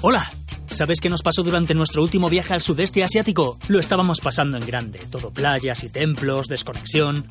Hola. 0.00 0.30
¿Sabes 0.68 1.00
qué 1.00 1.08
nos 1.08 1.22
pasó 1.22 1.42
durante 1.42 1.74
nuestro 1.74 2.02
último 2.02 2.28
viaje 2.28 2.54
al 2.54 2.60
sudeste 2.60 3.02
asiático? 3.02 3.58
Lo 3.66 3.80
estábamos 3.80 4.20
pasando 4.20 4.56
en 4.56 4.64
grande, 4.64 5.00
todo 5.10 5.32
playas 5.32 5.82
y 5.82 5.88
templos, 5.88 6.46
desconexión. 6.46 7.26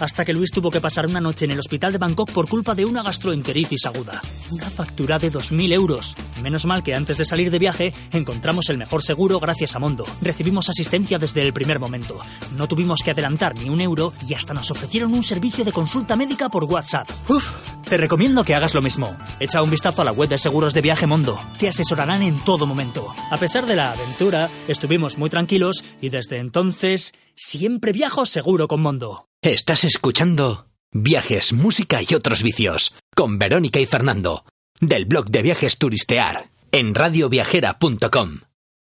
Hasta 0.00 0.24
que 0.24 0.32
Luis 0.32 0.50
tuvo 0.50 0.70
que 0.70 0.80
pasar 0.80 1.06
una 1.06 1.20
noche 1.20 1.44
en 1.44 1.50
el 1.50 1.58
hospital 1.58 1.92
de 1.92 1.98
Bangkok 1.98 2.32
por 2.32 2.48
culpa 2.48 2.74
de 2.74 2.86
una 2.86 3.02
gastroenteritis 3.02 3.84
aguda. 3.84 4.22
Una 4.50 4.70
factura 4.70 5.18
de 5.18 5.30
2.000 5.30 5.72
euros. 5.74 6.16
Menos 6.40 6.64
mal 6.64 6.82
que 6.82 6.94
antes 6.94 7.18
de 7.18 7.26
salir 7.26 7.50
de 7.50 7.58
viaje 7.58 7.92
encontramos 8.10 8.70
el 8.70 8.78
mejor 8.78 9.02
seguro 9.02 9.38
gracias 9.38 9.76
a 9.76 9.78
Mondo. 9.78 10.06
Recibimos 10.22 10.70
asistencia 10.70 11.18
desde 11.18 11.42
el 11.42 11.52
primer 11.52 11.78
momento. 11.78 12.18
No 12.56 12.66
tuvimos 12.66 13.02
que 13.04 13.10
adelantar 13.10 13.54
ni 13.54 13.68
un 13.68 13.82
euro 13.82 14.14
y 14.26 14.32
hasta 14.32 14.54
nos 14.54 14.70
ofrecieron 14.70 15.12
un 15.12 15.22
servicio 15.22 15.66
de 15.66 15.72
consulta 15.72 16.16
médica 16.16 16.48
por 16.48 16.64
WhatsApp. 16.64 17.10
Uf, 17.28 17.50
te 17.84 17.98
recomiendo 17.98 18.42
que 18.42 18.54
hagas 18.54 18.74
lo 18.74 18.80
mismo. 18.80 19.16
Echa 19.38 19.62
un 19.62 19.70
vistazo 19.70 20.00
a 20.00 20.06
la 20.06 20.12
web 20.12 20.30
de 20.30 20.38
seguros 20.38 20.72
de 20.72 20.80
viaje 20.80 21.06
Mondo. 21.06 21.38
Te 21.58 21.68
asesorarán 21.68 22.22
en 22.22 22.42
todo 22.42 22.66
momento. 22.66 23.14
A 23.30 23.36
pesar 23.36 23.66
de 23.66 23.76
la 23.76 23.92
aventura, 23.92 24.48
estuvimos 24.66 25.18
muy 25.18 25.28
tranquilos 25.28 25.84
y 26.00 26.08
desde 26.08 26.38
entonces 26.38 27.12
siempre 27.34 27.92
viajo 27.92 28.26
seguro 28.26 28.68
con 28.68 28.80
Mondo. 28.80 29.26
Estás 29.42 29.84
escuchando 29.84 30.66
Viajes, 30.92 31.52
Música 31.52 32.00
y 32.06 32.14
otros 32.14 32.42
vicios 32.42 32.94
con 33.14 33.38
Verónica 33.38 33.80
y 33.80 33.86
Fernando 33.86 34.44
del 34.80 35.04
blog 35.04 35.30
de 35.30 35.42
viajes 35.42 35.78
Turistear 35.78 36.50
en 36.72 36.94
radioviajera.com. 36.94 38.49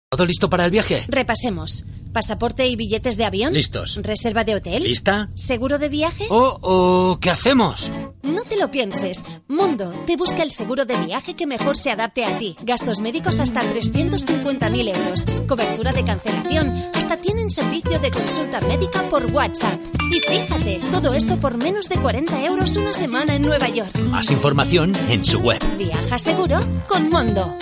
¿Todo 0.08 0.24
listo 0.24 0.48
para 0.48 0.64
el 0.64 0.70
viaje? 0.70 1.04
Repasemos. 1.08 1.84
¿Pasaporte 2.12 2.66
y 2.68 2.76
billetes 2.76 3.16
de 3.16 3.24
avión? 3.24 3.52
Listos. 3.52 3.98
¿Reserva 4.02 4.44
de 4.44 4.54
hotel? 4.54 4.84
¿Lista? 4.84 5.30
¿Seguro 5.34 5.78
de 5.78 5.88
viaje? 5.88 6.24
Oh, 6.30 6.58
oh, 6.62 7.18
¿qué 7.20 7.28
hacemos? 7.28 7.90
No 8.22 8.44
te 8.44 8.56
lo 8.56 8.70
pienses. 8.70 9.24
Mundo 9.48 9.92
te 10.06 10.16
busca 10.16 10.44
el 10.44 10.52
seguro 10.52 10.84
de 10.84 10.96
viaje 11.04 11.34
que 11.34 11.48
mejor 11.48 11.76
se 11.76 11.90
adapte 11.90 12.24
a 12.24 12.38
ti. 12.38 12.56
Gastos 12.62 13.00
médicos 13.00 13.40
hasta 13.40 13.60
350.000 13.62 14.96
euros. 14.96 15.26
Cobertura 15.48 15.92
de 15.92 16.04
cancelación. 16.04 16.72
Hasta 16.94 17.16
tienen 17.20 17.50
servicio 17.50 17.98
de 17.98 18.12
consulta 18.12 18.60
médica 18.60 19.08
por 19.08 19.26
WhatsApp. 19.32 19.80
Y 20.12 20.20
fíjate, 20.20 20.80
todo 20.92 21.14
esto 21.14 21.38
por 21.40 21.56
menos 21.58 21.88
de 21.88 21.96
40 21.96 22.44
euros 22.44 22.76
una 22.76 22.92
semana 22.92 23.34
en 23.34 23.42
Nueva 23.42 23.68
York. 23.68 23.98
Más 23.98 24.30
información 24.30 24.94
en 25.10 25.24
su 25.24 25.40
web. 25.40 25.58
Viaja 25.76 26.16
seguro 26.16 26.60
con 26.88 27.10
Mundo. 27.10 27.58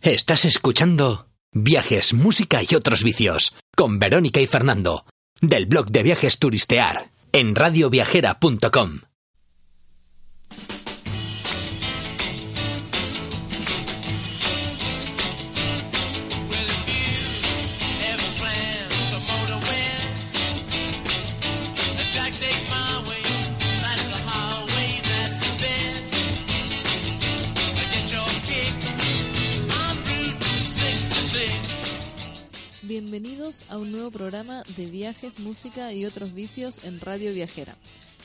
Estás 0.00 0.44
escuchando 0.44 1.31
Viajes, 1.54 2.14
Música 2.14 2.60
y 2.66 2.74
otros 2.74 3.04
vicios 3.04 3.54
con 3.76 3.98
Verónica 3.98 4.40
y 4.40 4.46
Fernando 4.46 5.04
del 5.42 5.66
blog 5.66 5.90
de 5.90 6.02
viajes 6.02 6.38
Turistear 6.38 7.10
en 7.32 7.54
radioviajera.com. 7.54 9.00
Bienvenidos 32.92 33.64
a 33.70 33.78
un 33.78 33.90
nuevo 33.90 34.10
programa 34.10 34.62
de 34.76 34.84
viajes, 34.84 35.38
música 35.38 35.94
y 35.94 36.04
otros 36.04 36.34
vicios 36.34 36.84
en 36.84 37.00
Radio 37.00 37.32
Viajera. 37.32 37.74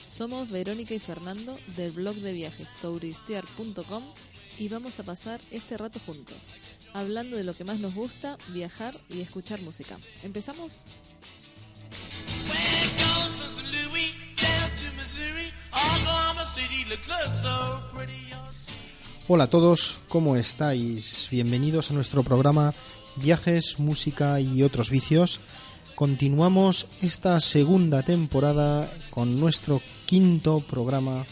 Somos 0.09 0.51
Verónica 0.51 0.93
y 0.93 0.99
Fernando 0.99 1.57
del 1.77 1.93
blog 1.93 2.15
de 2.17 2.33
viajes 2.33 2.67
touristear.com 2.81 4.03
y 4.59 4.67
vamos 4.67 4.99
a 4.99 5.03
pasar 5.03 5.39
este 5.51 5.77
rato 5.77 6.01
juntos, 6.05 6.51
hablando 6.93 7.37
de 7.37 7.45
lo 7.45 7.53
que 7.53 7.63
más 7.63 7.79
nos 7.79 7.95
gusta, 7.95 8.37
viajar 8.49 8.93
y 9.07 9.21
escuchar 9.21 9.61
música. 9.61 9.95
¿Empezamos? 10.23 10.83
Hola 19.29 19.45
a 19.45 19.49
todos, 19.49 19.99
¿cómo 20.09 20.35
estáis? 20.35 21.29
Bienvenidos 21.31 21.89
a 21.89 21.93
nuestro 21.93 22.23
programa 22.23 22.73
Viajes, 23.17 23.79
Música 23.79 24.39
y 24.39 24.63
otros 24.63 24.89
vicios. 24.89 25.39
Continuamos 25.95 26.87
esta 27.01 27.39
segunda 27.39 28.03
temporada 28.03 28.89
con 29.09 29.39
nuestro 29.39 29.81
quinto 30.05 30.59
programa 30.59 31.25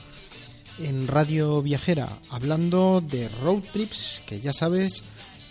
en 0.79 1.07
Radio 1.07 1.61
Viajera, 1.61 2.09
hablando 2.29 3.01
de 3.01 3.29
road 3.43 3.63
trips, 3.71 4.21
que 4.25 4.41
ya 4.41 4.53
sabes 4.53 5.03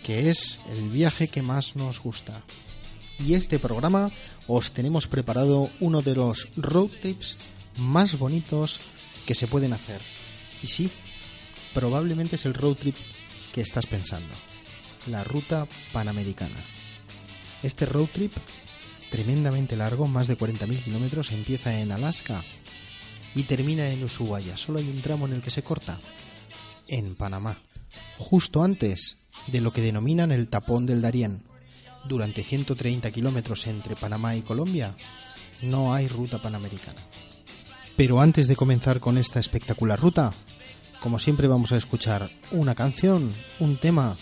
que 0.03 0.29
es 0.29 0.59
el 0.77 0.89
viaje 0.89 1.27
que 1.27 1.41
más 1.41 1.75
nos 1.75 2.01
gusta. 2.01 2.41
Y 3.19 3.33
este 3.33 3.57
programa 3.57 4.11
os 4.47 4.73
tenemos 4.73 5.07
preparado 5.07 5.69
uno 5.79 6.01
de 6.01 6.15
los 6.15 6.49
road 6.57 6.89
trips 7.01 7.39
más 7.77 8.19
bonitos 8.19 8.79
que 9.25 9.35
se 9.35 9.47
pueden 9.47 9.73
hacer. 9.73 9.99
Y 10.61 10.67
sí, 10.67 10.89
probablemente 11.73 12.35
es 12.35 12.45
el 12.45 12.53
road 12.53 12.75
trip 12.75 12.95
que 13.53 13.61
estás 13.61 13.85
pensando, 13.85 14.33
la 15.07 15.23
ruta 15.23 15.67
panamericana. 15.93 16.55
Este 17.63 17.85
road 17.85 18.07
trip, 18.11 18.33
tremendamente 19.09 19.75
largo, 19.75 20.07
más 20.07 20.27
de 20.27 20.37
40.000 20.37 20.83
kilómetros, 20.83 21.31
empieza 21.31 21.79
en 21.79 21.91
Alaska 21.91 22.43
y 23.33 23.43
termina 23.43 23.89
en 23.89 24.03
Ushuaia. 24.03 24.57
Solo 24.57 24.79
hay 24.79 24.89
un 24.89 25.01
tramo 25.01 25.27
en 25.27 25.33
el 25.33 25.41
que 25.41 25.51
se 25.51 25.63
corta, 25.63 25.99
en 26.87 27.15
Panamá, 27.15 27.57
justo 28.17 28.63
antes 28.63 29.17
de 29.47 29.61
lo 29.61 29.71
que 29.71 29.81
denominan 29.81 30.31
el 30.31 30.49
tapón 30.49 30.85
del 30.85 31.01
Darién. 31.01 31.43
Durante 32.07 32.43
130 32.43 33.09
kilómetros 33.11 33.65
entre 33.67 33.95
Panamá 33.95 34.35
y 34.35 34.41
Colombia, 34.41 34.95
no 35.63 35.93
hay 35.93 36.07
ruta 36.07 36.37
panamericana. 36.37 36.99
Pero 37.97 38.19
antes 38.19 38.47
de 38.47 38.55
comenzar 38.55 38.99
con 38.99 39.17
esta 39.17 39.39
espectacular 39.39 39.99
ruta, 39.99 40.31
como 40.99 41.17
siempre 41.17 41.47
vamos 41.47 41.71
a 41.71 41.77
escuchar 41.77 42.29
una 42.51 42.75
canción, 42.75 43.31
un 43.59 43.77
tema 43.77 44.15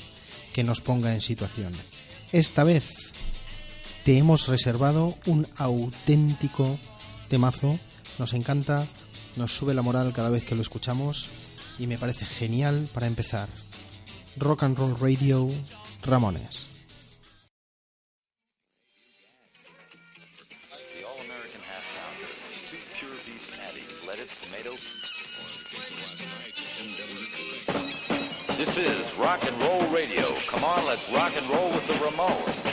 que 0.53 0.64
nos 0.64 0.81
ponga 0.81 1.14
en 1.14 1.22
situación. 1.22 1.74
Esta 2.31 2.64
vez 2.64 3.12
te 4.03 4.18
hemos 4.18 4.47
reservado 4.47 5.16
un 5.25 5.47
auténtico 5.58 6.80
temazo. 7.28 7.78
Nos 8.19 8.34
encanta, 8.34 8.86
nos 9.36 9.56
sube 9.56 9.74
la 9.74 9.81
moral 9.81 10.14
cada 10.14 10.30
vez 10.30 10.46
que 10.46 10.56
lo 10.56 10.62
escuchamos 10.62 11.28
y 11.80 11.88
me 11.88 11.97
parece 11.97 12.25
genial 12.25 12.88
para 12.94 13.08
empezar. 13.08 13.50
Rock 14.38 14.64
and 14.64 14.78
Roll 14.78 15.00
Radio 15.00 15.50
Ramones. 16.03 16.72
Come 30.53 30.66
on, 30.66 30.86
let's 30.86 31.08
rock 31.09 31.34
and 31.36 31.50
roll 31.50 31.74
with 31.74 31.88
the 31.88 31.96
Ramones. 31.96 32.64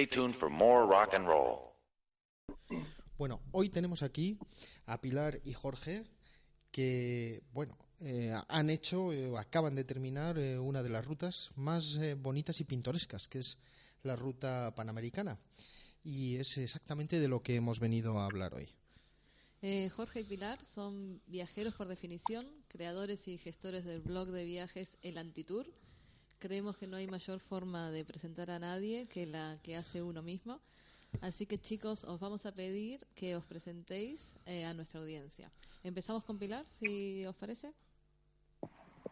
Stay 0.00 0.06
tuned 0.06 0.34
for 0.34 0.48
more 0.48 0.86
rock 0.86 1.12
and 1.12 1.26
roll. 1.26 1.74
Bueno, 3.18 3.42
hoy 3.52 3.68
tenemos 3.68 4.02
aquí 4.02 4.38
a 4.86 4.98
Pilar 4.98 5.38
y 5.44 5.52
Jorge 5.52 6.04
que, 6.70 7.42
bueno, 7.52 7.76
eh, 7.98 8.32
han 8.48 8.70
hecho 8.70 9.12
eh, 9.12 9.28
o 9.28 9.36
acaban 9.36 9.74
de 9.74 9.84
terminar 9.84 10.38
eh, 10.38 10.58
una 10.58 10.82
de 10.82 10.88
las 10.88 11.04
rutas 11.04 11.50
más 11.54 11.96
eh, 11.96 12.14
bonitas 12.14 12.58
y 12.60 12.64
pintorescas, 12.64 13.28
que 13.28 13.40
es 13.40 13.58
la 14.02 14.16
ruta 14.16 14.74
panamericana. 14.74 15.38
Y 16.02 16.36
es 16.36 16.56
exactamente 16.56 17.20
de 17.20 17.28
lo 17.28 17.42
que 17.42 17.56
hemos 17.56 17.78
venido 17.78 18.18
a 18.18 18.24
hablar 18.24 18.54
hoy. 18.54 18.70
Eh, 19.60 19.90
Jorge 19.90 20.20
y 20.20 20.24
Pilar 20.24 20.64
son 20.64 21.20
viajeros 21.26 21.74
por 21.74 21.88
definición, 21.88 22.46
creadores 22.68 23.28
y 23.28 23.36
gestores 23.36 23.84
del 23.84 24.00
blog 24.00 24.28
de 24.28 24.46
viajes 24.46 24.96
El 25.02 25.18
Antitour. 25.18 25.66
Creemos 26.40 26.78
que 26.78 26.86
no 26.86 26.96
hay 26.96 27.06
mayor 27.06 27.38
forma 27.38 27.90
de 27.90 28.02
presentar 28.02 28.50
a 28.50 28.58
nadie 28.58 29.06
que 29.08 29.26
la 29.26 29.58
que 29.62 29.76
hace 29.76 30.02
uno 30.02 30.22
mismo. 30.22 30.58
Así 31.20 31.44
que 31.44 31.58
chicos, 31.58 32.02
os 32.04 32.18
vamos 32.18 32.46
a 32.46 32.52
pedir 32.52 33.06
que 33.14 33.36
os 33.36 33.44
presentéis 33.44 34.36
eh, 34.46 34.64
a 34.64 34.72
nuestra 34.72 35.00
audiencia. 35.00 35.52
Empezamos 35.84 36.24
con 36.24 36.38
Pilar, 36.38 36.64
si 36.66 37.26
os 37.26 37.36
parece. 37.36 37.74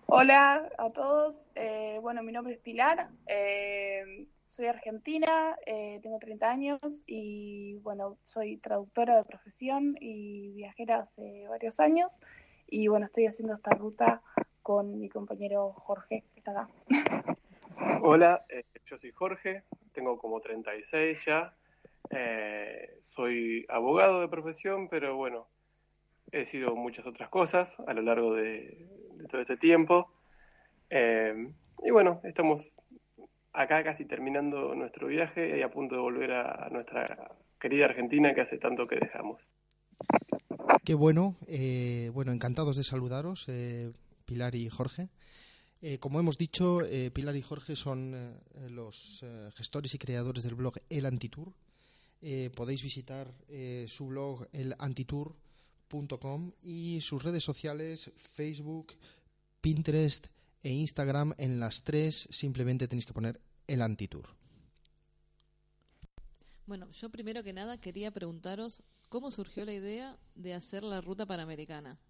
Hola 0.07 0.71
a 0.79 0.91
todos, 0.91 1.51
eh, 1.55 1.99
bueno, 2.01 2.23
mi 2.23 2.33
nombre 2.33 2.55
es 2.55 2.61
Pilar, 2.61 3.11
eh, 3.27 4.27
soy 4.47 4.65
argentina, 4.65 5.55
eh, 5.67 6.01
tengo 6.03 6.19
30 6.19 6.51
años 6.51 7.05
y 7.07 7.75
bueno, 7.83 8.17
soy 8.27 8.57
traductora 8.57 9.19
de 9.19 9.25
profesión 9.25 9.97
y 10.01 10.53
viajera 10.53 11.01
hace 11.01 11.47
varios 11.47 11.79
años 11.79 12.23
y 12.67 12.89
bueno, 12.89 13.05
estoy 13.05 13.27
haciendo 13.27 13.53
esta 13.53 13.73
ruta 13.73 14.23
con 14.69 15.01
mi 15.01 15.09
compañero 15.09 15.73
Jorge, 15.73 16.25
que 16.35 16.41
está 16.41 16.51
acá. 16.51 16.69
Hola, 18.03 18.45
eh, 18.51 18.65
yo 18.85 18.99
soy 18.99 19.13
Jorge, 19.13 19.63
tengo 19.95 20.19
como 20.19 20.43
36 20.43 21.25
ya, 21.25 21.55
eh, 22.11 22.99
soy 23.01 23.65
abogado 23.71 24.21
de 24.21 24.29
profesión, 24.29 24.91
pero 24.91 25.17
bueno, 25.17 25.47
he 26.33 26.45
sido 26.45 26.77
muchas 26.77 27.07
otras 27.07 27.31
cosas 27.31 27.81
a 27.87 27.95
lo 27.95 28.03
largo 28.03 28.35
de, 28.35 28.87
de 29.15 29.25
todo 29.25 29.41
este 29.41 29.57
tiempo. 29.57 30.13
Eh, 30.91 31.51
y 31.83 31.91
bueno, 31.91 32.21
estamos 32.25 32.75
acá 33.55 33.83
casi 33.83 34.05
terminando 34.05 34.75
nuestro 34.75 35.07
viaje 35.07 35.59
y 35.59 35.63
a 35.63 35.71
punto 35.71 35.95
de 35.95 36.03
volver 36.03 36.33
a, 36.33 36.67
a 36.67 36.69
nuestra 36.69 37.31
querida 37.59 37.87
Argentina 37.87 38.35
que 38.35 38.43
hace 38.43 38.59
tanto 38.59 38.87
que 38.87 38.97
dejamos. 38.97 39.51
Qué 40.85 40.95
bueno, 40.95 41.37
eh, 41.47 42.11
bueno, 42.15 42.33
encantados 42.33 42.77
de 42.77 42.85
saludaros, 42.85 43.47
eh, 43.49 43.93
Pilar 44.29 44.55
y 44.55 44.69
Jorge. 44.69 45.09
Eh, 45.81 45.99
como 45.99 46.21
hemos 46.21 46.37
dicho, 46.37 46.85
eh, 46.85 47.11
Pilar 47.11 47.35
y 47.35 47.41
Jorge 47.41 47.77
son 47.77 48.13
eh, 48.15 48.69
los 48.69 49.25
gestores 49.55 49.95
y 49.95 49.99
creadores 49.99 50.45
del 50.45 50.55
blog 50.55 50.75
El 50.91 51.07
Antitour. 51.07 51.55
Podéis 52.55 52.83
visitar 52.83 53.33
su 53.87 54.09
blog 54.09 54.49
elantitour.com 54.53 56.53
y 56.63 57.01
sus 57.01 57.23
redes 57.23 57.45
sociales 57.45 58.11
Facebook, 58.17 58.95
Pinterest 59.61 60.27
e 60.65 60.73
Instagram. 60.73 61.33
En 61.39 61.61
las 61.61 61.85
tres 61.85 62.27
simplemente 62.33 62.89
tenéis 62.89 63.07
que 63.07 63.13
poner 63.13 63.41
El 63.69 63.83
Antitour. 63.83 64.35
Bueno, 66.67 66.91
yo 66.91 67.09
primero 67.09 67.45
que 67.45 67.53
nada 67.53 67.79
quería 67.79 68.11
preguntaros 68.11 68.83
cómo 69.09 69.31
surgió 69.31 69.65
la 69.65 69.75
idea 69.75 70.19
de 70.35 70.55
hacer 70.55 70.83
la 70.83 71.01
ruta 71.01 71.25
panamericana. 71.25 72.01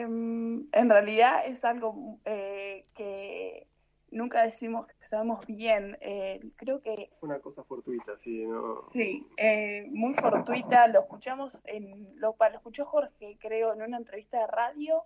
Eh, 0.00 0.68
en 0.72 0.90
realidad 0.90 1.46
es 1.46 1.64
algo 1.64 2.18
eh, 2.24 2.86
que 2.94 3.66
nunca 4.10 4.42
decimos 4.42 4.86
que 4.86 5.06
sabemos 5.06 5.46
bien, 5.46 5.96
eh, 6.00 6.40
creo 6.56 6.80
que 6.80 7.10
Fue 7.20 7.28
una 7.28 7.40
cosa 7.40 7.64
fortuita, 7.64 8.16
sí, 8.16 8.46
¿no? 8.46 8.76
Sí, 8.76 9.26
eh, 9.36 9.86
muy 9.90 10.14
fortuita. 10.14 10.86
Lo 10.88 11.00
escuchamos 11.00 11.60
en 11.64 12.08
lo, 12.16 12.36
lo 12.38 12.56
escuchó 12.56 12.84
Jorge, 12.84 13.36
creo, 13.40 13.72
en 13.72 13.82
una 13.82 13.96
entrevista 13.96 14.38
de 14.38 14.46
radio. 14.46 15.04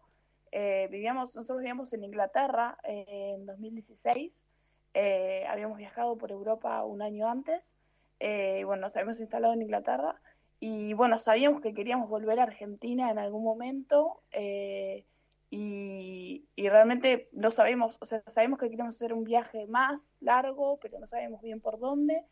Eh, 0.52 0.88
vivíamos, 0.90 1.34
nosotros 1.34 1.58
vivíamos 1.58 1.92
en 1.92 2.04
Inglaterra 2.04 2.78
en 2.84 3.44
2016. 3.46 4.46
Eh, 4.94 5.44
habíamos 5.48 5.78
viajado 5.78 6.16
por 6.16 6.30
Europa 6.30 6.84
un 6.84 7.02
año 7.02 7.28
antes. 7.28 7.74
Eh, 8.20 8.62
bueno, 8.64 8.82
nos 8.82 8.96
habíamos 8.96 9.20
instalado 9.20 9.52
en 9.52 9.62
Inglaterra. 9.62 10.20
Y 10.66 10.94
bueno, 10.94 11.18
sabíamos 11.18 11.60
que 11.60 11.74
queríamos 11.74 12.08
volver 12.08 12.40
a 12.40 12.44
Argentina 12.44 13.10
en 13.10 13.18
algún 13.18 13.44
momento. 13.44 14.22
eh, 14.32 15.04
y, 15.50 16.46
realmente 16.56 17.28
no 17.32 17.50
sabemos, 17.50 17.98
o 18.00 18.06
sea, 18.06 18.22
sabemos 18.28 18.58
que 18.58 18.70
queremos 18.70 18.96
hacer 18.96 19.12
un 19.12 19.24
viaje 19.24 19.66
más 19.66 20.16
largo, 20.22 20.78
pero 20.80 20.98
no 20.98 21.06
sabemos 21.06 21.42
bien 21.42 21.60
por 21.60 21.78
dónde. 21.78 22.22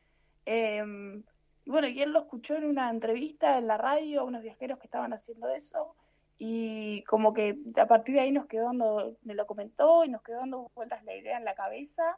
Em, 0.47 1.23
y 1.67 1.71
bueno, 1.71 1.89
y 1.89 2.01
él 2.01 2.13
lo 2.13 2.21
escuchó 2.21 2.55
en 2.57 2.65
una 2.65 2.89
entrevista 2.89 3.59
en 3.59 3.67
la 3.67 3.77
radio 3.77 4.23
a 4.23 4.25
unos 4.25 4.43
viajeros 4.43 4.79
que 4.79 4.87
estaban 4.87 5.13
haciendo 5.13 5.51
eso 5.51 5.95
y 6.39 7.05
como 7.05 7.35
que 7.35 7.59
a 7.77 7.87
partir 7.87 8.15
de 8.15 8.23
ahí 8.23 8.33
nos 8.33 8.47
quedó 8.47 8.65
dando, 8.65 9.15
me 9.25 9.35
lo 9.35 9.47
comentó 9.47 10.05
y 10.05 10.09
nos 10.09 10.23
quedó 10.23 10.39
dando 10.39 10.71
vueltas 10.75 11.05
la 11.05 11.15
idea 11.15 11.37
en 11.37 11.45
la 11.45 11.55
cabeza 11.55 12.17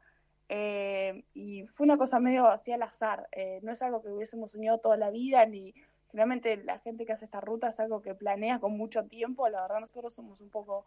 eh, 0.48 1.24
y 1.34 1.66
fue 1.66 1.84
una 1.84 1.98
cosa 1.98 2.20
medio 2.20 2.46
así 2.46 2.70
al 2.70 2.82
azar, 2.82 3.28
eh, 3.32 3.60
no 3.62 3.72
es 3.72 3.82
algo 3.82 4.00
que 4.02 4.10
hubiésemos 4.10 4.52
soñado 4.52 4.78
toda 4.78 4.96
la 4.96 5.10
vida 5.10 5.44
ni 5.46 5.74
generalmente 6.14 6.56
la 6.64 6.78
gente 6.78 7.04
que 7.04 7.12
hace 7.12 7.24
esta 7.24 7.40
ruta 7.40 7.70
es 7.70 7.80
algo 7.80 8.00
que 8.00 8.14
planea 8.14 8.60
con 8.60 8.76
mucho 8.76 9.02
tiempo, 9.04 9.48
la 9.48 9.62
verdad 9.62 9.80
nosotros 9.80 10.14
somos 10.14 10.40
un 10.40 10.48
poco... 10.48 10.84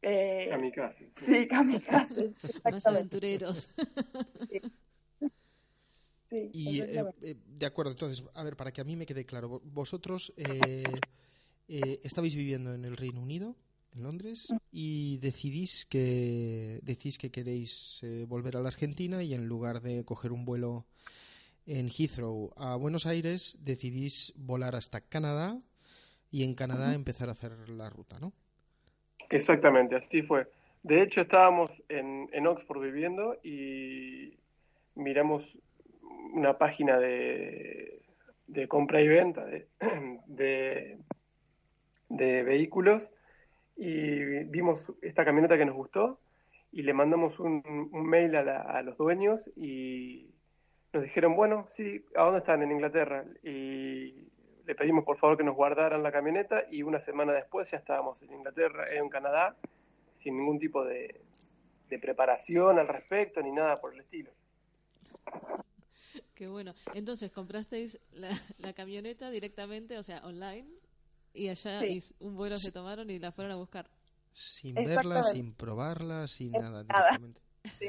eh, 0.00 0.46
Kamikaze. 0.48 1.10
Sí, 1.14 1.46
kamikazes, 1.46 2.34
Más 2.64 2.86
aventureros. 2.86 3.68
Sí, 6.30 6.48
Y 6.54 6.80
eh, 6.80 7.04
eh, 7.20 7.36
de 7.46 7.66
acuerdo, 7.66 7.92
entonces, 7.92 8.24
a 8.32 8.42
ver, 8.42 8.56
para 8.56 8.72
que 8.72 8.80
a 8.80 8.84
mí 8.84 8.96
me 8.96 9.04
quede 9.04 9.26
claro, 9.26 9.50
vo- 9.50 9.60
vosotros 9.74 10.32
eh, 10.38 10.82
eh, 11.68 12.00
estabais 12.02 12.34
viviendo 12.34 12.72
en 12.72 12.86
el 12.86 12.96
Reino 12.96 13.20
Unido, 13.20 13.54
en 13.94 14.02
Londres, 14.04 14.54
y 14.70 15.18
decidís 15.18 15.84
que 15.84 16.80
decís 16.82 17.18
que 17.18 17.30
queréis 17.30 18.00
eh, 18.02 18.24
volver 18.26 18.56
a 18.56 18.60
la 18.62 18.68
Argentina 18.68 19.22
y 19.22 19.34
en 19.34 19.46
lugar 19.46 19.82
de 19.82 20.02
coger 20.06 20.32
un 20.32 20.46
vuelo 20.46 20.86
en 21.66 21.88
Heathrow 21.88 22.52
a 22.56 22.76
Buenos 22.76 23.06
Aires, 23.06 23.58
decidís 23.60 24.32
volar 24.36 24.74
hasta 24.74 25.00
Canadá 25.00 25.60
y 26.30 26.44
en 26.44 26.54
Canadá 26.54 26.94
empezar 26.94 27.28
a 27.28 27.32
hacer 27.32 27.52
la 27.70 27.90
ruta, 27.90 28.18
¿no? 28.20 28.32
Exactamente, 29.30 29.96
así 29.96 30.22
fue. 30.22 30.46
De 30.82 31.02
hecho, 31.02 31.22
estábamos 31.22 31.82
en, 31.88 32.28
en 32.32 32.46
Oxford 32.46 32.80
viviendo 32.82 33.36
y 33.42 34.38
miramos 34.94 35.56
una 36.34 36.58
página 36.58 36.98
de, 36.98 38.02
de 38.46 38.68
compra 38.68 39.00
y 39.00 39.08
venta 39.08 39.44
de, 39.44 39.68
de, 40.26 40.98
de 42.08 42.42
vehículos 42.42 43.08
y 43.76 44.44
vimos 44.46 44.80
esta 45.02 45.24
camioneta 45.24 45.58
que 45.58 45.64
nos 45.66 45.76
gustó 45.76 46.20
y 46.72 46.82
le 46.82 46.94
mandamos 46.94 47.38
un, 47.40 47.62
un 47.92 48.06
mail 48.06 48.36
a, 48.36 48.42
la- 48.44 48.62
a 48.62 48.82
los 48.82 48.96
dueños 48.98 49.40
y 49.56 50.31
nos 50.92 51.02
dijeron, 51.02 51.34
bueno, 51.36 51.66
sí, 51.68 52.04
¿a 52.16 52.22
dónde 52.24 52.40
están? 52.40 52.62
En 52.62 52.70
Inglaterra. 52.72 53.24
Y 53.42 54.28
le 54.66 54.74
pedimos 54.76 55.04
por 55.04 55.16
favor 55.18 55.36
que 55.36 55.44
nos 55.44 55.56
guardaran 55.56 56.02
la 56.02 56.12
camioneta 56.12 56.64
y 56.70 56.82
una 56.82 56.98
semana 57.00 57.32
después 57.32 57.70
ya 57.70 57.78
estábamos 57.78 58.22
en 58.22 58.32
Inglaterra, 58.32 58.92
en 58.94 59.08
Canadá, 59.08 59.56
sin 60.14 60.36
ningún 60.36 60.58
tipo 60.58 60.84
de, 60.84 61.20
de 61.88 61.98
preparación 61.98 62.78
al 62.78 62.88
respecto 62.88 63.40
ni 63.42 63.50
nada 63.52 63.80
por 63.80 63.94
el 63.94 64.00
estilo. 64.00 64.30
Qué 66.34 66.46
bueno. 66.48 66.74
Entonces, 66.94 67.30
comprasteis 67.30 67.98
la, 68.12 68.30
la 68.58 68.72
camioneta 68.72 69.30
directamente, 69.30 69.96
o 69.98 70.02
sea, 70.02 70.18
online, 70.26 70.68
y 71.34 71.48
allá 71.48 71.80
Sí. 71.80 71.98
y 72.20 72.24
un 72.24 72.34
vuelo 72.36 72.56
se 72.56 72.72
tomaron 72.72 73.08
y 73.10 73.18
la 73.18 73.32
fueron 73.32 73.52
a 73.52 73.56
buscar. 73.56 73.88
Sin 74.32 74.74
verla, 74.74 75.22
sin 75.22 75.54
probarla, 75.54 76.26
sin 76.26 76.52
nada, 76.52 76.84
Nada. 76.84 77.10
directamente. 77.18 77.40
Sí, 77.78 77.86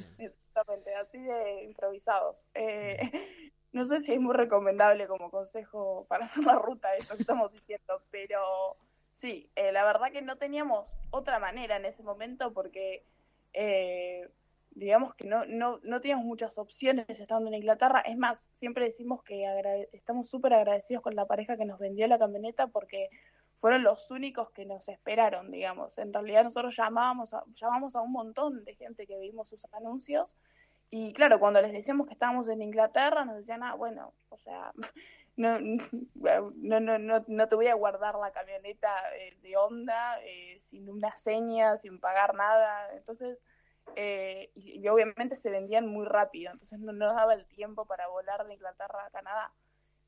exactamente, 0.54 0.96
así 0.96 1.20
de 1.20 1.64
improvisados. 1.64 2.48
Eh, 2.54 2.98
no 3.72 3.86
sé 3.86 4.02
si 4.02 4.14
es 4.14 4.20
muy 4.20 4.36
recomendable 4.36 5.08
como 5.08 5.32
consejo 5.32 6.06
para 6.08 6.26
hacer 6.26 6.44
la 6.44 6.60
ruta 6.60 6.96
eso 6.96 7.16
que 7.16 7.24
estamos 7.24 7.52
diciendo, 7.52 8.02
pero 8.12 8.78
sí, 9.14 9.50
eh, 9.56 9.72
la 9.72 9.84
verdad 9.84 10.12
que 10.12 10.22
no 10.22 10.38
teníamos 10.38 10.92
otra 11.10 11.40
manera 11.40 11.78
en 11.78 11.86
ese 11.86 12.04
momento 12.04 12.54
porque 12.54 13.04
eh, 13.54 14.30
digamos 14.72 15.14
que 15.16 15.28
no, 15.28 15.46
no, 15.46 15.80
no 15.84 16.02
teníamos 16.02 16.26
muchas 16.26 16.58
opciones 16.58 17.08
estando 17.08 17.48
en 17.48 17.56
Inglaterra. 17.56 18.02
Es 18.02 18.18
más, 18.18 18.50
siempre 18.54 18.86
decimos 18.86 19.24
que 19.24 19.46
estamos 19.92 20.30
súper 20.30 20.54
agradecidos 20.54 21.04
con 21.04 21.16
la 21.16 21.26
pareja 21.26 21.58
que 21.58 21.66
nos 21.66 21.80
vendió 21.80 22.08
la 22.08 22.20
camioneta 22.20 22.68
porque 22.68 23.10
fueron 23.64 23.84
los 23.84 24.12
únicos 24.12 24.52
que 24.52 24.66
nos 24.66 24.90
esperaron, 24.90 25.50
digamos. 25.50 25.98
En 25.98 26.12
realidad 26.12 26.44
nosotros 26.44 26.76
llamábamos 26.76 27.34
a, 27.34 27.46
llamamos 27.56 27.96
a 27.96 28.02
un 28.02 28.12
montón 28.12 28.66
de 28.66 28.76
gente 28.76 29.08
que 29.08 29.18
vimos 29.18 29.48
sus 29.48 29.64
anuncios 29.72 30.36
y 30.90 31.14
claro, 31.14 31.40
cuando 31.40 31.62
les 31.62 31.72
decíamos 31.72 32.08
que 32.08 32.14
estábamos 32.14 32.50
en 32.50 32.62
Inglaterra 32.62 33.24
nos 33.24 33.38
decían, 33.38 33.64
ah, 33.64 33.76
bueno, 33.76 34.14
o 34.28 34.38
sea, 34.40 34.74
no, 35.38 35.60
no, 36.56 36.80
no, 36.82 37.00
no, 37.00 37.24
no 37.26 37.48
te 37.48 37.56
voy 37.56 37.68
a 37.68 37.76
guardar 37.76 38.16
la 38.16 38.34
camioneta 38.34 38.92
eh, 39.16 39.38
de 39.42 39.56
onda 39.56 40.22
eh, 40.26 40.58
sin 40.60 40.90
una 40.90 41.16
seña, 41.16 41.78
sin 41.78 42.02
pagar 42.02 42.36
nada. 42.36 42.94
Entonces, 42.98 43.40
eh, 43.96 44.52
y, 44.56 44.82
y 44.82 44.88
obviamente 44.90 45.38
se 45.38 45.50
vendían 45.50 45.88
muy 45.88 46.06
rápido, 46.06 46.52
entonces 46.52 46.80
no 46.80 46.92
nos 46.92 47.16
daba 47.16 47.34
el 47.34 47.46
tiempo 47.46 47.86
para 47.86 48.10
volar 48.10 48.46
de 48.46 48.56
Inglaterra 48.56 49.06
a 49.06 49.10
Canadá. 49.10 49.54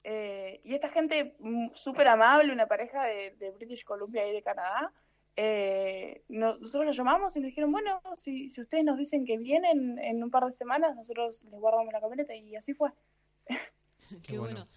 Eh, 0.07 0.61
y 0.63 0.75
esta 0.75 0.89
gente 0.89 1.35
mm, 1.39 1.69
súper 1.73 2.07
amable, 2.07 2.53
una 2.53 2.67
pareja 2.67 3.05
de, 3.05 3.31
de 3.39 3.49
British 3.49 3.83
Columbia 3.83 4.27
y 4.27 4.33
de 4.33 4.43
Canadá, 4.43 4.93
eh, 5.35 6.23
no- 6.29 6.57
nosotros 6.59 6.85
los 6.85 6.95
llamamos 6.95 7.35
y 7.35 7.39
nos 7.39 7.47
dijeron, 7.47 7.71
bueno, 7.71 7.99
si, 8.15 8.49
si 8.51 8.61
ustedes 8.61 8.83
nos 8.83 8.99
dicen 8.99 9.25
que 9.25 9.37
vienen 9.37 9.97
en 9.97 10.23
un 10.23 10.29
par 10.29 10.45
de 10.45 10.53
semanas, 10.53 10.95
nosotros 10.95 11.43
les 11.45 11.59
guardamos 11.59 11.91
la 11.91 12.01
camioneta 12.01 12.35
y 12.35 12.55
así 12.55 12.75
fue. 12.75 12.91
Qué, 14.27 14.37
bueno. 14.37 14.53
bueno. 14.53 14.67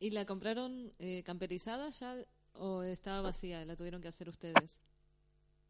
¿Y 0.00 0.10
la 0.10 0.26
compraron 0.26 0.92
eh, 0.98 1.22
camperizada 1.24 1.88
ya 1.90 2.16
o 2.54 2.82
estaba 2.82 3.20
vacía? 3.22 3.64
¿La 3.64 3.76
tuvieron 3.76 4.02
que 4.02 4.08
hacer 4.08 4.28
ustedes? 4.28 4.80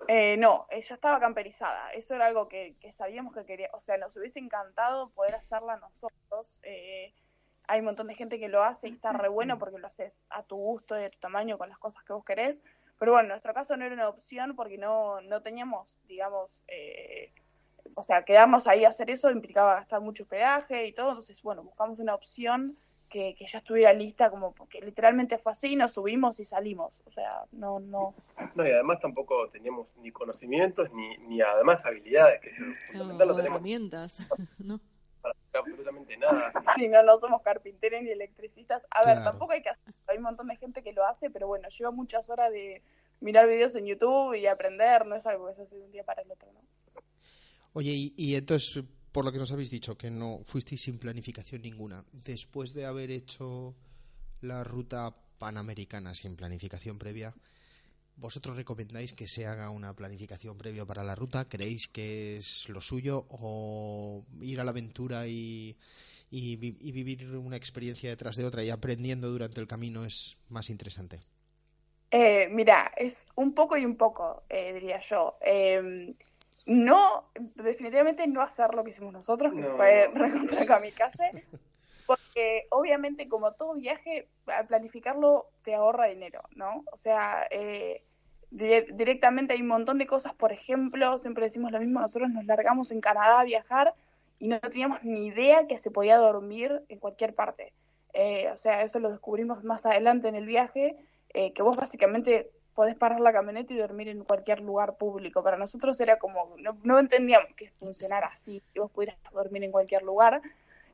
Eh, 0.08 0.36
no, 0.38 0.66
eh, 0.70 0.80
ya 0.80 0.94
estaba 0.94 1.20
camperizada. 1.20 1.90
Eso 1.92 2.14
era 2.14 2.26
algo 2.26 2.48
que, 2.48 2.76
que 2.80 2.92
sabíamos 2.94 3.34
que 3.34 3.44
quería. 3.44 3.68
O 3.74 3.80
sea, 3.82 3.98
nos 3.98 4.16
hubiese 4.16 4.38
encantado 4.38 5.10
poder 5.10 5.34
hacerla 5.34 5.76
nosotros. 5.76 6.58
Eh, 6.62 7.12
hay 7.68 7.80
un 7.80 7.86
montón 7.86 8.06
de 8.08 8.14
gente 8.14 8.38
que 8.38 8.48
lo 8.48 8.62
hace 8.64 8.88
y 8.88 8.92
está 8.92 9.12
re 9.12 9.28
bueno 9.28 9.58
porque 9.58 9.78
lo 9.78 9.86
haces 9.86 10.24
a 10.30 10.42
tu 10.42 10.56
gusto 10.56 11.00
y 11.00 11.04
a 11.04 11.10
tu 11.10 11.18
tamaño 11.18 11.58
con 11.58 11.68
las 11.68 11.78
cosas 11.78 12.02
que 12.04 12.12
vos 12.12 12.24
querés. 12.24 12.62
Pero 12.98 13.12
bueno, 13.12 13.24
en 13.24 13.28
nuestro 13.30 13.54
caso 13.54 13.76
no 13.76 13.84
era 13.84 13.94
una 13.94 14.08
opción 14.08 14.54
porque 14.54 14.78
no, 14.78 15.20
no 15.22 15.42
teníamos, 15.42 15.98
digamos, 16.06 16.62
eh, 16.68 17.32
o 17.94 18.02
sea, 18.02 18.24
quedarnos 18.24 18.66
ahí 18.66 18.84
a 18.84 18.88
hacer 18.88 19.10
eso 19.10 19.30
implicaba 19.30 19.74
gastar 19.74 20.00
mucho 20.00 20.26
peaje 20.26 20.86
y 20.86 20.92
todo. 20.92 21.10
Entonces, 21.10 21.42
bueno, 21.42 21.62
buscamos 21.62 21.98
una 21.98 22.14
opción 22.14 22.76
que, 23.08 23.34
que 23.36 23.46
ya 23.46 23.58
estuviera 23.58 23.92
lista, 23.92 24.30
como 24.30 24.52
porque 24.52 24.80
literalmente 24.80 25.36
fue 25.38 25.52
así, 25.52 25.76
nos 25.76 25.92
subimos 25.92 26.40
y 26.40 26.44
salimos. 26.44 26.92
O 27.06 27.12
sea, 27.12 27.44
no, 27.52 27.78
no, 27.78 28.14
No, 28.54 28.66
y 28.66 28.70
además 28.70 29.00
tampoco 29.00 29.48
teníamos 29.50 29.88
ni 29.98 30.10
conocimientos 30.10 30.90
ni, 30.92 31.18
ni 31.18 31.40
además 31.42 31.84
habilidades, 31.84 32.40
que 32.40 32.50
No, 32.52 32.74
fundamental 32.92 33.28
no 33.28 33.34
o 33.34 33.36
tenemos 33.36 33.56
herramientas, 33.56 34.28
¿no? 34.58 34.80
Absolutamente 35.58 36.16
nada. 36.16 36.52
Sí, 36.76 36.88
no, 36.88 37.02
no 37.02 37.18
somos 37.18 37.42
carpinteros 37.42 38.02
ni 38.02 38.10
electricistas. 38.10 38.86
A 38.90 39.04
ver, 39.04 39.16
Claro. 39.16 39.30
tampoco 39.30 39.52
hay 39.52 39.62
que 39.62 39.70
hacer, 39.70 39.94
hay 40.06 40.16
un 40.18 40.22
montón 40.24 40.48
de 40.48 40.56
gente 40.56 40.82
que 40.82 40.92
lo 40.92 41.06
hace, 41.06 41.30
pero 41.30 41.46
bueno, 41.46 41.68
lleva 41.68 41.90
muchas 41.90 42.28
horas 42.30 42.50
de 42.52 42.82
mirar 43.20 43.46
videos 43.46 43.74
en 43.74 43.86
YouTube 43.86 44.34
y 44.34 44.46
aprender, 44.46 45.06
no 45.06 45.14
es 45.16 45.26
algo 45.26 45.46
que 45.48 45.54
se 45.54 45.62
hace 45.62 45.76
de 45.76 45.84
un 45.84 45.92
día 45.92 46.04
para 46.04 46.22
el 46.22 46.30
otro, 46.30 46.50
¿no? 46.52 46.60
Oye, 47.74 47.90
y, 47.92 48.14
y 48.16 48.34
entonces, 48.34 48.84
por 49.12 49.24
lo 49.24 49.32
que 49.32 49.38
nos 49.38 49.50
habéis 49.52 49.70
dicho, 49.70 49.96
que 49.96 50.10
no 50.10 50.40
fuisteis 50.44 50.82
sin 50.82 50.98
planificación 50.98 51.62
ninguna, 51.62 52.04
después 52.12 52.74
de 52.74 52.84
haber 52.84 53.10
hecho 53.10 53.74
la 54.40 54.64
ruta 54.64 55.14
panamericana 55.38 56.14
sin 56.14 56.36
planificación 56.36 56.98
previa, 56.98 57.34
¿vosotros 58.16 58.56
recomendáis 58.56 59.12
que 59.12 59.28
se 59.28 59.46
haga 59.46 59.70
una 59.70 59.94
planificación 59.94 60.56
previa 60.58 60.84
para 60.86 61.02
la 61.04 61.14
ruta? 61.14 61.48
¿Creéis 61.48 61.88
que 61.88 62.36
es 62.36 62.68
lo 62.68 62.80
suyo 62.80 63.26
o 63.30 64.24
ir 64.40 64.60
a 64.60 64.64
la 64.64 64.70
aventura 64.70 65.26
y, 65.26 65.76
y 66.30 66.56
vi- 66.56 66.76
y 66.80 66.92
vivir 66.92 67.36
una 67.36 67.56
experiencia 67.56 68.10
detrás 68.10 68.36
de 68.36 68.44
otra 68.44 68.62
y 68.64 68.70
aprendiendo 68.70 69.28
durante 69.30 69.60
el 69.60 69.66
camino 69.66 70.04
es 70.04 70.38
más 70.48 70.70
interesante? 70.70 71.20
Eh, 72.10 72.48
mira, 72.50 72.92
es 72.96 73.26
un 73.36 73.54
poco 73.54 73.76
y 73.76 73.84
un 73.86 73.96
poco, 73.96 74.44
eh, 74.50 74.72
diría 74.74 75.00
yo. 75.00 75.38
Eh, 75.40 76.14
no, 76.66 77.30
definitivamente 77.54 78.26
no 78.26 78.42
hacer 78.42 78.74
lo 78.74 78.84
que 78.84 78.90
hicimos 78.90 79.12
nosotros, 79.12 79.54
que 79.54 79.62
No, 79.62 79.76
fue 79.76 80.08
no. 80.08 80.14
recontra 80.14 80.66
kamikaze, 80.66 81.32
porque 82.32 82.66
obviamente 82.70 83.28
como 83.28 83.52
todo 83.52 83.74
viaje, 83.74 84.26
al 84.46 84.66
planificarlo 84.66 85.46
te 85.64 85.74
ahorra 85.74 86.06
dinero, 86.06 86.40
¿no? 86.56 86.82
O 86.90 86.96
sea, 86.96 87.46
eh, 87.50 88.02
dire- 88.50 88.86
directamente 88.94 89.52
hay 89.52 89.60
un 89.60 89.68
montón 89.68 89.98
de 89.98 90.06
cosas, 90.06 90.34
por 90.34 90.50
ejemplo, 90.52 91.18
siempre 91.18 91.44
decimos 91.44 91.72
lo 91.72 91.78
mismo, 91.80 92.00
nosotros 92.00 92.30
nos 92.30 92.46
largamos 92.46 92.90
en 92.90 93.00
Canadá 93.02 93.40
a 93.40 93.44
viajar 93.44 93.94
y 94.38 94.48
no 94.48 94.58
teníamos 94.60 95.02
ni 95.04 95.26
idea 95.26 95.66
que 95.66 95.76
se 95.78 95.90
podía 95.90 96.16
dormir 96.16 96.82
en 96.88 96.98
cualquier 96.98 97.34
parte. 97.34 97.72
Eh, 98.14 98.50
o 98.50 98.56
sea, 98.56 98.82
eso 98.82 98.98
lo 98.98 99.10
descubrimos 99.10 99.62
más 99.64 99.84
adelante 99.86 100.28
en 100.28 100.34
el 100.34 100.46
viaje, 100.46 100.96
eh, 101.34 101.52
que 101.52 101.62
vos 101.62 101.76
básicamente 101.76 102.50
podés 102.74 102.96
parar 102.96 103.20
la 103.20 103.32
camioneta 103.34 103.74
y 103.74 103.76
dormir 103.78 104.08
en 104.08 104.24
cualquier 104.24 104.60
lugar 104.60 104.96
público. 104.96 105.42
Para 105.42 105.58
nosotros 105.58 106.00
era 106.00 106.18
como, 106.18 106.54
no, 106.58 106.78
no 106.82 106.98
entendíamos 106.98 107.54
que 107.56 107.70
funcionara 107.72 108.28
así, 108.28 108.62
que 108.72 108.80
vos 108.80 108.90
pudieras 108.90 109.18
dormir 109.32 109.64
en 109.64 109.70
cualquier 109.72 110.02
lugar. 110.02 110.40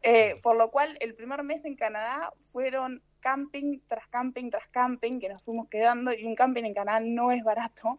Eh, 0.02 0.38
por 0.42 0.56
lo 0.56 0.70
cual, 0.70 0.96
el 1.00 1.14
primer 1.14 1.42
mes 1.42 1.64
en 1.64 1.74
Canadá 1.74 2.32
fueron 2.52 3.02
camping 3.20 3.80
tras 3.88 4.06
camping 4.08 4.50
tras 4.50 4.68
camping 4.68 5.18
que 5.18 5.28
nos 5.28 5.42
fuimos 5.42 5.68
quedando 5.68 6.12
y 6.12 6.24
un 6.24 6.34
camping 6.34 6.64
en 6.64 6.74
Canadá 6.74 7.00
no 7.00 7.32
es 7.32 7.42
barato. 7.42 7.96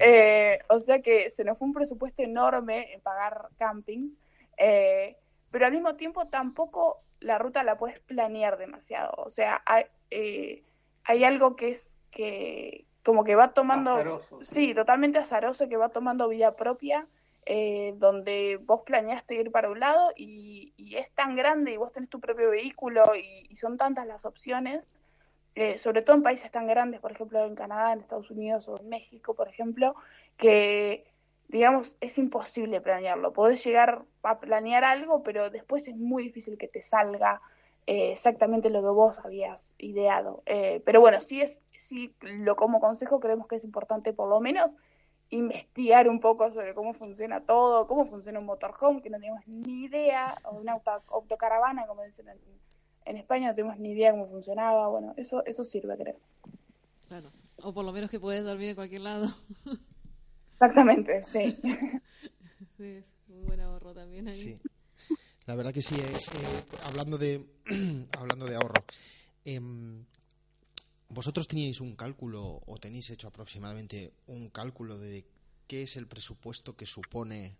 Eh, 0.00 0.58
o 0.68 0.78
sea 0.78 1.00
que 1.00 1.30
se 1.30 1.44
nos 1.44 1.58
fue 1.58 1.66
un 1.66 1.74
presupuesto 1.74 2.22
enorme 2.22 2.92
en 2.92 3.00
pagar 3.00 3.48
campings, 3.58 4.18
eh, 4.56 5.16
pero 5.50 5.66
al 5.66 5.72
mismo 5.72 5.96
tiempo 5.96 6.28
tampoco 6.28 7.02
la 7.20 7.38
ruta 7.38 7.62
la 7.62 7.76
puedes 7.76 7.98
planear 8.00 8.58
demasiado. 8.58 9.12
O 9.16 9.30
sea, 9.30 9.62
hay, 9.66 9.84
eh, 10.10 10.62
hay 11.04 11.24
algo 11.24 11.56
que 11.56 11.70
es 11.70 11.96
que 12.10 12.84
como 13.04 13.24
que 13.24 13.34
va 13.34 13.54
tomando, 13.54 13.92
Azaroso, 13.92 14.38
sí, 14.42 14.74
totalmente 14.74 15.18
azaroso, 15.18 15.68
que 15.68 15.76
va 15.76 15.88
tomando 15.88 16.28
vida 16.28 16.54
propia, 16.56 17.06
eh, 17.46 17.94
donde 17.96 18.58
vos 18.62 18.82
planeaste 18.84 19.34
ir 19.34 19.50
para 19.50 19.70
un 19.70 19.80
lado 19.80 20.12
y, 20.16 20.74
es 20.96 21.10
tan 21.12 21.36
grande 21.36 21.72
y 21.72 21.76
vos 21.76 21.92
tenés 21.92 22.10
tu 22.10 22.18
propio 22.18 22.50
vehículo 22.50 23.14
y, 23.14 23.46
y 23.48 23.56
son 23.56 23.76
tantas 23.76 24.06
las 24.06 24.24
opciones, 24.24 24.84
eh, 25.54 25.76
sobre 25.76 26.02
todo 26.02 26.14
en 26.14 26.22
países 26.22 26.52
tan 26.52 26.68
grandes, 26.68 27.00
por 27.00 27.10
ejemplo 27.10 27.44
en 27.44 27.56
Canadá, 27.56 27.92
en 27.92 27.98
Estados 27.98 28.30
Unidos 28.30 28.68
o 28.68 28.78
en 28.80 28.88
México, 28.88 29.34
por 29.34 29.48
ejemplo, 29.48 29.96
que 30.36 31.04
digamos 31.48 31.96
es 32.00 32.16
imposible 32.16 32.80
planearlo. 32.80 33.32
Podés 33.32 33.64
llegar 33.64 34.02
a 34.22 34.38
planear 34.38 34.84
algo, 34.84 35.24
pero 35.24 35.50
después 35.50 35.88
es 35.88 35.96
muy 35.96 36.22
difícil 36.22 36.58
que 36.58 36.68
te 36.68 36.82
salga 36.82 37.40
eh, 37.88 38.12
exactamente 38.12 38.70
lo 38.70 38.82
que 38.82 38.88
vos 38.88 39.18
habías 39.24 39.74
ideado. 39.78 40.44
Eh, 40.46 40.80
pero 40.84 41.00
bueno, 41.00 41.20
sí 41.20 41.40
es, 41.40 41.64
sí 41.72 42.14
lo 42.20 42.54
como 42.54 42.78
consejo 42.78 43.18
creemos 43.18 43.48
que 43.48 43.56
es 43.56 43.64
importante 43.64 44.12
por 44.12 44.28
lo 44.28 44.38
menos 44.40 44.76
investigar 45.30 46.08
un 46.08 46.20
poco 46.20 46.50
sobre 46.52 46.74
cómo 46.74 46.94
funciona 46.94 47.40
todo, 47.40 47.86
cómo 47.86 48.06
funciona 48.06 48.38
un 48.38 48.46
motorhome, 48.46 49.02
que 49.02 49.10
no 49.10 49.18
tenemos 49.18 49.46
ni 49.46 49.84
idea, 49.84 50.34
o 50.44 50.58
una 50.58 50.72
auto, 50.72 50.90
autocaravana, 51.08 51.86
como 51.86 52.02
dicen 52.02 52.28
en, 52.28 52.38
en 53.04 53.16
España, 53.16 53.48
no 53.48 53.54
tenemos 53.54 53.78
ni 53.78 53.90
idea 53.92 54.12
cómo 54.12 54.28
funcionaba. 54.28 54.88
Bueno, 54.88 55.14
eso, 55.16 55.44
eso 55.44 55.64
sirve, 55.64 55.96
creo. 55.96 56.16
Claro. 57.08 57.30
O 57.62 57.72
por 57.74 57.84
lo 57.84 57.92
menos 57.92 58.10
que 58.10 58.20
puedes 58.20 58.44
dormir 58.44 58.70
en 58.70 58.74
cualquier 58.76 59.00
lado. 59.02 59.28
Exactamente, 60.52 61.24
sí. 61.24 61.56
Sí, 62.76 62.84
es 62.84 63.12
un 63.28 63.44
buen 63.44 63.58
ahorro 63.60 63.92
también 63.92 64.28
ahí. 64.28 64.34
Sí. 64.34 64.58
La 65.46 65.56
verdad 65.56 65.72
que 65.72 65.82
sí 65.82 65.96
es 65.96 66.28
eh, 66.28 66.64
hablando 66.84 67.18
de 67.18 67.44
hablando 68.20 68.46
de 68.46 68.54
ahorro. 68.54 68.84
em, 69.44 70.04
vosotros 71.08 71.48
teníais 71.48 71.80
un 71.80 71.96
cálculo 71.96 72.60
o 72.66 72.78
tenéis 72.78 73.10
hecho 73.10 73.28
aproximadamente 73.28 74.12
un 74.26 74.50
cálculo 74.50 74.98
de 74.98 75.24
qué 75.66 75.82
es 75.82 75.96
el 75.96 76.06
presupuesto 76.06 76.76
que 76.76 76.86
supone 76.86 77.56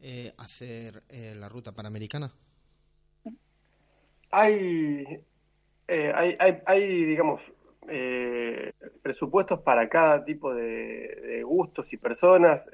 eh, 0.00 0.32
hacer 0.38 1.02
eh, 1.08 1.34
la 1.36 1.48
ruta 1.48 1.72
panamericana. 1.72 2.32
Hay, 4.30 5.04
eh, 5.88 6.12
hay, 6.14 6.36
hay, 6.38 6.58
hay, 6.64 7.04
digamos, 7.04 7.42
eh, 7.88 8.72
presupuestos 9.02 9.60
para 9.60 9.88
cada 9.88 10.24
tipo 10.24 10.54
de, 10.54 11.14
de 11.22 11.42
gustos 11.42 11.92
y 11.92 11.98
personas. 11.98 12.68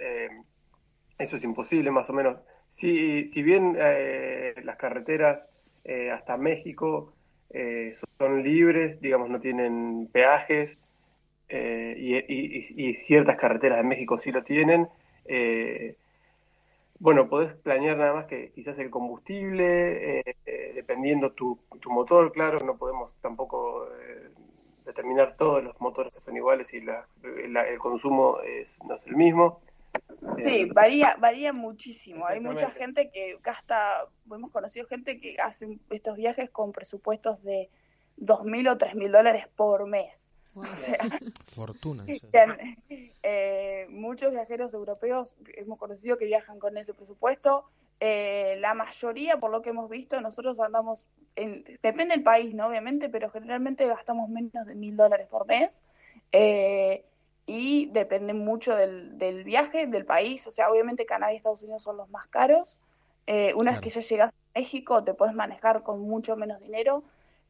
eso 1.19 1.37
es 1.37 1.43
imposible, 1.43 1.91
más 1.91 2.09
o 2.11 2.13
menos. 2.13 2.39
Si, 2.69 3.25
si 3.25 3.43
bien 3.43 3.77
las 3.77 4.77
carreteras 4.77 5.49
hasta 6.13 6.37
México 6.37 7.15
eh, 7.51 7.95
son 8.19 8.43
libres, 8.43 9.01
digamos, 9.01 9.31
no 9.31 9.41
tienen 9.41 10.09
peajes, 10.13 10.79
eh, 11.49 11.95
y, 11.99 12.17
y- 12.19 12.89
y 12.91 12.95
ciertas 12.95 13.37
carreteras 13.39 13.79
de 13.79 13.85
México 13.85 14.19
sí 14.19 14.33
lo 14.33 14.43
tienen, 14.45 14.89
eh, 15.27 15.97
bueno, 17.01 17.29
podés 17.29 17.55
planear 17.55 17.97
nada 17.97 18.13
más 18.13 18.27
que 18.27 18.51
quizás 18.53 18.79
el 18.79 18.91
combustible, 18.91 20.19
eh, 20.21 20.25
eh, 20.47 20.73
dependiendo 20.75 21.33
tu, 21.33 21.59
tu 21.81 21.91
motor, 21.91 22.33
claro, 22.33 22.59
no 22.65 22.77
podemos 22.77 23.17
tampoco 23.19 23.87
determinar 24.85 25.37
todos 25.37 25.63
los 25.63 25.79
motores 25.81 26.13
que 26.13 26.21
son 26.21 26.37
iguales 26.37 26.73
y 26.73 26.81
la- 26.81 27.07
la- 27.49 27.69
el 27.69 27.79
consumo 27.79 28.39
es, 28.41 28.79
no 28.85 28.97
es 28.97 29.07
el 29.07 29.17
mismo. 29.17 29.61
Sí, 30.39 30.65
varía, 30.73 31.17
varía 31.19 31.53
muchísimo. 31.53 32.27
Hay 32.27 32.41
mucha 32.41 32.71
gente 32.71 33.11
que 33.11 33.39
gasta, 33.43 34.07
hemos 34.31 34.51
conocido 34.51 34.87
gente 34.87 35.21
que 35.21 35.37
hace 35.43 35.79
estos 35.91 36.17
viajes 36.17 36.51
con 36.51 36.73
presupuestos 36.73 37.43
de 37.43 37.69
dos 38.19 38.45
mil 38.45 38.69
o 38.69 38.79
tres 38.79 38.95
mil 38.95 39.11
dólares 39.11 39.47
por 39.57 39.87
mes. 39.87 40.33
Wow. 40.55 40.65
O 40.73 40.77
sea, 40.77 40.99
Fortuna. 41.47 42.05
eh, 43.23 43.87
muchos 43.91 44.33
viajeros 44.33 44.75
europeos 44.75 45.37
hemos 45.55 45.79
conocido 45.79 46.19
que 46.19 46.25
viajan 46.25 46.59
con 46.59 46.77
ese 46.77 46.95
presupuesto. 46.95 47.65
Eh, 48.01 48.57
la 48.61 48.75
mayoría, 48.75 49.39
por 49.39 49.51
lo 49.51 49.63
que 49.63 49.71
hemos 49.71 49.91
visto, 49.91 50.21
nosotros 50.21 50.59
andamos, 50.61 51.03
en, 51.37 51.65
depende 51.83 52.15
del 52.15 52.23
país, 52.23 52.55
¿no? 52.55 52.67
Obviamente, 52.69 53.09
pero 53.09 53.31
generalmente 53.31 53.87
gastamos 53.87 54.29
menos 54.29 54.67
de 54.67 54.75
mil 54.75 54.97
dólares 54.97 55.27
por 55.29 55.47
mes. 55.47 55.83
Eh, 56.33 57.05
y 57.47 57.87
depende 57.87 58.35
mucho 58.35 58.77
del, 58.77 59.17
del 59.19 59.43
viaje, 59.43 59.87
del 59.87 60.05
país. 60.05 60.47
O 60.47 60.51
sea, 60.51 60.71
obviamente 60.71 61.07
Canadá 61.07 61.33
y 61.33 61.37
Estados 61.37 61.63
Unidos 61.63 61.83
son 61.83 61.97
los 61.97 62.11
más 62.11 62.27
caros. 62.29 62.77
Eh, 63.27 63.53
una 63.57 63.73
vez 63.73 63.81
que 63.81 63.91
ya 63.91 64.01
llegas 64.01 64.33
a 64.33 64.59
México, 64.59 65.05
te 65.05 65.15
puedes 65.15 65.35
manejar 65.35 65.83
con 65.83 66.01
mucho 66.01 66.37
menos 66.37 66.61
dinero. 66.61 67.03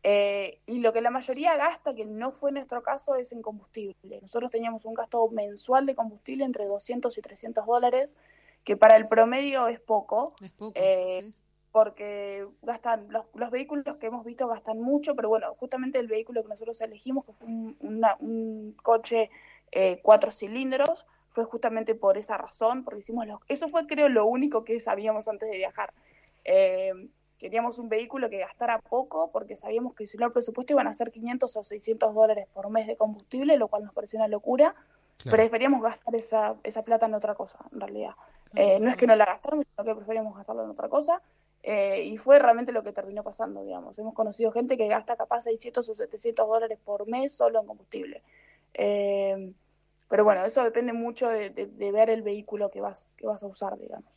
Eh, 0.02 0.60
y 0.66 0.78
lo 0.78 0.92
que 0.92 1.00
la 1.00 1.10
mayoría 1.10 1.56
gasta, 1.56 1.94
que 1.94 2.04
no 2.04 2.30
fue 2.30 2.52
nuestro 2.52 2.82
caso, 2.82 3.16
es 3.16 3.32
en 3.32 3.42
combustible. 3.42 4.20
Nosotros 4.22 4.50
teníamos 4.50 4.84
un 4.84 4.94
gasto 4.94 5.28
mensual 5.30 5.86
de 5.86 5.94
combustible 5.94 6.44
entre 6.44 6.66
200 6.66 7.16
y 7.18 7.22
300 7.22 7.66
dólares, 7.66 8.16
que 8.64 8.76
para 8.76 8.96
el 8.96 9.08
promedio 9.08 9.66
es 9.68 9.80
poco 9.80 10.34
Es 10.40 10.52
poco. 10.52 10.72
Eh, 10.76 11.20
sí. 11.22 11.34
porque 11.72 12.46
gastan 12.62 13.06
los, 13.10 13.26
los 13.34 13.50
vehículos 13.50 13.96
que 13.98 14.06
hemos 14.06 14.24
visto 14.24 14.46
gastan 14.46 14.80
mucho, 14.80 15.14
pero 15.16 15.28
bueno, 15.28 15.54
justamente 15.56 15.98
el 15.98 16.06
vehículo 16.06 16.42
que 16.42 16.48
nosotros 16.48 16.80
elegimos, 16.80 17.24
que 17.24 17.32
fue 17.32 17.46
un, 17.48 17.76
una- 17.80 18.16
un 18.20 18.76
coche 18.82 19.30
eh, 19.72 20.00
cuatro 20.02 20.30
cilindros, 20.30 21.06
fue 21.30 21.44
justamente 21.44 21.94
por 21.94 22.16
esa 22.18 22.36
razón, 22.38 22.84
porque 22.84 23.00
hicimos 23.00 23.26
los, 23.26 23.40
eso 23.48 23.68
fue 23.68 23.86
creo 23.86 24.08
lo 24.08 24.26
único 24.26 24.64
que 24.64 24.80
sabíamos 24.80 25.28
antes 25.28 25.50
de 25.50 25.56
viajar. 25.58 25.92
Eh, 26.44 26.92
queríamos 27.38 27.78
un 27.78 27.88
vehículo 27.88 28.28
que 28.28 28.38
gastara 28.38 28.78
poco, 28.80 29.30
porque 29.30 29.56
sabíamos 29.56 29.94
que 29.94 30.06
si 30.06 30.18
no 30.18 30.26
el 30.26 30.32
presupuesto 30.32 30.72
iban 30.72 30.88
a 30.88 30.94
ser 30.94 31.10
500 31.10 31.56
o 31.56 31.64
600 31.64 32.14
dólares 32.14 32.46
por 32.52 32.68
mes 32.70 32.86
de 32.86 32.96
combustible, 32.96 33.56
lo 33.56 33.68
cual 33.68 33.84
nos 33.84 33.94
pareció 33.94 34.18
una 34.18 34.28
locura. 34.28 34.74
Claro. 35.18 35.36
Preferíamos 35.36 35.82
gastar 35.82 36.14
esa, 36.14 36.56
esa 36.62 36.82
plata 36.82 37.06
en 37.06 37.14
otra 37.14 37.34
cosa, 37.34 37.58
en 37.72 37.80
realidad. 37.80 38.12
Claro, 38.52 38.68
Eh, 38.68 38.80
no 38.80 38.90
es 38.90 38.96
que 38.96 39.06
no 39.06 39.16
la 39.16 39.24
gastáramos, 39.26 39.66
sino 39.74 39.84
que 39.84 39.94
preferíamos 39.94 40.36
gastarlo 40.36 40.64
en 40.64 40.70
otra 40.70 40.88
cosa. 40.88 41.20
Eh, 41.62 42.04
y 42.04 42.16
fue 42.18 42.38
realmente 42.38 42.70
lo 42.72 42.82
que 42.82 42.92
terminó 42.92 43.22
pasando, 43.24 43.62
digamos. 43.62 43.98
Hemos 43.98 44.14
conocido 44.14 44.52
gente 44.52 44.76
que 44.76 44.86
gasta 44.88 45.16
capaz 45.16 45.42
600 45.42 45.88
o 45.88 45.94
700 45.94 46.46
dólares 46.46 46.78
por 46.84 47.06
mes 47.08 47.32
solo 47.34 47.60
en 47.60 47.66
combustible. 47.66 48.22
Eh, 48.74 49.52
pero 50.08 50.24
bueno, 50.24 50.44
eso 50.44 50.62
depende 50.64 50.92
mucho 50.92 51.28
de, 51.28 51.50
de- 51.50 51.66
de 51.66 51.92
ver 51.92 52.10
el 52.10 52.22
vehículo 52.22 52.70
que 52.70 52.80
vas, 52.80 53.14
que 53.18 53.26
vas 53.26 53.42
a 53.42 53.46
usar, 53.46 53.76
digamos. 53.78 54.10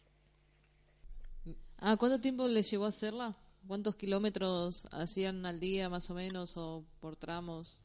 Ah, 1.82 1.98
¿cuánto 1.98 2.22
tiempo 2.22 2.48
les 2.48 2.72
llevó 2.72 2.86
a 2.86 2.89
hacerla? 2.89 3.36
¿Cuántos 3.67 3.96
kilómetros 3.98 4.86
hacían 4.94 5.46
al 5.46 5.60
día 5.60 5.89
más 5.89 6.10
o 6.10 6.13
menos 6.15 6.56
o 6.56 6.86
por 7.02 7.15
tramos? 7.17 7.82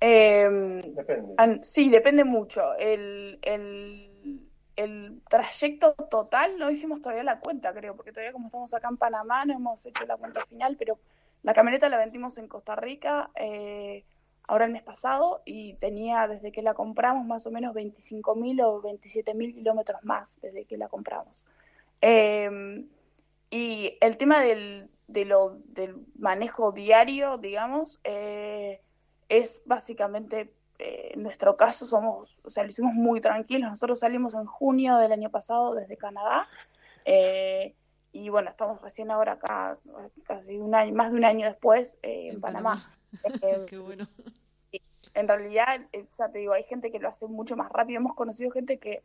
Eh, 0.00 0.84
Depende. 0.94 1.34
An- 1.36 1.64
Sí, 1.64 1.88
depende 1.90 2.24
mucho. 2.24 2.74
El, 2.76 3.38
el, 3.42 4.50
el 4.76 5.22
trayecto 5.28 5.94
total 6.10 6.58
no 6.58 6.70
hicimos 6.70 7.00
todavía 7.02 7.24
la 7.24 7.40
cuenta, 7.40 7.72
creo, 7.74 7.96
porque 7.96 8.12
todavía 8.12 8.32
como 8.32 8.46
estamos 8.46 8.74
acá 8.74 8.88
en 8.88 8.96
Panamá 8.98 9.44
no 9.44 9.54
hemos 9.54 9.84
hecho 9.86 10.04
la 10.06 10.16
cuenta 10.16 10.44
final, 10.46 10.76
pero 10.78 10.98
la 11.42 11.54
camioneta 11.54 11.88
la 11.88 11.98
vendimos 11.98 12.38
en 12.38 12.48
Costa 12.48 12.76
Rica 12.76 13.30
eh, 13.36 14.04
ahora 14.48 14.66
el 14.66 14.72
mes 14.72 14.82
pasado 14.82 15.42
y 15.44 15.74
tenía 15.74 16.26
desde 16.28 16.52
que 16.52 16.62
la 16.62 16.74
compramos 16.74 17.26
más 17.26 17.46
o 17.46 17.50
menos 17.50 17.74
25.000 17.74 18.60
o 18.62 18.80
27.000 18.80 19.54
kilómetros 19.54 20.02
más 20.04 20.40
desde 20.42 20.64
que 20.66 20.76
la 20.78 20.88
compramos. 20.88 21.44
Eh, 22.08 22.84
y 23.50 23.98
el 24.00 24.16
tema 24.16 24.40
del, 24.40 24.88
de 25.08 25.24
lo, 25.24 25.58
del 25.64 25.96
manejo 26.16 26.70
diario, 26.70 27.36
digamos, 27.36 27.98
eh, 28.04 28.80
es 29.28 29.60
básicamente, 29.64 30.52
eh, 30.78 31.10
en 31.14 31.24
nuestro 31.24 31.56
caso 31.56 31.84
somos, 31.84 32.38
o 32.44 32.50
sea, 32.50 32.62
lo 32.62 32.70
hicimos 32.70 32.94
muy 32.94 33.20
tranquilos. 33.20 33.70
Nosotros 33.70 33.98
salimos 33.98 34.34
en 34.34 34.46
junio 34.46 34.98
del 34.98 35.10
año 35.10 35.30
pasado 35.30 35.74
desde 35.74 35.96
Canadá 35.96 36.46
eh, 37.04 37.74
y 38.12 38.28
bueno, 38.28 38.50
estamos 38.50 38.80
recién 38.82 39.10
ahora 39.10 39.32
acá, 39.32 39.78
casi 40.24 40.58
un 40.58 40.74
año, 40.74 40.94
más 40.94 41.12
de 41.12 41.18
un 41.18 41.24
año 41.24 41.46
después 41.46 41.96
eh, 42.02 42.28
en, 42.30 42.40
Panamá. 42.40 42.82
Eh, 43.42 43.64
Qué 43.68 43.78
bueno. 43.78 44.06
en 45.14 45.28
realidad, 45.28 45.80
ya 46.18 46.28
te 46.28 46.38
digo, 46.38 46.52
hay 46.52 46.64
gente 46.64 46.90
que 46.90 46.98
lo 46.98 47.08
hace 47.08 47.26
mucho 47.26 47.56
más 47.56 47.70
rápido. 47.70 47.98
Hemos 47.98 48.14
conocido 48.14 48.50
gente 48.50 48.78
que, 48.78 49.02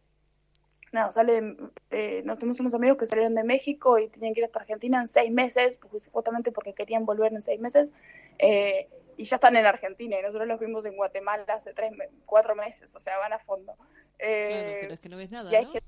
nada, 0.91 1.11
sale 1.11 1.55
eh, 1.89 2.21
nos 2.25 2.37
tenemos 2.37 2.59
unos 2.59 2.73
amigos 2.73 2.97
que 2.97 3.05
salieron 3.05 3.33
de 3.35 3.43
México 3.43 3.97
y 3.99 4.09
tenían 4.09 4.33
que 4.33 4.41
ir 4.41 4.45
hasta 4.45 4.59
Argentina 4.59 4.99
en 4.99 5.07
seis 5.07 5.31
meses, 5.31 5.77
pues, 5.89 6.03
justamente 6.11 6.51
porque 6.51 6.73
querían 6.73 7.05
volver 7.05 7.33
en 7.33 7.41
seis 7.41 7.59
meses, 7.59 7.91
eh, 8.39 8.89
y 9.17 9.25
ya 9.25 9.35
están 9.35 9.55
en 9.55 9.65
Argentina, 9.65 10.17
y 10.19 10.21
nosotros 10.21 10.47
los 10.47 10.59
vimos 10.59 10.85
en 10.85 10.95
Guatemala 10.95 11.45
hace 11.47 11.73
tres, 11.73 11.93
cuatro 12.25 12.55
meses, 12.55 12.93
o 12.95 12.99
sea, 12.99 13.17
van 13.17 13.33
a 13.33 13.39
fondo. 13.39 13.73
Eh, 14.19 14.47
Claro, 14.49 14.77
pero 14.81 14.93
es 14.93 14.99
que 14.99 15.09
no 15.09 15.17
ves 15.17 15.31
nada, 15.31 15.51
¿no? 15.51 15.71
gente- 15.71 15.81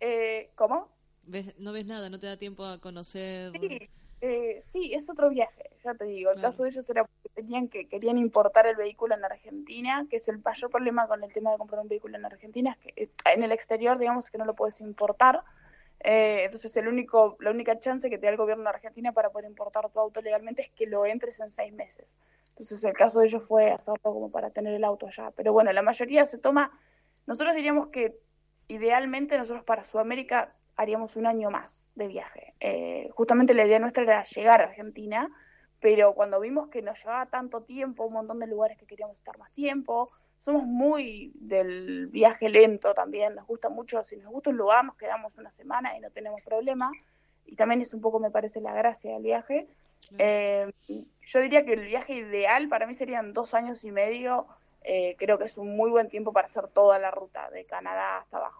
eh, 0.00 0.50
¿Cómo? 0.54 0.88
Ves- 1.26 1.58
no 1.58 1.72
ves 1.72 1.86
nada, 1.86 2.08
no 2.08 2.18
te 2.18 2.26
da 2.26 2.36
tiempo 2.36 2.64
a 2.64 2.80
conocer. 2.80 3.52
Sí, 3.60 3.88
eh, 4.20 4.58
sí, 4.62 4.92
es 4.94 5.08
otro 5.08 5.30
viaje, 5.30 5.70
ya 5.82 5.94
te 5.94 6.04
digo. 6.04 6.30
El 6.30 6.36
Claro. 6.36 6.48
caso 6.48 6.62
de 6.64 6.70
ellos 6.70 6.88
era 6.90 7.04
porque 7.04 7.28
tenían 7.30 7.68
que, 7.68 7.88
querían 7.88 8.18
importar 8.18 8.66
el 8.66 8.76
vehículo 8.76 9.14
en 9.14 9.24
Argentina, 9.24 10.06
que 10.10 10.16
es 10.16 10.28
el 10.28 10.38
mayor 10.38 10.70
problema 10.70 11.06
con 11.08 11.24
el 11.24 11.32
tema 11.32 11.52
de 11.52 11.58
comprar 11.58 11.80
un 11.80 11.88
vehículo 11.88 12.16
en 12.16 12.24
Argentina, 12.24 12.76
es 12.84 12.94
que 12.94 13.02
eh, 13.04 13.10
en 13.26 13.42
el 13.42 13.52
exterior, 13.52 13.98
digamos, 13.98 14.28
que 14.30 14.38
no 14.38 14.44
lo 14.44 14.54
puedes 14.54 14.80
importar. 14.80 15.42
Eh, 16.02 16.44
entonces, 16.44 16.76
el 16.76 16.88
único, 16.88 17.36
la 17.40 17.50
única 17.50 17.78
chance 17.78 18.08
que 18.08 18.18
te 18.18 18.26
da 18.26 18.30
el 18.32 18.38
gobierno 18.38 18.64
de 18.64 18.70
Argentina 18.70 19.12
para 19.12 19.30
poder 19.30 19.48
importar 19.48 19.90
tu 19.90 20.00
auto 20.00 20.20
legalmente 20.22 20.62
es 20.62 20.70
que 20.70 20.86
lo 20.86 21.04
entres 21.06 21.40
en 21.40 21.50
seis 21.50 21.72
meses. 21.72 22.16
Entonces, 22.50 22.82
el 22.84 22.92
caso 22.94 23.20
de 23.20 23.26
ellos 23.26 23.42
fue 23.46 23.70
hacerlo 23.70 24.00
como 24.02 24.30
para 24.30 24.50
tener 24.50 24.74
el 24.74 24.84
auto 24.84 25.06
allá. 25.06 25.30
Pero 25.36 25.52
bueno, 25.52 25.72
la 25.72 25.82
mayoría 25.82 26.26
se 26.26 26.38
toma. 26.38 26.70
Nosotros 27.26 27.54
diríamos 27.54 27.88
que 27.88 28.18
idealmente 28.68 29.36
nosotros 29.36 29.64
para 29.64 29.84
Sudamérica 29.84 30.54
haríamos 30.76 31.16
un 31.16 31.26
año 31.26 31.50
más 31.50 31.90
de 31.94 32.06
viaje. 32.06 32.54
Eh, 32.60 33.10
justamente 33.12 33.54
la 33.54 33.66
idea 33.66 33.78
nuestra 33.78 34.02
era 34.02 34.22
llegar 34.24 34.60
a 34.60 34.64
Argentina, 34.64 35.28
pero 35.80 36.14
cuando 36.14 36.40
vimos 36.40 36.68
que 36.68 36.82
nos 36.82 36.98
llevaba 37.02 37.26
tanto 37.26 37.62
tiempo, 37.62 38.04
un 38.04 38.14
montón 38.14 38.38
de 38.38 38.46
lugares 38.46 38.78
que 38.78 38.86
queríamos 38.86 39.16
estar 39.16 39.38
más 39.38 39.50
tiempo, 39.52 40.10
somos 40.44 40.64
muy 40.64 41.32
del 41.34 42.08
viaje 42.08 42.48
lento 42.48 42.94
también, 42.94 43.34
nos 43.34 43.46
gusta 43.46 43.68
mucho, 43.68 44.02
si 44.04 44.16
nos 44.16 44.32
gusta 44.32 44.50
un 44.50 44.56
lugar 44.56 44.84
nos 44.84 44.96
quedamos 44.96 45.36
una 45.36 45.50
semana 45.52 45.96
y 45.96 46.00
no 46.00 46.10
tenemos 46.10 46.42
problema, 46.42 46.90
y 47.44 47.56
también 47.56 47.82
es 47.82 47.92
un 47.92 48.00
poco, 48.00 48.20
me 48.20 48.30
parece, 48.30 48.60
la 48.60 48.72
gracia 48.74 49.12
del 49.12 49.22
viaje. 49.22 49.66
Eh, 50.18 50.70
yo 51.26 51.40
diría 51.40 51.64
que 51.64 51.74
el 51.74 51.86
viaje 51.86 52.14
ideal 52.14 52.68
para 52.68 52.86
mí 52.86 52.94
serían 52.94 53.32
dos 53.32 53.54
años 53.54 53.84
y 53.84 53.90
medio, 53.90 54.46
eh, 54.82 55.14
creo 55.18 55.38
que 55.38 55.44
es 55.44 55.58
un 55.58 55.76
muy 55.76 55.90
buen 55.90 56.08
tiempo 56.08 56.32
para 56.32 56.46
hacer 56.46 56.68
toda 56.68 56.98
la 56.98 57.10
ruta 57.10 57.50
de 57.50 57.64
Canadá 57.64 58.18
hasta 58.18 58.38
abajo. 58.38 58.59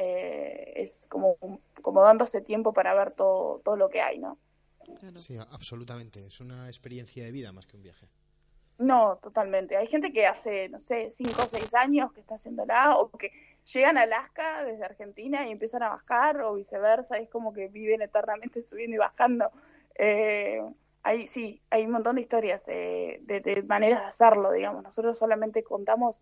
Eh, 0.00 0.74
es 0.76 1.06
como, 1.08 1.36
como 1.82 2.02
dándose 2.02 2.40
tiempo 2.40 2.72
para 2.72 2.94
ver 2.94 3.10
todo, 3.10 3.60
todo 3.64 3.74
lo 3.74 3.88
que 3.88 4.00
hay, 4.00 4.20
¿no? 4.20 4.38
Claro. 5.00 5.18
Sí, 5.18 5.36
absolutamente. 5.50 6.24
Es 6.24 6.40
una 6.40 6.68
experiencia 6.68 7.24
de 7.24 7.32
vida 7.32 7.52
más 7.52 7.66
que 7.66 7.76
un 7.76 7.82
viaje. 7.82 8.06
No, 8.78 9.16
totalmente. 9.16 9.76
Hay 9.76 9.88
gente 9.88 10.12
que 10.12 10.24
hace, 10.24 10.68
no 10.68 10.78
sé, 10.78 11.10
cinco 11.10 11.42
o 11.42 11.46
seis 11.46 11.74
años 11.74 12.12
que 12.12 12.20
está 12.20 12.36
haciéndola, 12.36 12.96
o 12.96 13.10
que 13.10 13.32
llegan 13.72 13.98
a 13.98 14.02
Alaska 14.02 14.62
desde 14.62 14.84
Argentina 14.84 15.44
y 15.44 15.50
empiezan 15.50 15.82
a 15.82 15.88
bajar, 15.88 16.42
o 16.42 16.54
viceversa, 16.54 17.16
es 17.16 17.28
como 17.28 17.52
que 17.52 17.66
viven 17.66 18.00
eternamente 18.00 18.62
subiendo 18.62 18.94
y 18.94 18.98
bajando. 18.98 19.50
Eh, 19.96 20.62
hay, 21.02 21.26
sí, 21.26 21.60
hay 21.70 21.86
un 21.86 21.90
montón 21.90 22.14
de 22.14 22.22
historias 22.22 22.62
eh, 22.68 23.18
de, 23.22 23.40
de 23.40 23.64
maneras 23.64 24.02
de 24.02 24.06
hacerlo, 24.06 24.52
digamos. 24.52 24.84
Nosotros 24.84 25.18
solamente 25.18 25.64
contamos 25.64 26.14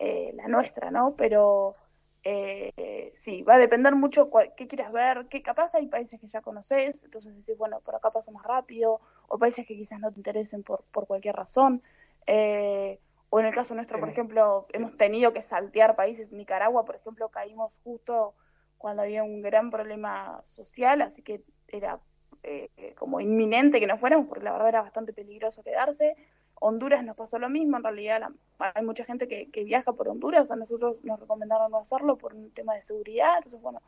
eh, 0.00 0.32
la 0.34 0.48
nuestra, 0.48 0.90
¿no? 0.90 1.14
Pero 1.16 1.76
eh, 2.24 3.12
sí, 3.16 3.42
va 3.42 3.54
a 3.54 3.58
depender 3.58 3.94
mucho 3.94 4.30
cuál- 4.30 4.52
qué 4.56 4.66
quieras 4.68 4.92
ver, 4.92 5.26
que 5.28 5.42
capaz 5.42 5.74
hay 5.74 5.86
países 5.86 6.20
que 6.20 6.28
ya 6.28 6.40
conoces, 6.42 7.02
entonces 7.04 7.34
decís, 7.36 7.56
bueno, 7.58 7.80
por 7.80 7.94
acá 7.94 8.10
paso 8.10 8.30
más 8.32 8.44
rápido, 8.44 9.00
o 9.28 9.38
países 9.38 9.66
que 9.66 9.76
quizás 9.76 10.00
no 10.00 10.10
te 10.12 10.18
interesen 10.18 10.62
por, 10.62 10.80
por 10.92 11.06
cualquier 11.06 11.36
razón. 11.36 11.80
Eh, 12.26 12.98
o 13.30 13.40
en 13.40 13.46
el 13.46 13.54
caso 13.54 13.74
nuestro, 13.74 13.98
por 14.00 14.08
ejemplo, 14.08 14.66
hemos 14.72 14.96
tenido 14.96 15.32
que 15.32 15.42
saltear 15.42 15.94
países. 15.96 16.32
Nicaragua, 16.32 16.84
por 16.84 16.96
ejemplo, 16.96 17.28
caímos 17.28 17.72
justo 17.84 18.34
cuando 18.76 19.02
había 19.02 19.22
un 19.22 19.40
gran 19.42 19.70
problema 19.70 20.42
social, 20.52 21.02
así 21.02 21.22
que 21.22 21.42
era 21.68 22.00
eh, 22.42 22.68
como 22.98 23.20
inminente 23.20 23.78
que 23.80 23.86
nos 23.86 24.00
fuéramos, 24.00 24.26
porque 24.26 24.44
la 24.44 24.52
verdad 24.52 24.68
era 24.68 24.82
bastante 24.82 25.12
peligroso 25.12 25.62
quedarse. 25.62 26.16
Honduras 26.60 27.02
nos 27.04 27.16
pasó 27.16 27.38
lo 27.38 27.48
mismo, 27.48 27.76
en 27.78 27.82
realidad 27.82 28.20
la- 28.20 28.72
hay 28.74 28.84
mucha 28.84 29.04
gente 29.04 29.26
que, 29.26 29.50
que 29.50 29.64
viaja 29.64 29.92
por 29.92 30.08
Honduras, 30.08 30.50
a 30.50 30.56
nosotros 30.56 30.96
nos 31.02 31.18
recomendaron 31.18 31.70
no 31.72 31.78
hacerlo 31.78 32.16
por 32.16 32.34
un 32.34 32.50
tema 32.52 32.74
de 32.74 32.82
seguridad, 32.82 33.36
entonces 33.38 33.60
bueno, 33.62 33.80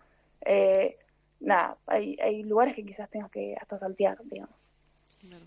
eh, 0.45 0.97
nada, 1.41 1.77
hay, 1.87 2.17
hay 2.21 2.43
lugares 2.43 2.75
que 2.75 2.85
quizás 2.85 3.09
tengas 3.11 3.31
que 3.31 3.55
hasta 3.61 3.79
saltear, 3.79 4.19
digamos. 4.25 4.55
Claro. 5.21 5.45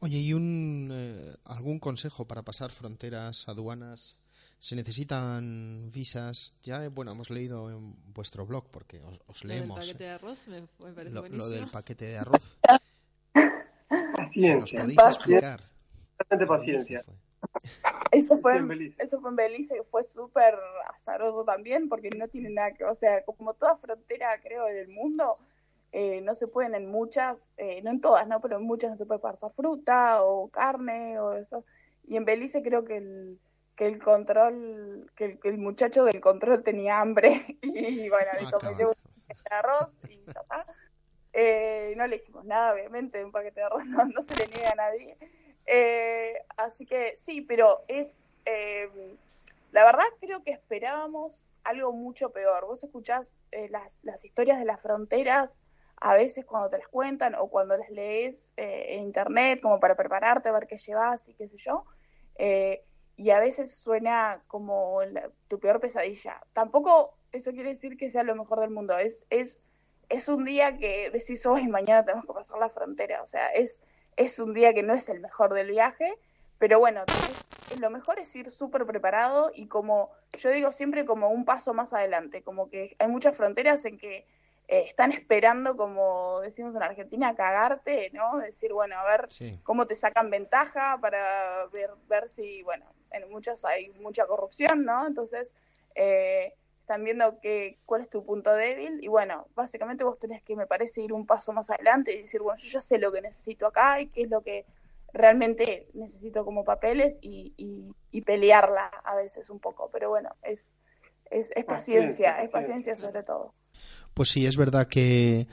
Oye, 0.00 0.18
¿y 0.18 0.34
un, 0.34 0.90
eh, 0.92 1.34
algún 1.44 1.78
consejo 1.78 2.26
para 2.26 2.42
pasar 2.42 2.70
fronteras, 2.70 3.48
aduanas? 3.48 4.18
¿Se 4.58 4.76
necesitan 4.76 5.90
visas? 5.92 6.54
Ya, 6.62 6.84
eh, 6.84 6.88
bueno, 6.88 7.12
hemos 7.12 7.30
leído 7.30 7.70
en 7.70 7.94
vuestro 8.14 8.44
blog, 8.46 8.66
porque 8.70 9.00
os, 9.02 9.20
os 9.26 9.44
Lo 9.44 9.48
del 9.50 9.58
leemos 9.60 9.78
paquete 9.78 10.04
eh, 10.04 10.06
de 10.08 10.12
arroz 10.14 10.48
me, 10.48 10.60
me 10.62 10.92
parece 10.92 11.14
lo, 11.14 11.20
buenísimo. 11.20 11.44
lo 11.44 11.50
del 11.50 11.66
paquete 11.70 12.04
de 12.06 12.18
arroz. 12.18 12.58
¿Nos 13.90 14.16
Paciencia. 14.16 14.80
podéis 14.80 14.98
explicar? 15.06 15.62
Bastante 16.18 16.46
paciencia. 16.46 17.02
Eso 18.10 18.38
fue, 18.38 18.56
en 18.56 18.68
Belice. 18.68 19.02
eso 19.02 19.20
fue 19.20 19.30
en 19.30 19.36
Belice, 19.36 19.82
fue 19.90 20.04
súper 20.04 20.54
azaroso 20.88 21.44
también, 21.44 21.88
porque 21.88 22.10
no 22.10 22.28
tiene 22.28 22.48
nada 22.50 22.72
que, 22.72 22.84
o 22.84 22.94
sea, 22.94 23.22
como 23.24 23.54
toda 23.54 23.76
frontera, 23.76 24.40
creo, 24.40 24.64
del 24.66 24.88
mundo, 24.88 25.36
eh, 25.92 26.20
no 26.22 26.34
se 26.34 26.46
pueden 26.46 26.74
en 26.74 26.90
muchas, 26.90 27.50
eh, 27.56 27.82
no 27.82 27.90
en 27.90 28.00
todas, 28.00 28.26
¿no? 28.26 28.40
Pero 28.40 28.56
en 28.56 28.64
muchas 28.64 28.92
no 28.92 28.96
se 28.96 29.06
puede 29.06 29.20
pasar 29.20 29.50
fruta 29.54 30.22
o 30.24 30.48
carne 30.48 31.18
o 31.18 31.34
eso. 31.34 31.64
Y 32.06 32.16
en 32.16 32.24
Belice 32.24 32.62
creo 32.62 32.84
que 32.84 32.96
el, 32.96 33.38
que 33.76 33.86
el 33.86 34.02
control, 34.02 35.10
que 35.16 35.24
el, 35.24 35.40
que 35.40 35.48
el 35.48 35.58
muchacho 35.58 36.04
del 36.04 36.20
control 36.20 36.62
tenía 36.62 37.00
hambre 37.00 37.58
y 37.62 38.08
bueno, 38.08 38.28
Ah, 38.32 38.36
dijo, 38.38 38.58
me 38.62 38.74
llevo 38.74 38.90
un 38.90 39.12
paquete 39.26 39.48
de 39.50 39.56
arroz 39.56 39.88
y 40.08 40.16
ya 40.32 40.40
está. 40.40 40.66
Eh, 41.32 41.94
no 41.96 42.06
le 42.06 42.18
dijimos 42.18 42.44
nada, 42.44 42.72
obviamente, 42.72 43.24
un 43.24 43.32
paquete 43.32 43.60
de 43.60 43.66
arroz 43.66 43.84
no, 43.86 44.04
no 44.04 44.22
se 44.22 44.36
le 44.36 44.52
niega 44.54 44.70
a 44.70 44.76
nadie. 44.76 45.16
Eh, 45.66 46.34
así 46.56 46.86
que 46.86 47.14
sí, 47.16 47.40
pero 47.40 47.84
es, 47.88 48.30
eh, 48.44 48.88
la 49.72 49.84
verdad 49.84 50.04
creo 50.20 50.42
que 50.42 50.52
esperábamos 50.52 51.32
algo 51.64 51.92
mucho 51.92 52.30
peor. 52.30 52.66
Vos 52.66 52.84
escuchás 52.84 53.38
eh, 53.50 53.68
las, 53.70 54.02
historias 54.24 54.58
de 54.58 54.64
las 54.64 54.80
fronteras 54.80 55.58
a 55.96 56.14
veces 56.14 56.44
cuando 56.44 56.68
te 56.68 56.78
las 56.78 56.88
cuentan 56.88 57.34
o 57.34 57.48
cuando 57.48 57.76
las 57.76 57.88
lees 57.88 58.52
eh, 58.56 58.96
en 58.96 59.04
internet 59.04 59.60
como 59.62 59.80
para 59.80 59.94
prepararte, 59.94 60.50
ver 60.50 60.66
qué 60.66 60.76
llevas 60.76 61.28
y 61.28 61.34
qué 61.34 61.48
sé 61.48 61.56
yo. 61.56 61.84
Y 63.16 63.30
a 63.30 63.38
veces 63.38 63.72
suena 63.72 64.42
como 64.48 64.98
tu 65.46 65.60
peor 65.60 65.80
pesadilla. 65.80 66.42
Tampoco 66.52 67.16
eso 67.30 67.52
quiere 67.52 67.70
decir 67.70 67.96
que 67.96 68.10
sea 68.10 68.24
lo 68.24 68.34
mejor 68.34 68.60
del 68.60 68.70
mundo. 68.70 68.98
Es, 68.98 69.24
es, 69.30 69.62
es 70.08 70.28
un 70.28 70.44
día 70.44 70.76
que 70.76 71.10
decís 71.10 71.46
hoy, 71.46 71.68
mañana 71.68 72.04
tenemos 72.04 72.26
que 72.26 72.32
pasar 72.32 72.58
la 72.58 72.70
frontera. 72.70 73.22
O 73.22 73.26
sea, 73.26 73.48
es, 73.50 73.82
es 74.16 74.38
un 74.38 74.54
día 74.54 74.74
que 74.74 74.82
no 74.82 74.94
es 74.94 75.08
el 75.08 75.20
mejor 75.20 75.54
del 75.54 75.68
viaje, 75.68 76.16
pero 76.58 76.78
bueno, 76.78 77.04
lo 77.78 77.90
mejor 77.90 78.18
es 78.18 78.34
ir 78.36 78.50
súper 78.50 78.86
preparado 78.86 79.50
y 79.54 79.66
como 79.68 80.10
yo 80.38 80.50
digo 80.50 80.72
siempre 80.72 81.04
como 81.04 81.30
un 81.30 81.44
paso 81.44 81.74
más 81.74 81.92
adelante, 81.92 82.42
como 82.42 82.68
que 82.70 82.96
hay 82.98 83.08
muchas 83.08 83.36
fronteras 83.36 83.84
en 83.84 83.98
que 83.98 84.26
eh, 84.66 84.84
están 84.88 85.12
esperando, 85.12 85.76
como 85.76 86.40
decimos 86.40 86.74
en 86.74 86.82
Argentina, 86.82 87.34
cagarte, 87.34 88.10
¿no? 88.12 88.38
Decir, 88.38 88.72
bueno, 88.72 88.98
a 88.98 89.04
ver 89.04 89.26
Sí. 89.30 89.60
cómo 89.62 89.86
te 89.86 89.94
sacan 89.94 90.30
ventaja 90.30 90.98
para 91.00 91.66
ver, 91.66 91.90
ver 92.08 92.28
si, 92.30 92.62
bueno, 92.62 92.86
en 93.10 93.30
muchas 93.30 93.64
hay 93.64 93.90
mucha 93.90 94.26
corrupción, 94.26 94.84
¿no? 94.84 95.06
Entonces, 95.06 95.54
eh, 95.94 96.54
están 96.84 97.02
viendo 97.02 97.40
que, 97.40 97.78
cuál 97.86 98.02
es 98.02 98.10
tu 98.10 98.26
punto 98.26 98.52
débil 98.52 99.02
y 99.02 99.08
bueno, 99.08 99.46
básicamente 99.54 100.04
vos 100.04 100.18
tenés 100.18 100.42
que, 100.42 100.54
me 100.54 100.66
parece, 100.66 101.00
ir 101.00 101.14
un 101.14 101.24
paso 101.24 101.50
más 101.54 101.70
adelante 101.70 102.14
y 102.14 102.20
decir, 102.20 102.42
bueno, 102.42 102.58
yo 102.62 102.68
ya 102.68 102.82
sé 102.82 102.98
lo 102.98 103.10
que 103.10 103.22
necesito 103.22 103.66
acá 103.66 104.02
y 104.02 104.08
qué 104.08 104.24
es 104.24 104.28
lo 104.28 104.42
que 104.42 104.66
realmente 105.14 105.86
necesito 105.94 106.44
como 106.44 106.62
papeles 106.62 107.18
y, 107.22 107.54
y, 107.56 107.94
y 108.10 108.20
pelearla 108.20 108.88
a 109.02 109.14
veces 109.14 109.48
un 109.48 109.60
poco, 109.60 109.88
pero 109.90 110.10
bueno, 110.10 110.28
es, 110.42 110.70
es, 111.30 111.50
es 111.56 111.64
paciencia, 111.64 112.42
es 112.42 112.50
paciencia 112.50 112.94
sobre 112.98 113.22
todo. 113.22 113.54
Pues 114.12 114.28
sí, 114.28 114.44
es 114.44 114.58
verdad 114.58 114.86
que 114.86 115.46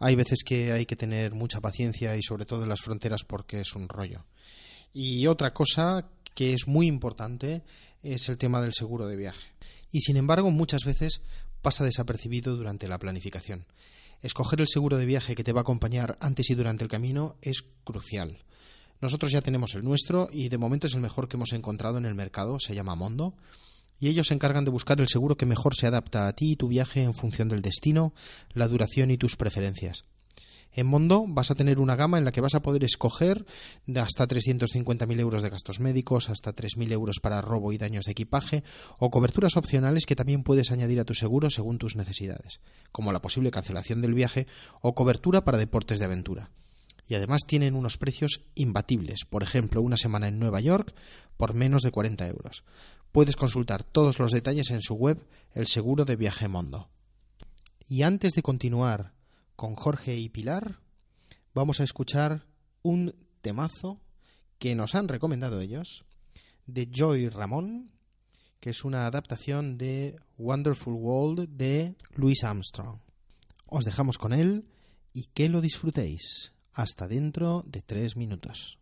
hay 0.00 0.16
veces 0.16 0.44
que 0.44 0.70
hay 0.72 0.84
que 0.84 0.96
tener 0.96 1.32
mucha 1.32 1.62
paciencia 1.62 2.14
y 2.14 2.20
sobre 2.20 2.44
todo 2.44 2.64
en 2.64 2.68
las 2.68 2.82
fronteras 2.82 3.24
porque 3.24 3.60
es 3.60 3.74
un 3.74 3.88
rollo. 3.88 4.26
Y 4.92 5.26
otra 5.28 5.54
cosa 5.54 6.10
que 6.34 6.52
es 6.52 6.68
muy 6.68 6.88
importante 6.88 7.62
es 8.02 8.28
el 8.28 8.36
tema 8.36 8.60
del 8.60 8.74
seguro 8.74 9.06
de 9.06 9.16
viaje. 9.16 9.54
Y 9.94 10.00
sin 10.00 10.16
embargo, 10.16 10.50
muchas 10.50 10.84
veces 10.84 11.22
pasa 11.62 11.84
desapercibido 11.84 12.56
durante 12.56 12.88
la 12.88 12.98
planificación. 12.98 13.64
Escoger 14.22 14.60
el 14.60 14.66
seguro 14.66 14.96
de 14.96 15.06
viaje 15.06 15.36
que 15.36 15.44
te 15.44 15.52
va 15.52 15.60
a 15.60 15.62
acompañar 15.62 16.18
antes 16.20 16.50
y 16.50 16.56
durante 16.56 16.82
el 16.82 16.90
camino 16.90 17.36
es 17.42 17.62
crucial. 17.84 18.38
Nosotros 19.00 19.30
ya 19.30 19.40
tenemos 19.40 19.76
el 19.76 19.84
nuestro 19.84 20.26
y 20.32 20.48
de 20.48 20.58
momento 20.58 20.88
es 20.88 20.94
el 20.94 21.00
mejor 21.00 21.28
que 21.28 21.36
hemos 21.36 21.52
encontrado 21.52 21.98
en 21.98 22.06
el 22.06 22.16
mercado, 22.16 22.58
se 22.58 22.74
llama 22.74 22.96
Mondo 22.96 23.36
y 24.00 24.08
ellos 24.08 24.26
se 24.26 24.34
encargan 24.34 24.64
de 24.64 24.72
buscar 24.72 25.00
el 25.00 25.06
seguro 25.06 25.36
que 25.36 25.46
mejor 25.46 25.76
se 25.76 25.86
adapta 25.86 26.26
a 26.26 26.32
ti 26.32 26.54
y 26.54 26.56
tu 26.56 26.66
viaje 26.66 27.04
en 27.04 27.14
función 27.14 27.48
del 27.48 27.62
destino, 27.62 28.14
la 28.52 28.66
duración 28.66 29.12
y 29.12 29.16
tus 29.16 29.36
preferencias. 29.36 30.06
En 30.76 30.88
Mondo 30.88 31.24
vas 31.28 31.52
a 31.52 31.54
tener 31.54 31.78
una 31.78 31.94
gama 31.94 32.18
en 32.18 32.24
la 32.24 32.32
que 32.32 32.40
vas 32.40 32.56
a 32.56 32.62
poder 32.62 32.82
escoger 32.82 33.46
de 33.86 34.00
hasta 34.00 34.26
350.000 34.26 35.20
euros 35.20 35.44
de 35.44 35.50
gastos 35.50 35.78
médicos, 35.78 36.28
hasta 36.28 36.52
3.000 36.52 36.90
euros 36.90 37.20
para 37.20 37.40
robo 37.40 37.72
y 37.72 37.78
daños 37.78 38.06
de 38.06 38.12
equipaje, 38.12 38.64
o 38.98 39.08
coberturas 39.08 39.56
opcionales 39.56 40.04
que 40.04 40.16
también 40.16 40.42
puedes 40.42 40.72
añadir 40.72 40.98
a 40.98 41.04
tu 41.04 41.14
seguro 41.14 41.48
según 41.48 41.78
tus 41.78 41.94
necesidades, 41.94 42.60
como 42.90 43.12
la 43.12 43.22
posible 43.22 43.52
cancelación 43.52 44.02
del 44.02 44.14
viaje 44.14 44.48
o 44.80 44.96
cobertura 44.96 45.44
para 45.44 45.58
deportes 45.58 46.00
de 46.00 46.06
aventura. 46.06 46.50
Y 47.06 47.14
además 47.14 47.42
tienen 47.46 47.76
unos 47.76 47.96
precios 47.96 48.40
imbatibles, 48.56 49.24
por 49.28 49.44
ejemplo, 49.44 49.80
una 49.80 49.96
semana 49.96 50.26
en 50.26 50.40
Nueva 50.40 50.60
York 50.60 50.92
por 51.36 51.54
menos 51.54 51.82
de 51.82 51.92
40 51.92 52.26
euros. 52.26 52.64
Puedes 53.12 53.36
consultar 53.36 53.84
todos 53.84 54.18
los 54.18 54.32
detalles 54.32 54.70
en 54.70 54.82
su 54.82 54.94
web 54.94 55.24
El 55.52 55.68
Seguro 55.68 56.04
de 56.04 56.16
Viaje 56.16 56.48
Mondo. 56.48 56.88
Y 57.86 58.02
antes 58.02 58.32
de 58.32 58.42
continuar 58.42 59.13
con 59.56 59.74
Jorge 59.74 60.16
y 60.16 60.28
Pilar, 60.28 60.80
vamos 61.54 61.80
a 61.80 61.84
escuchar 61.84 62.46
un 62.82 63.14
temazo 63.40 64.00
que 64.58 64.74
nos 64.74 64.94
han 64.94 65.08
recomendado 65.08 65.60
ellos, 65.60 66.04
de 66.66 66.88
Joy 66.90 67.28
Ramón, 67.28 67.90
que 68.60 68.70
es 68.70 68.84
una 68.84 69.06
adaptación 69.06 69.76
de 69.76 70.16
Wonderful 70.38 70.94
World 70.94 71.48
de 71.50 71.96
Louis 72.16 72.42
Armstrong. 72.44 73.00
Os 73.66 73.84
dejamos 73.84 74.18
con 74.18 74.32
él 74.32 74.66
y 75.12 75.26
que 75.34 75.48
lo 75.48 75.60
disfrutéis. 75.60 76.52
Hasta 76.72 77.06
dentro 77.06 77.62
de 77.66 77.82
tres 77.82 78.16
minutos. 78.16 78.78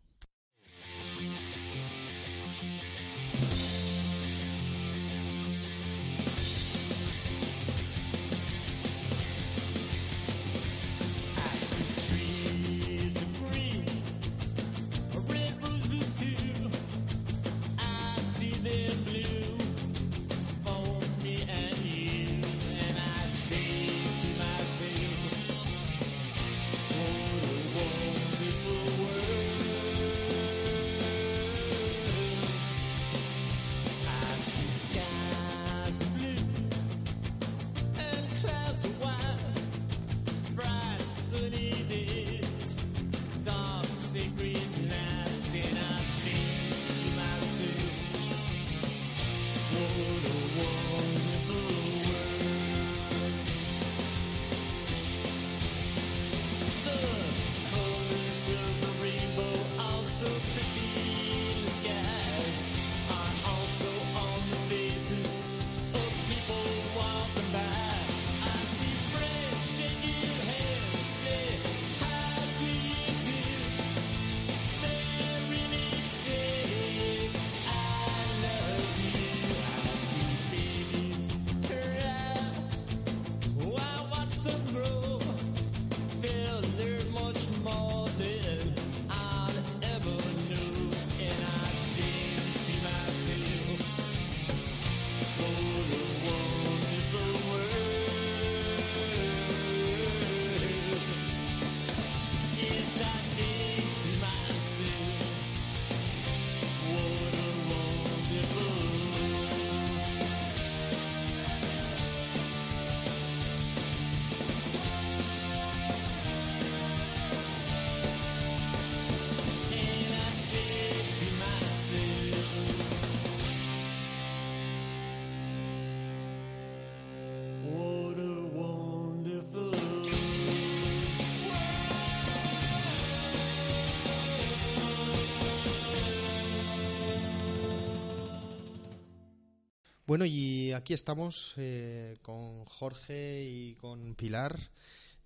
Bueno, 140.12 140.26
y 140.26 140.72
aquí 140.72 140.92
estamos 140.92 141.54
eh, 141.56 142.18
con 142.20 142.66
Jorge 142.66 143.44
y 143.44 143.76
con 143.76 144.14
Pilar 144.14 144.60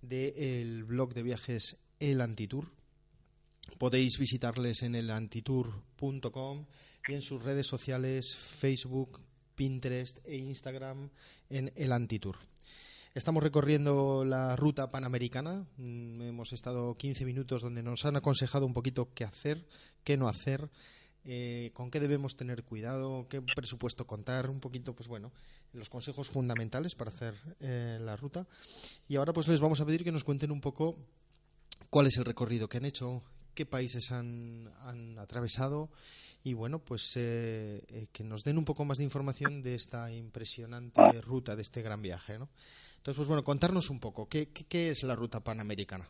del 0.01 0.85
blog 0.85 1.13
de 1.13 1.23
viajes 1.23 1.75
El 1.99 2.21
Antitour. 2.21 2.71
Podéis 3.77 4.17
visitarles 4.17 4.83
en 4.83 4.95
elantitour.com 4.95 6.65
y 7.05 7.13
en 7.13 7.21
sus 7.21 7.43
redes 7.43 7.67
sociales 7.67 8.37
Facebook, 8.37 9.19
Pinterest 9.55 10.19
e 10.23 10.37
Instagram 10.37 11.09
en 11.49 11.69
El 11.75 11.91
Antitour. 11.91 12.37
Estamos 13.13 13.43
recorriendo 13.43 14.23
la 14.23 14.55
ruta 14.55 14.87
panamericana. 14.87 15.67
Mm, 15.75 16.21
Hemos 16.21 16.53
estado 16.53 16.95
15 16.95 17.25
minutos 17.25 17.61
donde 17.61 17.83
nos 17.83 18.05
han 18.05 18.15
aconsejado 18.15 18.65
un 18.65 18.73
poquito 18.73 19.13
qué 19.13 19.25
hacer, 19.25 19.67
qué 20.05 20.15
no 20.15 20.29
hacer, 20.29 20.69
eh, 21.29 21.71
con 21.73 21.91
qué 21.91 21.99
debemos 21.99 22.37
tener 22.37 22.63
cuidado, 22.63 23.27
qué 23.27 23.41
presupuesto 23.41 24.07
contar, 24.07 24.49
un 24.49 24.61
poquito, 24.61 24.93
pues 24.93 25.09
bueno, 25.09 25.33
los 25.73 25.89
consejos 25.89 26.29
fundamentales 26.29 26.95
para 26.95 27.11
hacer 27.11 27.33
eh, 27.59 27.97
la 27.99 28.15
ruta. 28.15 28.47
Y 29.09 29.17
ahora 29.17 29.33
pues 29.33 29.49
les 29.49 29.59
vamos 29.59 29.81
a 29.81 29.85
pedir 29.85 30.05
que 30.05 30.13
nos 30.13 30.23
cuenten 30.23 30.51
un 30.51 30.61
poco 30.61 30.95
cuál 31.89 32.07
es 32.07 32.15
el 32.15 32.23
recorrido 32.23 32.69
que 32.69 32.77
han 32.77 32.85
hecho, 32.85 33.23
qué 33.55 33.65
países 33.65 34.13
han, 34.13 34.69
atravesado 35.19 35.89
y 36.45 36.53
bueno, 36.53 36.79
pues 36.79 37.11
eh, 37.17 38.07
que 38.13 38.23
nos 38.23 38.45
den 38.45 38.57
un 38.57 38.63
poco 38.63 38.85
más 38.85 38.99
de 38.99 39.03
información 39.03 39.61
de 39.61 39.75
esta 39.75 40.09
impresionante 40.09 41.21
ruta, 41.21 41.57
de 41.57 41.61
este 41.61 41.81
gran 41.81 42.01
viaje, 42.01 42.39
¿no? 42.39 42.47
Entonces, 42.95 43.17
pues 43.17 43.27
bueno, 43.27 43.43
contarnos 43.43 43.89
un 43.89 43.99
poco, 43.99 44.29
¿qué, 44.29 44.47
qué, 44.47 44.91
es 44.91 45.03
la 45.03 45.15
ruta 45.15 45.41
panamericana? 45.41 46.07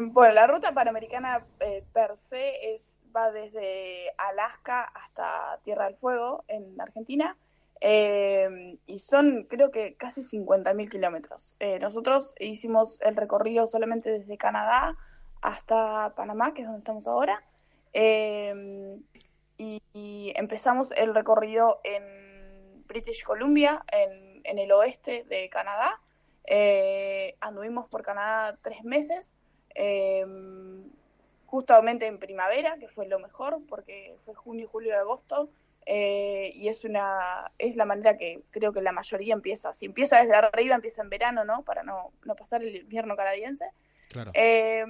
Bueno, 0.00 0.34
la 0.34 0.46
ruta 0.46 0.72
panamericana 0.72 1.44
per 1.92 2.16
se 2.16 2.72
es, 2.74 2.97
desde 3.32 4.12
Alaska 4.16 4.82
hasta 4.82 5.58
Tierra 5.64 5.86
del 5.86 5.96
Fuego 5.96 6.44
en 6.48 6.80
Argentina 6.80 7.36
eh, 7.80 8.76
y 8.86 8.98
son 8.98 9.44
creo 9.48 9.70
que 9.70 9.94
casi 9.94 10.22
50.000 10.22 10.90
kilómetros. 10.90 11.56
Eh, 11.60 11.78
nosotros 11.78 12.34
hicimos 12.40 13.00
el 13.02 13.16
recorrido 13.16 13.66
solamente 13.66 14.10
desde 14.10 14.36
Canadá 14.36 14.96
hasta 15.42 16.14
Panamá, 16.16 16.54
que 16.54 16.62
es 16.62 16.66
donde 16.66 16.80
estamos 16.80 17.06
ahora, 17.06 17.44
eh, 17.92 18.98
y, 19.56 20.32
empezamos 20.36 20.92
el 20.92 21.14
recorrido 21.14 21.80
en 21.84 22.84
British 22.86 23.24
Columbia, 23.24 23.84
en, 23.90 24.40
en 24.44 24.58
el 24.58 24.70
oeste 24.72 25.24
de 25.24 25.48
Canadá. 25.48 26.00
Anduvimos 27.40 27.88
por 27.88 28.02
Canadá 28.02 28.56
tres 28.62 28.84
meses, 28.84 29.36
justamente 31.48 32.06
en 32.06 32.18
primavera, 32.18 32.76
que 32.78 32.88
fue 32.88 33.08
lo 33.08 33.18
mejor, 33.18 33.58
porque 33.68 34.14
fue 34.24 34.34
junio, 34.34 34.68
julio 34.68 34.90
y 34.90 34.96
agosto, 34.96 35.48
eh, 35.86 36.52
y 36.54 36.68
es 36.68 36.84
una 36.84 37.50
es 37.58 37.74
la 37.74 37.86
manera 37.86 38.18
que 38.18 38.42
creo 38.50 38.72
que 38.74 38.82
la 38.82 38.92
mayoría 38.92 39.32
empieza. 39.32 39.72
Si 39.72 39.86
empieza 39.86 40.20
desde 40.20 40.34
arriba, 40.36 40.74
empieza 40.74 41.00
en 41.00 41.08
verano, 41.08 41.44
¿no? 41.44 41.62
Para 41.62 41.82
no, 41.82 42.12
no 42.26 42.34
pasar 42.36 42.62
el 42.62 42.76
invierno 42.76 43.16
canadiense. 43.16 43.64
Claro. 44.10 44.30
Eh, 44.34 44.84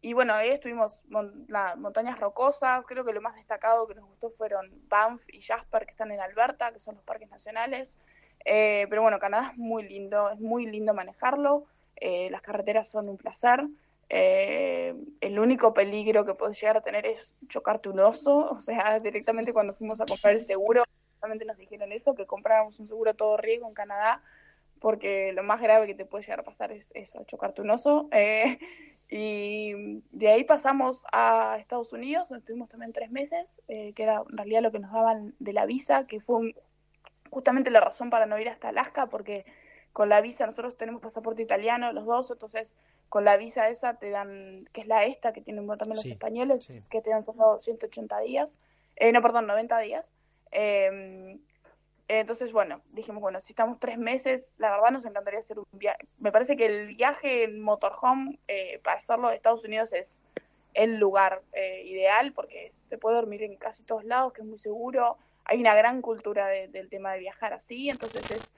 y 0.00 0.12
bueno, 0.14 0.32
ahí 0.32 0.50
estuvimos 0.50 1.04
mon- 1.08 1.46
montañas 1.76 2.18
rocosas. 2.18 2.86
Creo 2.86 3.04
que 3.04 3.12
lo 3.12 3.20
más 3.20 3.34
destacado 3.34 3.86
que 3.86 3.96
nos 3.96 4.06
gustó 4.06 4.30
fueron 4.30 4.70
Banff 4.88 5.22
y 5.28 5.42
Jasper, 5.42 5.84
que 5.84 5.90
están 5.90 6.12
en 6.12 6.20
Alberta, 6.20 6.72
que 6.72 6.78
son 6.80 6.94
los 6.94 7.04
parques 7.04 7.28
nacionales. 7.28 7.98
Eh, 8.46 8.86
pero 8.88 9.02
bueno, 9.02 9.18
Canadá 9.18 9.50
es 9.50 9.58
muy 9.58 9.82
lindo, 9.82 10.30
es 10.30 10.40
muy 10.40 10.64
lindo 10.64 10.94
manejarlo. 10.94 11.66
Eh, 11.96 12.30
las 12.30 12.40
carreteras 12.40 12.88
son 12.88 13.08
un 13.10 13.18
placer. 13.18 13.66
Eh, 14.10 14.94
el 15.20 15.38
único 15.38 15.74
peligro 15.74 16.24
que 16.24 16.34
puedes 16.34 16.58
llegar 16.60 16.78
a 16.78 16.80
tener 16.80 17.06
es 17.06 17.34
chocarte 17.48 17.88
un 17.88 18.00
oso. 18.00 18.50
O 18.58 18.60
sea, 18.60 19.00
directamente 19.00 19.52
cuando 19.52 19.74
fuimos 19.74 20.00
a 20.00 20.06
comprar 20.06 20.34
el 20.34 20.40
seguro, 20.40 20.84
justamente 21.12 21.44
nos 21.44 21.56
dijeron 21.56 21.92
eso, 21.92 22.14
que 22.14 22.26
compráramos 22.26 22.78
un 22.80 22.88
seguro 22.88 23.14
todo 23.14 23.36
riesgo 23.36 23.68
en 23.68 23.74
Canadá, 23.74 24.22
porque 24.80 25.32
lo 25.32 25.42
más 25.42 25.60
grave 25.60 25.86
que 25.86 25.94
te 25.94 26.04
puede 26.04 26.24
llegar 26.24 26.40
a 26.40 26.44
pasar 26.44 26.72
es 26.72 26.92
eso, 26.94 27.24
chocarte 27.24 27.62
un 27.62 27.70
oso. 27.70 28.08
Eh, 28.18 28.58
y 29.10 30.02
de 30.10 30.28
ahí 30.28 30.44
pasamos 30.44 31.06
a 31.12 31.56
Estados 31.58 31.94
Unidos, 31.94 32.28
donde 32.28 32.40
estuvimos 32.40 32.68
también 32.68 32.92
tres 32.92 33.10
meses, 33.10 33.58
eh, 33.66 33.94
que 33.94 34.02
era 34.02 34.22
en 34.30 34.36
realidad 34.36 34.60
lo 34.60 34.70
que 34.70 34.80
nos 34.80 34.92
daban 34.92 35.34
de 35.38 35.54
la 35.54 35.64
visa, 35.64 36.06
que 36.06 36.20
fue 36.20 36.54
justamente 37.30 37.70
la 37.70 37.80
razón 37.80 38.10
para 38.10 38.26
no 38.26 38.38
ir 38.38 38.50
hasta 38.50 38.68
Alaska, 38.68 39.06
porque 39.06 39.46
con 39.94 40.10
la 40.10 40.20
visa 40.20 40.44
nosotros 40.44 40.76
tenemos 40.76 41.00
pasaporte 41.00 41.42
italiano 41.42 41.90
los 41.92 42.04
dos, 42.04 42.30
entonces 42.30 42.74
con 43.08 43.24
la 43.24 43.36
visa 43.36 43.68
esa 43.68 43.94
te 43.94 44.10
dan, 44.10 44.68
que 44.72 44.82
es 44.82 44.86
la 44.86 45.04
esta 45.04 45.32
que 45.32 45.40
tienen 45.40 45.66
también 45.66 45.90
los 45.90 46.00
Sí, 46.00 46.12
españoles, 46.12 46.64
sí. 46.64 46.82
que 46.90 47.00
te 47.00 47.10
dan 47.10 47.24
solo 47.24 47.58
180 47.58 48.20
días, 48.20 48.54
eh, 48.96 49.12
no, 49.12 49.22
perdón, 49.22 49.46
90 49.46 49.78
días. 49.78 50.04
Eh, 50.52 51.38
entonces, 52.08 52.52
bueno, 52.52 52.80
dijimos, 52.92 53.20
bueno, 53.20 53.40
si 53.42 53.52
estamos 53.52 53.78
tres 53.78 53.98
meses, 53.98 54.50
la 54.56 54.70
verdad 54.70 54.90
nos 54.90 55.04
encantaría 55.04 55.40
hacer 55.40 55.58
un 55.58 55.66
viaje. 55.72 55.98
Me 56.18 56.32
parece 56.32 56.56
que 56.56 56.64
el 56.64 56.94
viaje 56.96 57.44
en 57.44 57.60
motorhome 57.60 58.38
eh, 58.48 58.80
para 58.82 58.98
hacerlo 58.98 59.28
de 59.28 59.36
Estados 59.36 59.62
Unidos 59.64 59.92
es 59.92 60.22
el 60.74 60.96
lugar 60.98 61.42
eh, 61.52 61.82
ideal 61.84 62.32
porque 62.32 62.72
se 62.88 62.96
puede 62.96 63.16
dormir 63.16 63.42
en 63.42 63.56
casi 63.56 63.82
todos 63.82 64.04
lados, 64.04 64.32
que 64.32 64.40
es 64.40 64.46
muy 64.46 64.58
seguro. 64.58 65.18
Hay 65.44 65.60
una 65.60 65.74
gran 65.74 66.00
cultura 66.00 66.46
de- 66.46 66.68
del 66.68 66.88
tema 66.88 67.12
de 67.12 67.18
viajar 67.20 67.52
así, 67.52 67.90
entonces 67.90 68.30
es, 68.30 68.50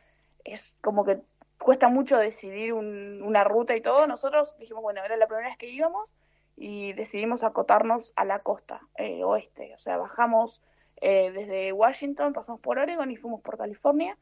es 0.44 0.72
como 0.80 1.04
que 1.04 1.18
cuesta 1.60 1.88
mucho 1.88 2.16
decidir 2.16 2.72
un- 2.72 3.22
una 3.22 3.44
ruta 3.44 3.76
y 3.76 3.80
todo. 3.82 4.06
Nosotros 4.06 4.52
dijimos, 4.58 4.82
bueno, 4.82 5.04
era 5.04 5.16
la 5.16 5.26
primera 5.26 5.48
vez 5.48 5.58
que 5.58 5.68
íbamos 5.70 6.08
y 6.56 6.92
decidimos 6.94 7.42
acotarnos 7.42 8.12
a 8.16 8.24
la 8.24 8.40
costa 8.40 8.80
eh, 8.96 9.22
oeste, 9.24 9.74
o 9.74 9.78
sea, 9.78 9.96
bajamos 9.96 10.60
eh, 11.02 11.30
desde 11.32 11.72
Washington, 11.72 12.32
pasamos 12.34 12.60
por 12.60 12.78
Oregon 12.78 13.10
y 13.10 13.16
fuimos 13.16 13.40
por 13.40 13.56
California. 13.56 14.18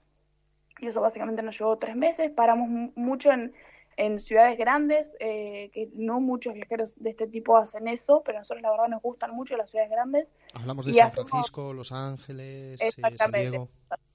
Y 0.80 0.86
eso 0.86 1.00
básicamente 1.00 1.42
nos 1.42 1.58
llevó 1.58 1.76
tres 1.76 1.96
meses. 1.96 2.30
Paramos 2.30 2.68
mu- 2.68 2.92
mucho 2.94 3.32
en, 3.32 3.52
en 3.96 4.20
ciudades 4.20 4.56
grandes, 4.56 5.12
eh, 5.18 5.70
que 5.72 5.88
no 5.94 6.20
muchos 6.20 6.54
viajeros 6.54 6.92
de 7.02 7.10
este 7.10 7.26
tipo 7.26 7.56
hacen 7.56 7.88
eso, 7.88 8.22
pero 8.24 8.38
nosotros 8.38 8.62
la 8.62 8.70
verdad 8.70 8.86
nos 8.86 9.02
gustan 9.02 9.32
mucho 9.34 9.56
las 9.56 9.70
ciudades 9.70 9.90
grandes. 9.90 10.32
Hablamos 10.54 10.86
de 10.86 10.92
Y 10.92 10.94
San 10.94 11.08
hacemos- 11.08 11.30
Francisco, 11.30 11.72
Los 11.72 11.90
Ángeles, 11.90 12.80
eh, 12.80 12.92
San. 13.16 13.32
Diego. 13.32 13.68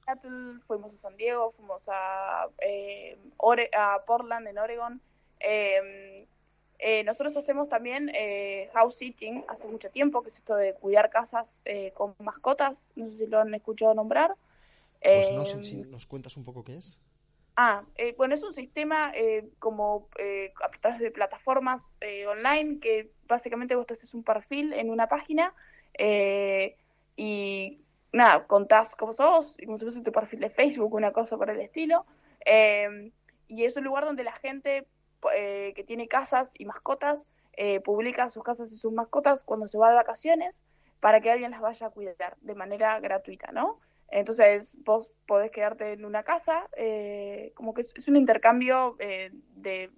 Seattle, 0.06 0.60
fuimos 0.68 0.94
a 0.94 0.98
San 0.98 1.16
Diego, 1.18 1.52
fuimos 1.54 1.84
a, 1.88 2.48
eh, 2.62 3.18
Ore- 3.38 3.70
a 3.76 4.04
Portland 4.06 4.48
en 4.48 4.58
Oregon. 4.58 5.02
Eh, 5.40 6.28
eh, 6.80 7.04
nosotros 7.04 7.36
hacemos 7.38 7.70
también 7.70 8.10
eh, 8.14 8.70
house 8.74 8.98
sitting 8.98 9.44
hace 9.48 9.68
mucho 9.68 9.90
tiempo, 9.90 10.22
que 10.22 10.30
es 10.30 10.38
esto 10.38 10.56
de 10.56 10.74
cuidar 10.74 11.10
casas 11.10 11.62
con 11.94 12.16
mascotas. 12.20 12.92
No 12.96 13.10
sé 13.10 13.18
si 13.18 13.28
lo 13.28 13.40
han 13.40 13.54
escuchado 13.54 13.94
nombrar. 13.94 14.36
Pues 15.12 15.32
no, 15.32 15.46
si 15.46 15.86
nos 15.92 16.08
cuentas 16.08 16.38
un 16.38 16.44
poco 16.44 16.64
qué 16.64 16.78
es. 16.78 17.00
Ah, 17.56 17.84
eh, 17.98 18.16
bueno, 18.18 18.34
es 18.34 18.42
un 18.44 18.54
sistema 18.54 19.12
eh, 19.14 19.48
como 19.60 20.10
eh, 20.18 20.52
a 20.64 20.70
través 20.82 21.00
de 21.00 21.12
plataformas 21.12 21.84
eh, 22.02 22.26
online 22.26 22.80
que 22.80 23.12
básicamente 23.28 23.76
vos 23.76 23.86
te 23.86 23.94
haces 23.94 24.14
un 24.16 24.24
perfil 24.24 24.74
en 24.74 24.90
una 24.90 25.08
página 25.08 25.54
eh, 25.98 26.76
y 27.16 27.83
nada, 28.14 28.46
contás 28.48 28.90
cómo 28.96 29.14
sos, 29.14 29.56
y 29.60 29.66
fuese 29.66 30.02
tu 30.02 30.12
perfil 30.12 30.40
de 30.40 30.50
Facebook, 30.50 30.94
una 30.94 31.12
cosa 31.12 31.38
por 31.38 31.50
el 31.50 31.60
estilo. 31.60 32.06
Eh, 32.46 33.12
y 33.48 33.66
es 33.66 33.76
un 33.76 33.84
lugar 33.84 34.06
donde 34.06 34.24
la 34.24 34.34
gente 34.34 34.88
eh, 35.36 35.74
que 35.76 35.84
tiene 35.84 36.08
casas 36.08 36.52
y 36.58 36.66
mascotas 36.66 37.28
eh, 37.54 37.80
publica 37.82 38.30
sus 38.30 38.44
casas 38.44 38.72
y 38.72 38.78
sus 38.78 38.92
mascotas 38.94 39.44
cuando 39.44 39.68
se 39.68 39.78
va 39.78 39.90
de 39.90 39.96
vacaciones 39.96 40.56
para 41.00 41.22
que 41.22 41.32
alguien 41.32 41.52
las 41.52 41.62
vaya 41.62 41.88
a 41.88 41.90
cuidar 41.92 42.38
de 42.42 42.56
manera 42.56 43.00
gratuita, 43.00 43.52
¿no? 43.52 43.80
Entonces 44.10 44.74
vos 44.84 45.10
podés 45.28 45.52
quedarte 45.52 45.94
en 45.94 46.06
una 46.06 46.24
casa, 46.24 46.70
eh, 46.78 47.52
como 47.56 47.74
que 47.74 47.82
es, 47.82 48.08
un 48.08 48.16
intercambio 48.16 48.96
de, 48.98 49.90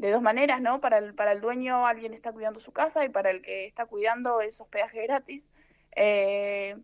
de 0.00 0.10
dos 0.10 0.22
maneras, 0.22 0.62
¿no? 0.62 0.80
Para 0.80 0.98
el, 0.98 1.14
para 1.14 1.32
el 1.32 1.42
dueño 1.42 1.86
alguien 1.86 2.14
está 2.14 2.32
cuidando 2.32 2.58
su 2.58 2.72
casa 2.72 3.04
y 3.04 3.10
para 3.10 3.30
el 3.30 3.42
que 3.42 3.66
está 3.66 3.84
cuidando 3.84 4.40
es 4.40 4.58
hospedaje 4.58 5.02
gratis. 5.02 5.44
Eh, 5.94 6.76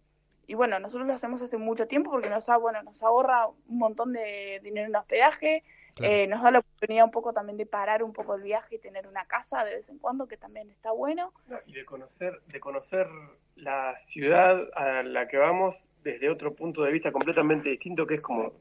y 0.47 0.55
bueno, 0.55 0.79
nosotros 0.79 1.07
lo 1.07 1.15
hacemos 1.15 1.43
hace 1.43 1.57
mucho 1.57 1.87
tiempo 1.87 2.11
porque 2.11 2.29
nos, 2.31 2.49
ha- 2.49 2.57
bueno, 2.57 2.83
nos 2.83 3.03
ahorra 3.03 3.47
un 3.49 3.79
montón 3.79 4.13
de 4.13 4.61
dinero 4.63 4.87
en 4.89 4.97
hospedaje, 4.97 5.63
Claro. 5.95 6.13
eh, 6.13 6.27
nos 6.27 6.43
da 6.43 6.51
la 6.51 6.59
oportunidad 6.59 7.05
un 7.07 7.11
poco 7.11 7.33
también 7.33 7.57
de 7.57 7.65
parar 7.65 8.03
un 8.03 8.13
poco 8.13 8.35
el 8.35 8.43
viaje 8.43 8.75
y 8.75 8.79
tener 8.79 9.07
una 9.09 9.25
casa 9.25 9.65
de 9.65 9.77
vez 9.77 9.89
en 9.89 9.99
cuando, 9.99 10.29
que 10.29 10.37
también 10.37 10.71
está 10.71 10.91
bueno. 10.93 11.33
No, 11.49 11.57
y 11.65 11.73
de 11.73 11.85
conocer, 11.87 12.39
de 12.49 12.61
conocer 12.61 13.09
la 13.55 13.97
ciudad 14.01 14.59
a 14.75 15.03
la 15.03 15.27
que 15.27 15.39
vamos 15.39 15.75
desde 16.03 16.29
otro 16.29 16.55
punto 16.55 16.83
de 16.83 16.93
vista 16.93 17.11
completamente 17.13 17.71
distinto, 17.71 18.07
que 18.07 18.17
es 18.17 18.21
como 18.21 18.53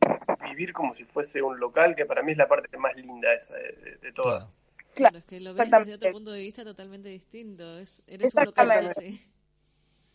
vivir 0.49 0.71
como 0.71 0.95
si 0.95 1.03
fuese 1.03 1.41
un 1.41 1.59
local, 1.59 1.93
que 1.95 2.05
para 2.05 2.23
mí 2.23 2.31
es 2.31 2.37
la 2.37 2.47
parte 2.47 2.75
más 2.77 2.95
linda 2.95 3.33
esa 3.33 3.53
de, 3.53 3.71
de- 3.73 3.97
de 3.97 4.11
todas. 4.13 4.45
Claro. 4.45 4.65
Claro, 4.95 5.17
es 5.17 5.25
que 5.25 5.41
lo 5.41 5.53
ves 5.53 5.69
desde 5.69 5.93
otro 5.95 6.11
punto 6.13 6.31
de 6.31 6.39
vista 6.39 6.63
totalmente 6.63 7.09
distinto. 7.09 7.79
Es, 7.79 8.01
eres 8.07 8.33
un 8.33 8.45
local 8.45 8.69
casi. 8.69 9.19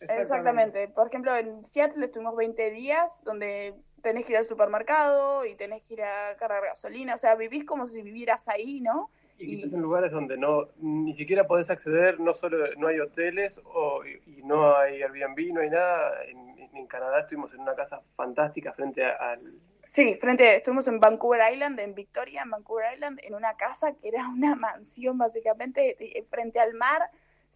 Exactamente. 0.01 0.87
Por 0.89 1.07
ejemplo, 1.07 1.35
en 1.35 1.63
Seattle 1.65 2.05
estuvimos 2.05 2.35
20 2.35 2.71
días 2.71 3.21
donde 3.23 3.75
tenés 4.01 4.25
que 4.25 4.31
ir 4.33 4.37
al 4.37 4.45
supermercado 4.45 5.45
y 5.45 5.55
tenés 5.55 5.83
que 5.83 5.93
ir 5.93 6.03
a 6.03 6.35
cargar 6.37 6.63
gasolina. 6.63 7.15
O 7.15 7.17
sea, 7.17 7.35
vivís 7.35 7.63
como 7.65 7.87
si 7.87 8.01
vivieras 8.01 8.47
ahí, 8.47 8.81
¿no? 8.81 9.11
Y 9.37 9.55
quizás 9.55 9.73
en 9.73 9.81
lugares 9.81 10.11
donde 10.11 10.37
no 10.37 10.67
ni 10.77 11.15
siquiera 11.15 11.47
podés 11.47 11.69
acceder, 11.71 12.19
no 12.19 12.33
solo 12.33 12.75
no 12.77 12.87
hay 12.87 12.99
hoteles 12.99 13.59
o, 13.65 14.03
y 14.05 14.43
no 14.43 14.75
hay 14.75 15.01
Airbnb, 15.01 15.53
no 15.53 15.61
hay 15.61 15.69
nada, 15.69 16.23
en- 16.25 16.51
Canadá 16.87 17.21
estuvimos 17.21 17.53
en 17.53 17.61
una 17.61 17.73
casa 17.75 18.01
fantástica 18.15 18.73
frente 18.73 19.03
a- 19.05 19.15
al... 19.15 19.53
Sí, 19.91 20.15
frente, 20.15 20.57
estuvimos 20.57 20.87
en 20.87 20.99
Vancouver 20.99 21.53
Island, 21.53 21.79
en 21.79 21.95
Victoria, 21.95 22.41
en 22.43 22.49
Vancouver 22.49 22.93
Island, 22.93 23.19
en 23.23 23.33
una 23.33 23.55
casa 23.55 23.93
que 23.93 24.09
era 24.09 24.27
una 24.27 24.55
mansión 24.55 25.17
básicamente 25.17 25.95
frente 26.29 26.59
al 26.59 26.73
mar. 26.73 27.09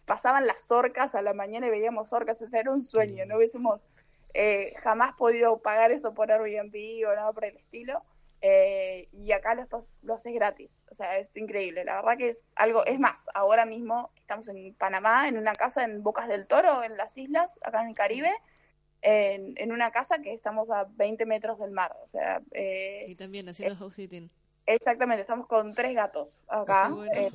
Pasaban 0.06 0.46
las 0.46 0.70
orcas 0.70 1.14
a 1.14 1.20
la 1.22 1.34
mañana 1.34 1.66
y 1.66 1.70
veíamos 1.70 2.12
orcas, 2.12 2.40
o 2.40 2.48
sea, 2.48 2.60
era 2.60 2.70
un 2.70 2.80
sueño, 2.80 3.26
no 3.26 3.36
hubiésemos 3.36 3.86
eh, 4.34 4.74
jamás 4.82 5.14
podido 5.16 5.58
pagar 5.58 5.90
eso 5.92 6.14
por 6.14 6.30
Airbnb 6.30 7.06
o 7.08 7.14
nada 7.14 7.32
por 7.32 7.44
el 7.44 7.56
estilo. 7.56 8.02
Eh, 8.42 9.08
y 9.12 9.32
acá 9.32 9.54
lo, 9.54 9.62
estás- 9.62 9.98
lo 10.04 10.14
haces 10.14 10.32
gratis, 10.34 10.82
o 10.90 10.94
sea, 10.94 11.18
es 11.18 11.34
increíble. 11.36 11.84
La 11.84 11.96
verdad 11.96 12.18
que 12.18 12.28
es 12.28 12.46
algo, 12.54 12.84
es 12.84 13.00
más, 13.00 13.26
ahora 13.34 13.64
mismo 13.64 14.10
estamos 14.16 14.46
en 14.48 14.74
Panamá, 14.74 15.26
en 15.26 15.38
una 15.38 15.52
casa 15.54 15.84
en 15.84 16.02
Bocas 16.02 16.28
del 16.28 16.46
Toro, 16.46 16.82
en 16.84 16.96
las 16.98 17.16
islas, 17.16 17.58
acá 17.62 17.80
en 17.82 17.88
el 17.88 17.94
Caribe, 17.96 18.30
en, 19.02 19.54
en 19.56 19.72
una 19.72 19.90
casa 19.90 20.18
que 20.20 20.32
estamos 20.34 20.70
a 20.70 20.84
20 20.90 21.24
metros 21.26 21.58
del 21.58 21.70
mar, 21.70 21.96
o 22.04 22.08
sea, 22.08 22.40
eh, 22.52 23.06
Y 23.08 23.16
también 23.16 23.48
haciendo 23.48 23.74
house 23.76 23.94
sitting. 23.94 24.30
Exactamente, 24.66 25.22
estamos 25.22 25.46
con 25.46 25.72
tres 25.74 25.94
gatos 25.94 26.28
acá. 26.46 26.90
Bueno. 26.90 27.10
Eh, 27.14 27.30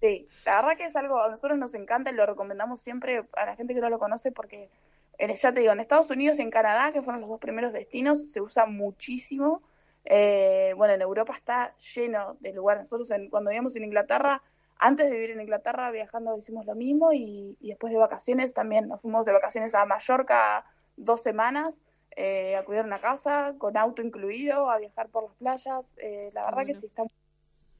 sí, 0.00 0.30
la 0.44 0.56
verdad 0.56 0.76
que 0.76 0.84
es 0.86 0.96
algo, 0.96 1.20
a 1.20 1.28
nosotros 1.30 1.58
nos 1.58 1.74
encanta 1.74 2.10
y 2.10 2.14
lo 2.14 2.26
recomendamos 2.26 2.80
siempre 2.80 3.24
a 3.34 3.46
la 3.46 3.56
gente 3.56 3.74
que 3.74 3.80
no 3.80 3.90
lo 3.90 3.98
conoce 3.98 4.32
porque, 4.32 4.70
en, 5.18 5.34
ya 5.34 5.52
te 5.52 5.60
digo, 5.60 5.72
en 5.72 5.80
Estados 5.80 6.10
Unidos 6.10 6.38
y 6.38 6.42
en 6.42 6.50
Canadá, 6.50 6.92
que 6.92 7.02
fueron 7.02 7.20
los 7.20 7.30
dos 7.30 7.40
primeros 7.40 7.72
destinos, 7.72 8.30
se 8.30 8.40
usa 8.40 8.66
muchísimo. 8.66 9.62
Eh, 10.04 10.72
bueno, 10.76 10.94
en 10.94 11.02
Europa 11.02 11.34
está 11.36 11.74
lleno 11.94 12.36
de 12.40 12.52
lugares. 12.52 12.84
Nosotros 12.84 13.10
en- 13.10 13.28
cuando 13.30 13.50
vivíamos 13.50 13.76
en 13.76 13.84
Inglaterra, 13.84 14.42
antes 14.78 15.06
de 15.06 15.12
vivir 15.12 15.30
en 15.32 15.40
Inglaterra, 15.40 15.90
viajando 15.90 16.36
hicimos 16.38 16.64
lo 16.66 16.74
mismo 16.74 17.12
y, 17.12 17.56
y 17.60 17.68
después 17.70 17.92
de 17.92 17.98
vacaciones 17.98 18.54
también 18.54 18.88
nos 18.88 19.00
fuimos 19.02 19.24
de 19.26 19.32
vacaciones 19.32 19.74
a 19.74 19.84
Mallorca 19.86 20.64
dos 20.96 21.22
semanas 21.22 21.82
eh, 22.16 22.56
a 22.56 22.64
cuidar 22.64 22.84
una 22.86 23.00
casa 23.00 23.54
con 23.58 23.76
auto 23.76 24.02
incluido, 24.02 24.70
a 24.70 24.78
viajar 24.78 25.08
por 25.10 25.24
las 25.24 25.34
playas. 25.36 25.96
eh, 26.00 26.30
la 26.32 26.44
verdad 26.44 26.64
que 26.66 26.74
bueno. 26.74 26.80
sí 26.80 26.86
está. 26.86 27.04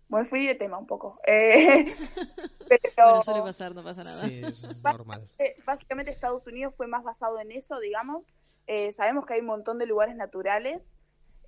Bueno, 0.08 0.26
fui 0.26 0.46
de 0.46 0.54
tema 0.54 0.78
un 0.78 0.86
poco. 0.86 1.20
Eh, 1.26 1.84
pero 2.68 2.80
Bueno, 2.96 3.22
suele 3.22 3.42
pasar, 3.42 3.74
no 3.74 3.82
pasa 3.82 4.02
nada. 4.04 4.26
Sí, 4.26 4.42
es 4.44 4.82
normal. 4.82 5.28
básicamente 5.64 6.10
Estados 6.10 6.46
Unidos 6.46 6.74
fue 6.74 6.86
más 6.86 7.04
basado 7.04 7.38
en 7.40 7.52
eso, 7.52 7.78
digamos. 7.78 8.24
Eh, 8.66 8.92
sabemos 8.92 9.26
que 9.26 9.34
hay 9.34 9.40
un 9.40 9.46
montón 9.46 9.78
de 9.78 9.86
lugares 9.86 10.16
naturales 10.16 10.90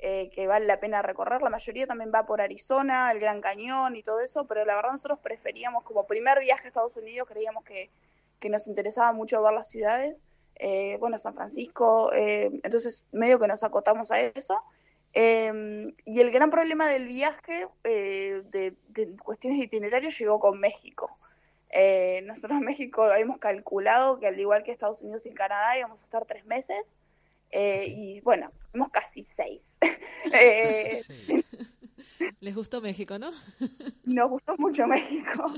eh, 0.02 0.30
que 0.34 0.46
vale 0.46 0.66
la 0.66 0.80
pena 0.80 1.02
recorrer. 1.02 1.42
La 1.42 1.50
mayoría 1.50 1.86
también 1.86 2.10
va 2.14 2.24
por 2.24 2.40
Arizona, 2.40 3.12
el 3.12 3.20
Gran 3.20 3.42
Cañón 3.42 3.96
y 3.96 4.02
todo 4.02 4.20
eso, 4.20 4.46
pero 4.46 4.64
la 4.64 4.74
verdad 4.74 4.92
nosotros 4.92 5.18
preferíamos, 5.18 5.84
como 5.84 6.06
primer 6.06 6.40
viaje 6.40 6.64
a 6.64 6.68
Estados 6.68 6.96
Unidos, 6.96 7.28
creíamos 7.28 7.64
que, 7.64 7.90
que 8.40 8.48
nos 8.48 8.66
interesaba 8.66 9.12
mucho 9.12 9.42
ver 9.42 9.52
las 9.52 9.68
ciudades. 9.68 10.16
Eh, 10.54 10.96
bueno, 11.00 11.18
San 11.18 11.34
Francisco, 11.34 12.12
eh, 12.14 12.50
entonces 12.62 13.04
medio 13.12 13.38
que 13.38 13.46
nos 13.46 13.62
acotamos 13.62 14.10
a 14.10 14.20
eso. 14.20 14.62
Eh, 15.12 15.92
y 16.04 16.20
el 16.20 16.30
gran 16.30 16.50
problema 16.50 16.88
del 16.88 17.06
viaje, 17.08 17.66
eh, 17.84 18.42
de, 18.50 18.74
de 18.88 19.16
cuestiones 19.16 19.58
de 19.58 19.64
itinerario, 19.66 20.10
llegó 20.10 20.38
con 20.38 20.60
México. 20.60 21.10
Eh, 21.72 22.22
nosotros 22.24 22.58
en 22.58 22.64
México 22.64 23.04
habíamos 23.04 23.38
calculado 23.38 24.18
que 24.18 24.26
al 24.26 24.38
igual 24.38 24.64
que 24.64 24.72
Estados 24.72 25.00
Unidos 25.00 25.24
y 25.24 25.30
Canadá 25.30 25.78
íbamos 25.78 26.00
a 26.00 26.04
estar 26.04 26.24
tres 26.26 26.44
meses 26.44 26.84
eh, 27.52 27.84
y 27.88 28.20
bueno, 28.22 28.50
fuimos 28.70 28.90
casi 28.90 29.24
seis. 29.24 29.78
Eh, 30.32 31.00
Sí. 31.02 31.42
Les 32.40 32.54
gustó 32.54 32.82
México, 32.82 33.18
¿no? 33.18 33.30
nos 34.04 34.30
gustó 34.30 34.54
mucho 34.58 34.86
México 34.86 35.54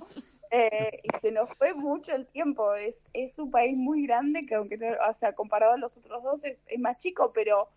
eh, 0.53 1.01
y 1.03 1.19
se 1.19 1.33
nos 1.33 1.53
fue 1.55 1.75
mucho 1.75 2.15
el 2.15 2.27
tiempo. 2.27 2.75
Es, 2.75 2.95
es 3.13 3.37
un 3.39 3.51
país 3.51 3.77
muy 3.77 4.07
grande 4.07 4.41
que 4.43 4.55
aunque, 4.55 4.77
o 4.77 5.15
sea, 5.15 5.33
comparado 5.33 5.73
a 5.73 5.79
los 5.79 5.97
otros 5.97 6.23
dos 6.23 6.45
es, 6.45 6.59
es 6.67 6.79
más 6.79 6.99
chico, 6.99 7.33
pero 7.35 7.69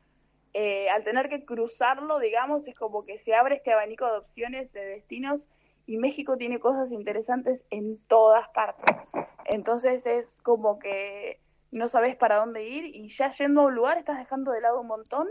eh, 0.58 0.90
al 0.90 1.04
tener 1.04 1.28
que 1.28 1.44
cruzarlo, 1.44 2.18
digamos, 2.18 2.66
es 2.66 2.76
como 2.76 3.04
que 3.04 3.20
se 3.20 3.36
abre 3.36 3.56
este 3.56 3.74
abanico 3.74 4.06
de 4.06 4.20
opciones, 4.20 4.72
de 4.72 4.86
destinos 4.86 5.46
y 5.86 5.98
México 5.98 6.38
tiene 6.38 6.62
cosas 6.62 6.94
interesantes 6.94 7.66
en 7.72 8.00
todas 8.08 8.48
partes. 8.52 8.96
Entonces 9.44 10.06
es 10.06 10.40
como 10.44 10.80
que 10.80 11.42
no 11.72 11.90
sabes 11.90 12.16
para 12.16 12.38
dónde 12.38 12.70
ir 12.70 12.86
y 12.86 13.10
ya 13.10 13.32
yendo 13.32 13.64
a 13.64 13.66
un 13.66 13.76
lugar 13.76 13.98
estás 13.98 14.18
dejando 14.18 14.54
de 14.54 14.62
lado 14.62 14.80
un 14.80 14.88
montón. 14.88 15.28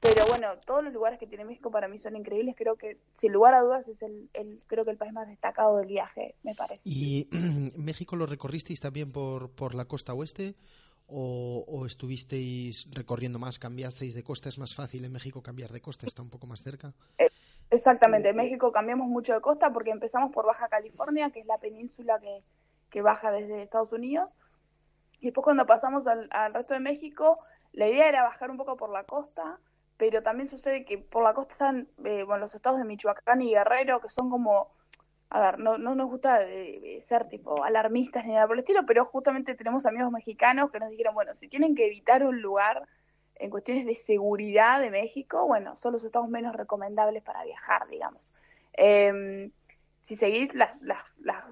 Pero 0.00 0.26
bueno, 0.26 0.48
todos 0.66 0.82
los 0.82 0.92
lugares 0.92 1.20
que 1.20 1.28
tiene 1.28 1.44
México 1.44 1.70
para 1.70 1.86
mí 1.86 2.00
son 2.00 2.16
increíbles. 2.16 2.56
Creo 2.58 2.74
que, 2.74 2.98
sin 3.20 3.32
lugar 3.32 3.54
a 3.54 3.60
dudas, 3.60 3.86
es 3.86 4.02
el, 4.02 4.28
el 4.34 4.60
creo 4.66 4.84
que 4.84 4.90
el 4.90 4.98
país 4.98 5.12
más 5.12 5.28
destacado 5.28 5.78
del 5.78 5.86
viaje, 5.86 6.34
me 6.42 6.52
parece. 6.54 6.80
¿Y 6.84 7.28
México 7.78 8.16
lo 8.16 8.26
recorristeis 8.26 8.80
también 8.80 9.12
por, 9.12 9.54
por 9.54 9.76
la 9.76 9.84
costa 9.84 10.12
oeste? 10.12 10.56
O, 11.16 11.64
o 11.68 11.86
estuvisteis 11.86 12.88
recorriendo 12.92 13.38
más? 13.38 13.60
¿Cambiasteis 13.60 14.14
de 14.14 14.24
costa? 14.24 14.48
¿Es 14.48 14.58
más 14.58 14.74
fácil 14.74 15.04
en 15.04 15.12
México 15.12 15.42
cambiar 15.42 15.70
de 15.70 15.80
costa? 15.80 16.06
¿Está 16.06 16.22
un 16.22 16.30
poco 16.30 16.48
más 16.48 16.62
cerca? 16.62 16.92
Exactamente, 17.70 18.30
en 18.30 18.36
México 18.36 18.72
cambiamos 18.72 19.06
mucho 19.06 19.32
de 19.32 19.40
costa 19.40 19.72
porque 19.72 19.90
empezamos 19.90 20.32
por 20.32 20.44
Baja 20.44 20.68
California, 20.68 21.30
que 21.30 21.40
es 21.40 21.46
la 21.46 21.58
península 21.58 22.18
que, 22.18 22.42
que 22.90 23.00
baja 23.00 23.30
desde 23.30 23.62
Estados 23.62 23.92
Unidos. 23.92 24.34
Y 25.20 25.26
después 25.26 25.44
cuando 25.44 25.66
pasamos 25.66 26.06
al, 26.06 26.28
al 26.30 26.52
resto 26.52 26.74
de 26.74 26.80
México, 26.80 27.38
la 27.72 27.88
idea 27.88 28.08
era 28.08 28.22
bajar 28.24 28.50
un 28.50 28.56
poco 28.56 28.76
por 28.76 28.90
la 28.90 29.04
costa, 29.04 29.58
pero 29.96 30.22
también 30.22 30.48
sucede 30.48 30.84
que 30.84 30.98
por 30.98 31.22
la 31.22 31.34
costa 31.34 31.52
están 31.52 31.88
eh, 32.04 32.24
bueno, 32.24 32.44
los 32.44 32.54
estados 32.54 32.78
de 32.78 32.84
Michoacán 32.84 33.42
y 33.42 33.50
Guerrero, 33.50 34.00
que 34.00 34.10
son 34.10 34.30
como, 34.30 34.72
a 35.34 35.40
ver, 35.40 35.58
no, 35.58 35.78
no 35.78 35.96
nos 35.96 36.08
gusta 36.08 36.44
eh, 36.44 37.02
ser 37.08 37.28
tipo 37.28 37.64
alarmistas 37.64 38.24
ni 38.24 38.34
nada 38.34 38.46
por 38.46 38.54
el 38.54 38.60
estilo, 38.60 38.86
pero 38.86 39.04
justamente 39.06 39.56
tenemos 39.56 39.84
amigos 39.84 40.12
mexicanos 40.12 40.70
que 40.70 40.78
nos 40.78 40.90
dijeron, 40.90 41.12
bueno, 41.12 41.34
si 41.34 41.48
tienen 41.48 41.74
que 41.74 41.86
evitar 41.86 42.24
un 42.24 42.40
lugar 42.40 42.86
en 43.34 43.50
cuestiones 43.50 43.84
de 43.84 43.96
seguridad 43.96 44.80
de 44.80 44.90
México, 44.90 45.44
bueno, 45.44 45.74
son 45.74 45.92
los 45.94 46.04
estados 46.04 46.28
menos 46.28 46.54
recomendables 46.54 47.24
para 47.24 47.42
viajar, 47.42 47.88
digamos. 47.88 48.22
Eh, 48.74 49.50
si 50.02 50.14
seguís 50.14 50.54
las, 50.54 50.80
las, 50.82 51.02
las, 51.18 51.44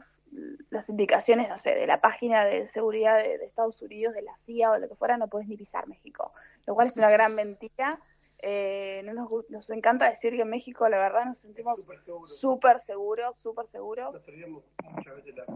las 0.71 0.89
indicaciones, 0.89 1.49
no 1.49 1.59
sé, 1.59 1.75
de 1.75 1.89
la 1.89 1.99
página 1.99 2.45
de 2.45 2.69
seguridad 2.69 3.21
de, 3.21 3.37
de 3.37 3.47
Estados 3.47 3.83
Unidos, 3.83 4.15
de 4.15 4.23
la 4.23 4.37
CIA 4.37 4.71
o 4.71 4.75
de 4.75 4.79
lo 4.79 4.89
que 4.89 4.95
fuera, 4.95 5.17
no 5.17 5.27
podés 5.27 5.49
ni 5.49 5.57
pisar 5.57 5.89
México, 5.89 6.33
lo 6.69 6.77
cual 6.77 6.87
es 6.87 6.97
una 6.97 7.11
gran 7.11 7.35
mentira. 7.35 7.99
Eh, 8.43 9.03
no 9.05 9.15
nos, 9.15 9.31
nos 9.51 9.71
encanta 9.71 10.11
decir 10.11 10.35
que 10.35 10.43
en 10.43 10.51
México, 10.51 10.89
la 10.89 10.99
verdad, 10.99 11.27
nos 11.27 11.39
sentimos 11.39 11.79
Súper 11.79 12.01
seguro. 12.01 12.27
súper 12.27 12.81
seguros, 12.81 13.37
súper 13.43 13.67
seguros. 13.69 14.13
Nos 14.15 14.23
perdíamos 14.23 14.65
muchas 14.83 15.15
veces 15.17 15.35
las 15.37 15.47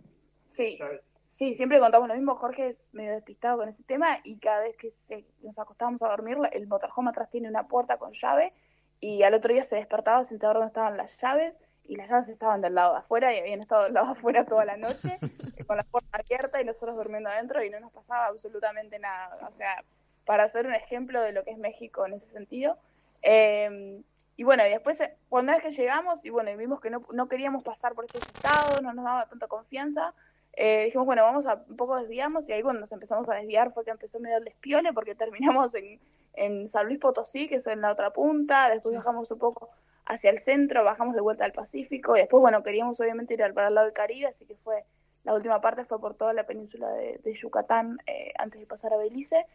Sí. 0.53 0.79
Sí, 1.27 1.55
siempre 1.55 1.79
contamos 1.81 2.09
lo 2.09 2.15
mismo. 2.15 2.37
Jorge 2.37 2.69
es 2.69 2.79
medio 2.93 3.13
despistado 3.13 3.59
con 3.59 3.69
ese 3.69 3.83
tema 3.83 4.21
y 4.25 4.39
cada 4.39 4.61
vez 4.61 4.75
que 4.79 4.93
se- 5.07 5.27
nos 5.43 5.59
acostábamos 5.59 6.01
a 6.03 6.09
dormir, 6.09 6.39
la- 6.39 6.49
el 6.49 6.67
motorhome 6.67 7.11
atrás 7.11 7.29
tiene 7.29 7.49
una 7.51 7.65
puerta 7.65 7.99
con 7.99 8.13
llave 8.15 8.55
y 9.01 9.23
al 9.23 9.35
otro 9.35 9.53
día 9.53 9.65
se 9.65 9.77
despertaba 9.77 10.25
sin 10.25 10.39
saber 10.39 10.55
dónde 10.57 10.69
estaban 10.69 10.97
las 10.97 11.15
llaves 11.21 11.55
y 11.85 11.97
las 11.97 12.09
llaves 12.09 12.29
estaban 12.31 12.63
del 12.63 12.75
lado 12.75 12.93
de 12.95 12.99
afuera 13.01 13.35
y 13.35 13.39
habían 13.41 13.61
estado 13.61 13.83
del 13.85 13.93
lado 13.93 14.07
de 14.07 14.13
afuera 14.13 14.47
toda 14.47 14.65
la 14.65 14.79
noche 14.79 15.19
con 15.69 15.77
la 15.77 15.83
puerta 15.85 16.19
abierta 16.19 16.63
y 16.63 16.65
nosotros 16.65 16.97
durmiendo 16.97 17.29
adentro 17.29 17.63
y 17.63 17.69
no 17.69 17.81
nos 17.81 17.93
pasaba 17.93 18.27
absolutamente 18.29 18.99
nada. 18.99 19.37
O 19.47 19.53
sea, 19.59 19.85
para 20.27 20.45
hacer 20.45 20.67
un 20.67 20.75
ejemplo 20.75 21.23
de 21.23 21.33
lo 21.33 21.45
que 21.45 21.53
es 21.53 21.59
México 21.59 22.05
en 22.05 22.15
ese 22.15 22.27
sentido. 22.33 22.77
Eh, 23.23 24.03
y 24.37 24.45
bueno, 24.45 24.67
y 24.67 24.71
después, 24.71 25.01
eh, 25.01 25.15
cuando 25.31 25.53
es 25.53 25.63
que 25.63 25.71
llegamos 25.71 26.23
y 26.25 26.31
bueno, 26.31 26.55
vimos 26.57 26.81
que 26.81 26.91
no, 26.91 27.07
no 27.13 27.29
queríamos 27.29 27.63
pasar 27.63 27.95
por 27.95 28.05
estos 28.05 28.23
estados, 28.23 28.83
no 28.83 28.93
nos 28.93 29.05
daba 29.05 29.27
tanta 29.29 29.47
confianza, 29.47 30.13
eh, 30.53 30.85
dijimos, 30.87 31.07
bueno, 31.07 31.23
vamos 31.23 31.47
a 31.47 31.63
un 31.69 31.77
poco 31.77 31.97
desviamos 31.97 32.49
y 32.49 32.53
ahí 32.53 32.63
cuando 32.63 32.81
nos 32.81 32.93
empezamos 32.93 33.29
a 33.29 33.35
desviar 33.35 33.73
fue 33.73 33.85
que 33.85 33.91
empezó 33.91 34.21
medio 34.21 34.37
el 34.39 34.45
despiole 34.45 34.93
porque 34.93 35.15
terminamos 35.65 35.75
en, 35.75 35.99
en 36.35 36.69
San 36.69 36.87
Luis 36.87 36.99
Potosí, 36.99 37.49
que 37.49 37.57
es 37.57 37.67
en 37.67 37.81
la 37.81 37.93
otra 37.93 38.11
punta, 38.11 38.69
después 38.69 38.93
Sí. 38.93 38.97
bajamos 38.99 39.31
un 39.31 39.39
poco 39.39 39.71
hacia 40.05 40.31
el 40.31 40.41
centro, 40.41 40.85
bajamos 40.85 41.15
de 41.15 41.21
vuelta 41.23 41.45
al 41.45 41.53
Pacífico 41.53 42.17
y 42.17 42.21
después, 42.21 42.41
bueno, 42.41 42.63
queríamos 42.63 43.01
obviamente 43.01 43.35
ir 43.35 43.43
al, 43.43 43.55
para 43.55 43.69
el 43.69 43.75
lado 43.75 43.87
del 43.87 43.95
Caribe, 43.95 44.29
así 44.29 44.45
que 44.45 44.55
fue, 44.57 44.85
la 45.25 45.35
última 45.35 45.61
parte 45.61 45.85
fue 45.85 45.99
por 45.99 46.15
toda 46.15 46.33
la 46.35 46.45
península 46.45 46.89
de, 46.91 47.19
de 47.25 47.35
Yucatán 47.35 47.99
eh, 48.07 48.33
antes 48.39 48.61
de 48.61 48.67
pasar 48.67 48.93
a 48.93 48.97
Belice. 48.99 49.47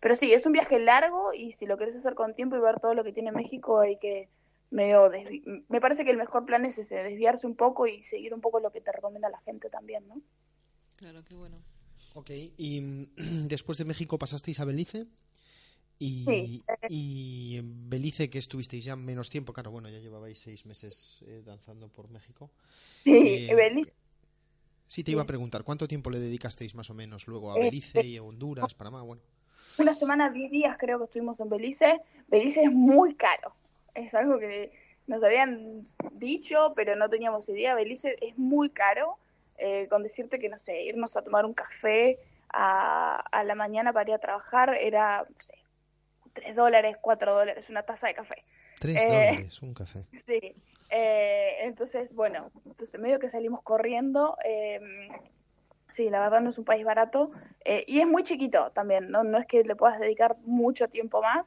Pero 0.00 0.16
sí, 0.16 0.32
es 0.32 0.46
un 0.46 0.52
viaje 0.52 0.78
largo 0.78 1.32
y 1.34 1.52
si 1.52 1.66
lo 1.66 1.76
querés 1.76 1.96
hacer 1.96 2.14
con 2.14 2.34
tiempo 2.34 2.56
y 2.56 2.60
ver 2.60 2.80
todo 2.80 2.94
lo 2.94 3.04
que 3.04 3.12
tiene 3.12 3.32
México 3.32 3.80
hay 3.80 3.98
que 3.98 4.28
medio 4.70 5.10
desvi- 5.10 5.64
me 5.68 5.80
parece 5.80 6.04
que 6.04 6.10
el 6.10 6.16
mejor 6.16 6.46
plan 6.46 6.64
es 6.64 6.78
ese, 6.78 6.94
desviarse 6.96 7.46
un 7.46 7.56
poco 7.56 7.86
y 7.86 8.02
seguir 8.04 8.32
un 8.32 8.40
poco 8.40 8.60
lo 8.60 8.70
que 8.70 8.80
te 8.80 8.92
recomienda 8.92 9.28
la 9.28 9.40
gente 9.40 9.68
también, 9.68 10.06
¿no? 10.08 10.20
Claro, 10.96 11.22
qué 11.24 11.34
bueno. 11.34 11.56
Ok, 12.14 12.30
y 12.56 13.08
después 13.48 13.78
de 13.78 13.84
México 13.84 14.18
pasasteis 14.18 14.60
a 14.60 14.64
Belice. 14.64 15.06
Y, 15.98 16.24
Sí. 16.24 16.64
y 16.88 17.56
en 17.58 17.90
Belice, 17.90 18.30
que 18.30 18.38
estuvisteis 18.38 18.84
ya 18.86 18.96
menos 18.96 19.28
tiempo, 19.28 19.52
claro, 19.52 19.70
bueno, 19.70 19.90
ya 19.90 19.98
llevabais 19.98 20.38
seis 20.38 20.64
meses 20.64 21.22
eh, 21.26 21.42
danzando 21.44 21.88
por 21.88 22.08
México. 22.08 22.50
Sí, 23.04 23.12
Eh, 23.50 23.54
Belice, 23.54 23.92
Sí, 24.86 25.04
te 25.04 25.12
iba 25.12 25.22
a 25.22 25.26
preguntar, 25.26 25.62
¿cuánto 25.62 25.86
tiempo 25.86 26.10
le 26.10 26.18
dedicasteis 26.18 26.74
más 26.74 26.88
o 26.90 26.94
menos 26.94 27.26
luego 27.28 27.52
a 27.52 27.56
Eh, 27.58 27.64
Belice 27.66 28.02
y 28.04 28.16
a 28.16 28.22
Honduras, 28.22 28.74
Panamá? 28.74 29.02
Bueno, 29.02 29.22
una 29.80 29.94
semana, 29.94 30.30
10 30.30 30.50
días 30.50 30.76
creo 30.78 30.98
que 30.98 31.04
estuvimos 31.06 31.38
en 31.40 31.48
Belice. 31.48 32.00
Belice 32.28 32.62
es 32.62 32.72
muy 32.72 33.14
caro. 33.14 33.54
Es 33.94 34.14
algo 34.14 34.38
que 34.38 34.70
nos 35.06 35.22
habían 35.24 35.84
dicho, 36.12 36.72
pero 36.76 36.96
no 36.96 37.08
teníamos 37.08 37.48
idea. 37.48 37.74
Belice 37.74 38.16
es 38.20 38.36
muy 38.38 38.70
caro. 38.70 39.16
Eh, 39.58 39.88
con 39.90 40.02
decirte 40.02 40.38
que, 40.38 40.48
no 40.48 40.58
sé, 40.58 40.82
irnos 40.84 41.16
a 41.16 41.22
tomar 41.22 41.44
un 41.44 41.52
café 41.52 42.18
a, 42.48 43.16
a 43.30 43.44
la 43.44 43.54
mañana 43.54 43.92
para 43.92 44.08
ir 44.08 44.14
a 44.14 44.18
trabajar 44.18 44.74
era, 44.74 45.26
no 45.28 45.44
sé, 45.44 45.54
3 46.32 46.56
dólares, 46.56 46.96
4 47.00 47.34
dólares, 47.34 47.68
una 47.68 47.82
taza 47.82 48.06
de 48.06 48.14
café. 48.14 48.44
Tres 48.78 48.96
Eh, 49.04 49.08
dólares, 49.08 49.62
un 49.62 49.74
café. 49.74 50.06
Sí, 50.26 50.54
eh, 50.88 51.56
entonces, 51.64 52.14
bueno, 52.14 52.50
entonces 52.64 52.98
medio 52.98 53.18
que 53.18 53.28
salimos 53.30 53.62
corriendo. 53.62 54.36
Sí, 55.90 56.10
la 56.10 56.20
verdad 56.20 56.40
no 56.40 56.50
es 56.50 56.58
un 56.58 56.64
país 56.64 56.84
barato 56.84 57.30
eh, 57.64 57.84
y 57.86 58.00
es 58.00 58.06
muy 58.06 58.24
chiquito 58.24 58.70
también, 58.72 59.10
¿no? 59.10 59.24
No 59.24 59.38
es 59.38 59.46
que 59.46 59.64
le 59.64 59.76
puedas 59.76 59.98
dedicar 60.00 60.36
mucho 60.44 60.88
tiempo 60.88 61.22
más. 61.22 61.46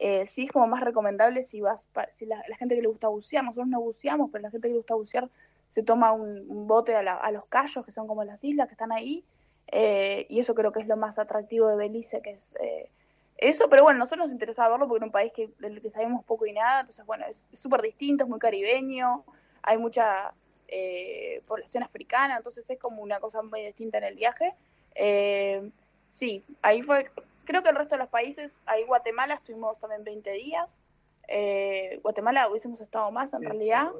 eh, 0.00 0.26
sí 0.26 0.44
es 0.46 0.50
como 0.52 0.66
más 0.66 0.82
recomendable 0.82 1.42
si 1.44 1.60
vas, 1.60 1.86
pa- 1.92 2.10
si 2.10 2.26
la, 2.26 2.42
gente 2.58 2.74
que 2.74 2.82
le 2.82 2.88
gusta 2.88 3.08
bucear, 3.08 3.44
nosotros 3.44 3.68
no 3.68 3.80
buceamos, 3.80 4.30
pero 4.32 4.42
la 4.42 4.50
gente 4.50 4.68
que 4.68 4.72
le 4.72 4.78
gusta 4.78 4.94
bucear 4.94 5.28
se 5.68 5.82
toma 5.82 6.12
un, 6.12 6.44
un 6.48 6.66
bote 6.66 6.94
a, 6.96 7.02
la- 7.02 7.16
a 7.16 7.30
los 7.30 7.46
cayos, 7.46 7.84
que 7.84 7.92
son 7.92 8.06
como 8.08 8.24
las 8.24 8.42
islas 8.44 8.68
que 8.68 8.74
están 8.74 8.92
ahí, 8.92 9.24
eh, 9.72 10.26
y 10.28 10.40
eso 10.40 10.54
creo 10.54 10.72
que 10.72 10.80
es 10.80 10.86
lo 10.88 10.96
más 10.96 11.18
atractivo 11.18 11.68
de 11.68 11.76
Belice, 11.76 12.20
que 12.22 12.30
es 12.32 12.40
eh, 12.60 12.90
eso, 13.36 13.68
pero 13.68 13.82
bueno, 13.84 13.98
nosotros 13.98 14.26
nos 14.26 14.32
interesaba 14.32 14.70
verlo 14.70 14.86
porque 14.88 14.98
era 14.98 15.06
un 15.06 15.12
país 15.12 15.32
que, 15.32 15.50
del 15.58 15.80
que 15.80 15.90
sabemos 15.90 16.24
poco 16.24 16.46
y 16.46 16.52
nada, 16.52 16.80
entonces 16.80 17.04
bueno, 17.06 17.24
es 17.28 17.44
súper 17.52 17.82
distinto, 17.82 18.24
es 18.24 18.30
muy 18.30 18.38
caribeño, 18.38 19.24
hay 19.62 19.78
mucha 19.78 20.32
eh, 20.76 21.40
población 21.46 21.84
africana, 21.84 22.36
entonces 22.36 22.68
es 22.68 22.78
como 22.80 23.00
una 23.00 23.20
cosa 23.20 23.42
muy 23.42 23.62
distinta 23.64 23.98
en 23.98 24.04
el 24.04 24.16
viaje. 24.16 24.52
Eh, 24.96 25.70
sí, 26.10 26.42
ahí 26.62 26.82
fue, 26.82 27.12
creo 27.44 27.62
que 27.62 27.68
el 27.68 27.76
resto 27.76 27.94
de 27.94 28.00
los 28.00 28.08
países, 28.08 28.60
ahí 28.66 28.82
Guatemala 28.82 29.34
estuvimos 29.34 29.78
también 29.78 30.02
20 30.02 30.32
días, 30.32 30.80
eh, 31.28 32.00
Guatemala 32.02 32.48
hubiésemos 32.48 32.80
estado 32.80 33.08
más 33.12 33.32
en 33.34 33.42
realidad, 33.42 33.92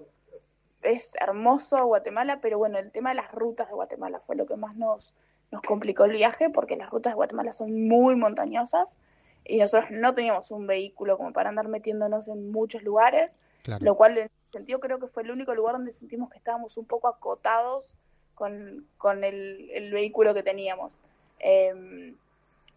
es 0.82 1.14
hermoso 1.20 1.86
Guatemala, 1.86 2.40
pero 2.42 2.58
bueno, 2.58 2.78
el 2.78 2.90
tema 2.90 3.10
de 3.10 3.16
las 3.16 3.30
rutas 3.30 3.68
de 3.68 3.74
Guatemala 3.74 4.18
fue 4.26 4.34
lo 4.34 4.46
que 4.46 4.56
más 4.56 4.74
nos, 4.74 5.14
nos 5.52 5.62
complicó 5.62 6.06
el 6.06 6.12
viaje, 6.12 6.50
porque 6.50 6.74
las 6.74 6.90
rutas 6.90 7.12
de 7.12 7.14
Guatemala 7.14 7.52
son 7.52 7.86
muy 7.86 8.16
montañosas 8.16 8.98
y 9.44 9.58
nosotros 9.58 9.92
no 9.92 10.12
teníamos 10.12 10.50
un 10.50 10.66
vehículo 10.66 11.16
como 11.18 11.32
para 11.32 11.50
andar 11.50 11.68
metiéndonos 11.68 12.26
en 12.26 12.50
muchos 12.50 12.82
lugares, 12.82 13.38
Claro. 13.62 13.84
lo 13.84 13.94
cual 13.94 14.28
sentido 14.54 14.80
creo 14.80 14.98
que 14.98 15.08
fue 15.08 15.22
el 15.22 15.30
único 15.30 15.54
lugar 15.54 15.74
donde 15.76 15.92
sentimos 15.92 16.30
que 16.30 16.38
estábamos 16.38 16.76
un 16.78 16.86
poco 16.86 17.08
acotados 17.08 17.92
con, 18.34 18.86
con 18.96 19.22
el, 19.24 19.70
el 19.70 19.92
vehículo 19.92 20.32
que 20.34 20.42
teníamos. 20.42 20.92
Eh, 21.40 22.14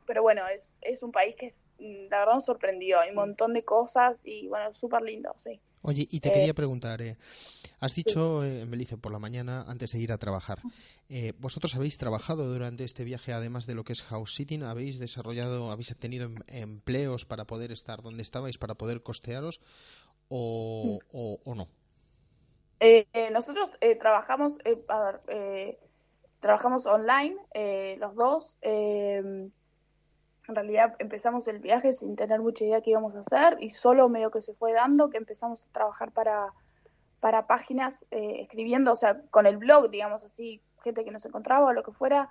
pero 0.06 0.22
bueno, 0.24 0.48
es, 0.48 0.78
es 0.82 1.04
un 1.04 1.12
país 1.12 1.36
que 1.36 1.48
es, 1.48 1.68
mm, 1.80 2.08
la 2.10 2.20
verdad 2.20 2.36
nos 2.36 2.46
sorprendió, 2.46 3.00
hay 3.00 3.10
un 3.10 3.16
montón 3.16 3.54
de 3.54 3.64
cosas 3.64 4.20
y 4.26 4.48
bueno, 4.48 4.74
súper 4.74 5.02
lindo, 5.02 5.36
sí. 5.44 5.60
Oye, 5.84 6.08
y 6.10 6.20
te 6.20 6.30
Eh, 6.30 6.32
quería 6.32 6.54
preguntar, 6.54 7.02
eh, 7.02 7.18
has 7.80 7.94
dicho 7.94 8.44
eh, 8.44 8.62
en 8.62 8.72
Belice 8.72 8.98
por 8.98 9.12
la 9.12 9.20
mañana 9.20 9.64
antes 9.68 9.92
de 9.92 10.00
ir 10.00 10.12
a 10.12 10.18
trabajar, 10.18 10.60
eh, 11.08 11.34
¿vosotros 11.40 11.76
habéis 11.76 11.98
trabajado 11.98 12.52
durante 12.52 12.84
este 12.84 13.04
viaje, 13.04 13.32
además 13.32 13.68
de 13.68 13.76
lo 13.76 13.84
que 13.84 13.94
es 13.94 14.02
house 14.04 14.34
sitting? 14.34 14.64
¿Habéis 14.64 15.00
desarrollado, 15.00 15.72
habéis 15.72 15.96
tenido 15.98 16.26
em- 16.26 16.36
empleos 16.48 17.26
para 17.26 17.46
poder 17.46 17.72
estar 17.72 18.02
donde 18.02 18.24
estabais, 18.24 18.58
para 18.58 18.76
poder 18.76 19.02
costearos 19.04 19.62
o, 20.30 21.00
o, 21.14 21.40
o 21.44 21.56
no? 21.56 21.68
Eh, 22.80 23.08
eh, 23.14 23.32
nosotros 23.32 23.76
eh, 23.82 23.96
trabajamos, 23.96 24.60
eh, 24.64 24.84
a 24.88 25.02
ver, 25.02 25.22
eh, 25.28 25.80
trabajamos 26.40 26.86
online, 26.86 27.38
los 27.98 28.16
dos. 28.16 28.58
en 28.62 29.52
realidad 30.48 30.96
empezamos 31.00 31.48
el 31.48 31.60
viaje 31.60 31.92
sin 31.92 32.16
tener 32.16 32.40
mucha 32.40 32.64
idea 32.64 32.82
qué 32.82 32.92
íbamos 32.92 33.16
a 33.16 33.20
hacer 33.20 33.58
y 33.60 33.72
solo 33.72 34.08
medio 34.08 34.32
que 34.32 34.42
se 34.42 34.54
fue 34.54 34.72
dando 34.74 35.10
que 35.10 35.18
empezamos 35.18 35.66
a 35.66 35.72
trabajar 35.74 36.12
para, 36.12 36.54
para 37.20 37.48
páginas 37.48 38.06
escribiendo, 38.12 38.94
o 38.94 38.96
sea, 38.96 39.22
con 39.32 39.46
el 39.46 39.58
blog, 39.58 39.90
digamos 39.90 40.24
así, 40.24 40.62
gente 40.84 41.04
que 41.04 41.12
nos 41.12 41.26
encontraba 41.26 41.66
o 41.66 41.74
lo 41.74 41.84
que 41.84 41.92
fuera, 41.92 42.30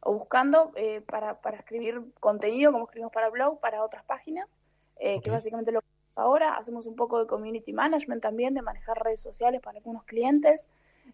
o 0.00 0.14
buscando 0.14 0.72
eh, 0.74 1.02
para, 1.02 1.40
para 1.40 1.58
escribir 1.58 2.02
contenido 2.18 2.72
como 2.72 2.86
escribimos 2.86 3.12
para 3.12 3.28
blog, 3.28 3.60
para 3.60 3.84
otras 3.84 4.02
páginas, 4.04 4.56
que 4.98 5.30
básicamente 5.30 5.72
lo 5.72 5.82
que 5.82 5.99
ahora. 6.20 6.56
Hacemos 6.56 6.86
un 6.86 6.96
poco 6.96 7.18
de 7.18 7.26
community 7.26 7.72
management 7.72 8.22
también, 8.22 8.54
de 8.54 8.62
manejar 8.62 9.02
redes 9.02 9.20
sociales 9.20 9.60
para 9.60 9.78
algunos 9.78 10.04
clientes. 10.04 10.68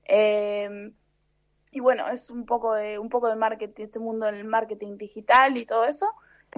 Eh, 0.04 0.92
y 1.72 1.80
bueno, 1.80 2.08
es 2.08 2.30
un 2.30 2.46
poco 2.46 2.74
de, 2.74 2.98
un 2.98 3.08
poco 3.08 3.28
de 3.28 3.36
marketing, 3.36 3.84
este 3.84 3.98
mundo 3.98 4.26
del 4.26 4.44
marketing 4.44 4.96
digital 4.96 5.56
y 5.56 5.66
todo 5.66 5.84
eso, 5.84 6.06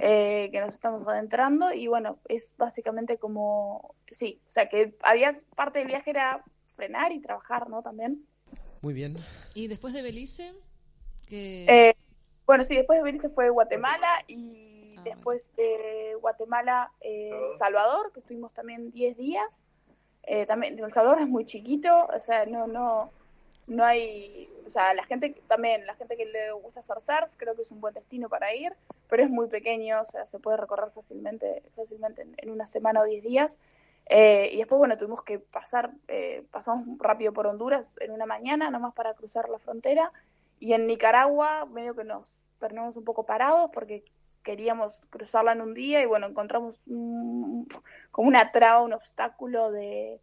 eh, 0.00 0.48
que 0.52 0.60
nos 0.60 0.74
estamos 0.74 1.06
adentrando. 1.08 1.72
Y 1.72 1.88
bueno, 1.88 2.18
es 2.28 2.54
básicamente 2.56 3.18
como, 3.18 3.94
sí, 4.12 4.40
o 4.46 4.50
sea 4.50 4.68
que 4.68 4.94
había 5.02 5.40
parte 5.56 5.80
del 5.80 5.88
viaje 5.88 6.10
era 6.10 6.44
frenar 6.76 7.12
y 7.12 7.20
trabajar, 7.20 7.68
¿no? 7.68 7.82
También. 7.82 8.24
Muy 8.80 8.94
bien. 8.94 9.16
Y 9.54 9.66
después 9.66 9.92
de 9.92 10.02
Belice, 10.02 10.54
que 11.28 11.64
Eh, 11.68 11.96
bueno, 12.46 12.62
sí, 12.64 12.76
después 12.76 12.98
de 12.98 13.02
Belice 13.02 13.28
fue 13.28 13.50
Guatemala 13.50 14.08
y 14.28 14.77
Ah, 14.98 15.02
después 15.04 15.50
de 15.56 16.16
Guatemala, 16.20 16.90
eh, 17.00 17.30
Salvador, 17.58 18.12
que 18.12 18.20
estuvimos 18.20 18.52
también 18.52 18.90
10 18.90 19.16
días. 19.16 19.66
Eh, 20.24 20.46
también 20.46 20.78
El 20.78 20.92
Salvador 20.92 21.20
es 21.22 21.28
muy 21.28 21.46
chiquito, 21.46 22.06
o 22.14 22.20
sea, 22.20 22.44
no, 22.46 22.66
no, 22.66 23.10
no 23.66 23.84
hay, 23.84 24.50
o 24.66 24.70
sea, 24.70 24.92
la 24.94 25.04
gente 25.04 25.32
que- 25.32 25.40
también, 25.42 25.86
la 25.86 25.94
gente 25.94 26.16
que 26.16 26.26
le 26.26 26.52
gusta 26.52 26.80
hacer 26.80 27.00
surf, 27.00 27.30
creo 27.36 27.54
que 27.54 27.62
es 27.62 27.70
un 27.70 27.80
buen 27.80 27.94
destino 27.94 28.28
para 28.28 28.54
ir, 28.54 28.74
pero 29.08 29.22
es 29.22 29.30
muy 29.30 29.48
pequeño, 29.48 30.02
o 30.02 30.06
sea, 30.06 30.26
se 30.26 30.38
puede 30.38 30.58
recorrer 30.58 30.90
fácilmente, 30.90 31.62
fácilmente 31.74 32.22
en, 32.22 32.34
en 32.36 32.50
una 32.50 32.66
semana 32.66 33.00
o 33.00 33.04
10 33.04 33.22
días. 33.22 33.58
Eh, 34.10 34.50
y 34.52 34.58
después, 34.58 34.78
bueno, 34.78 34.96
tuvimos 34.98 35.22
que 35.22 35.38
pasar, 35.38 35.92
eh, 36.08 36.44
pasamos 36.50 36.98
rápido 36.98 37.32
por 37.32 37.46
Honduras 37.46 37.96
en 38.00 38.10
una 38.10 38.26
mañana, 38.26 38.70
nomás 38.70 38.94
para 38.94 39.14
cruzar 39.14 39.48
la 39.48 39.58
frontera. 39.58 40.12
Y 40.60 40.72
en 40.72 40.86
Nicaragua, 40.86 41.66
medio 41.66 41.94
que 41.94 42.04
nos 42.04 42.26
perdimos 42.58 42.96
un 42.96 43.04
poco 43.04 43.24
parados 43.24 43.70
porque 43.72 44.02
queríamos 44.48 45.02
cruzarla 45.10 45.52
en 45.52 45.60
un 45.60 45.74
día 45.74 46.00
y 46.00 46.06
bueno, 46.06 46.26
encontramos 46.26 46.80
un- 46.86 47.68
como 48.10 48.28
una 48.28 48.50
traba, 48.50 48.80
un 48.80 48.94
obstáculo 48.94 49.70
de, 49.70 50.22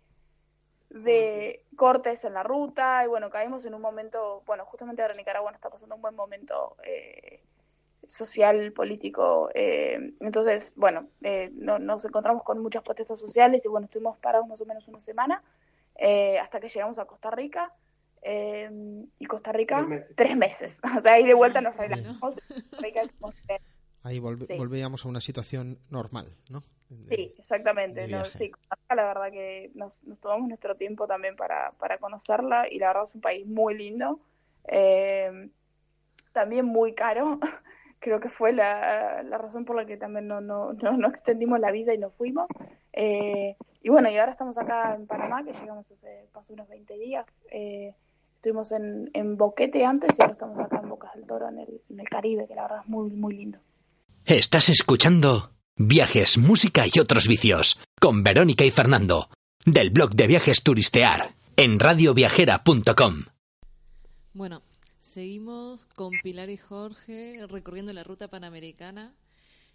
de 0.90 1.64
cortes 1.76 2.26
en 2.26 2.34
la 2.34 2.42
ruta 2.42 3.04
y 3.04 3.08
bueno, 3.08 3.30
caímos 3.30 3.66
en 3.66 3.76
un 3.76 3.82
momento, 3.82 4.42
bueno, 4.48 4.66
justamente 4.66 5.04
ahora 5.04 5.14
Nicaragua 5.14 5.52
no 5.52 5.56
está 5.56 5.70
pasando 5.70 5.94
un 5.96 6.02
buen 6.02 6.16
momento 6.16 6.76
eh, 6.84 7.44
social, 8.08 8.72
político, 8.74 9.50
eh, 9.54 10.14
entonces, 10.20 10.74
bueno, 10.76 11.08
eh, 11.22 11.52
no- 11.54 11.78
nos 11.78 12.04
encontramos 12.04 12.42
con 12.44 12.58
muchas 12.64 12.82
protestas 12.82 13.20
sociales 13.20 13.64
y 13.64 13.68
bueno, 13.70 13.86
estuvimos 13.86 14.18
parados 14.18 14.48
más 14.48 14.60
o 14.62 14.66
menos 14.66 14.88
una 14.88 15.00
semana 15.02 15.44
eh, 15.98 16.40
hasta 16.40 16.60
que 16.60 16.68
llegamos 16.70 16.98
a 16.98 17.06
Costa 17.06 17.30
Rica. 17.30 17.72
eh, 18.28 18.72
y 19.20 19.26
Costa 19.28 19.52
Rica, 19.52 19.78
Tres 19.78 19.88
meses. 19.88 20.16
tres 20.16 20.36
meses. 20.36 20.82
O 20.98 21.02
sea, 21.02 21.14
ahí 21.14 21.26
de 21.26 21.36
vuelta 21.36 21.62
nos. 21.62 21.76
Costa 21.76 22.42
Rica 22.82 23.04
Ahí 24.06 24.16
Sí. 24.22 24.58
volvíamos 24.58 25.04
a 25.06 25.10
una 25.10 25.20
situación 25.20 25.78
normal, 25.90 26.28
¿no? 26.52 26.62
De- 26.90 27.16
Sí, 27.16 27.34
exactamente. 27.40 28.08
¿no? 28.08 28.24
Sí, 28.26 28.52
la 28.90 29.04
verdad 29.08 29.32
que 29.32 29.72
nos, 29.74 30.04
nos 30.04 30.20
tomamos 30.20 30.48
nuestro 30.48 30.76
tiempo 30.76 31.08
también 31.08 31.36
para, 31.36 31.72
para 31.80 31.98
conocerla 31.98 32.68
y 32.72 32.78
la 32.78 32.88
verdad 32.90 33.04
es 33.06 33.16
un 33.16 33.22
país 33.22 33.48
muy 33.48 33.76
lindo. 33.76 34.20
Eh, 34.68 35.50
también 36.34 36.66
muy 36.66 36.94
caro. 36.94 37.40
Creo 38.00 38.20
que 38.20 38.30
fue 38.30 38.54
la, 38.54 39.24
la 39.24 39.38
razón 39.40 39.66
por 39.66 39.76
la 39.76 39.86
que 39.88 39.98
también 39.98 40.28
no, 40.28 40.40
no, 40.40 40.74
no, 40.74 40.92
no 40.96 41.08
extendimos 41.08 41.60
la 41.60 41.72
visa 41.72 41.94
y 41.94 41.98
nos 41.98 42.14
fuimos. 42.14 42.48
Eh, 42.94 43.56
y 43.82 43.90
bueno, 43.90 44.10
y 44.12 44.18
ahora 44.18 44.34
estamos 44.34 44.58
acá 44.60 44.94
en 44.94 45.08
Panamá, 45.08 45.44
que 45.44 45.54
llegamos 45.54 45.90
hace 45.92 46.28
pasó 46.32 46.54
unos 46.54 46.68
20 46.68 46.96
días. 47.00 47.44
Eh, 47.50 47.96
estuvimos 48.36 48.72
en, 48.72 49.10
en 49.14 49.38
Boquete 49.38 49.84
antes 49.84 50.12
y 50.18 50.22
ahora 50.22 50.34
estamos 50.34 50.60
acá 50.60 50.80
en 50.84 50.90
Bocas 50.90 51.16
del 51.16 51.26
Toro, 51.26 51.50
en 51.50 51.58
el, 51.58 51.82
en 51.90 52.00
el 52.00 52.08
Caribe, 52.10 52.46
que 52.48 52.54
la 52.54 52.64
verdad 52.64 52.82
es 52.84 52.88
muy, 52.90 53.10
muy 53.10 53.36
lindo. 53.38 53.58
Estás 54.28 54.70
escuchando 54.70 55.52
Viajes, 55.78 56.40
Música 56.40 56.86
y 56.92 57.00
otros 57.00 57.28
vicios 57.28 57.80
con 58.02 58.24
Verónica 58.24 58.66
y 58.66 58.72
Fernando 58.72 59.30
del 59.68 59.92
blog 59.92 60.16
de 60.16 60.26
viajes 60.26 60.64
Turistear 60.64 61.36
en 61.58 61.80
radioviajera.com. 61.80 63.26
Bueno, 64.34 64.64
seguimos 65.00 65.86
con 65.94 66.10
Pilar 66.24 66.50
y 66.50 66.58
Jorge 66.58 67.46
recorriendo 67.48 67.94
la 67.94 68.04
ruta 68.04 68.28
panamericana. 68.28 69.14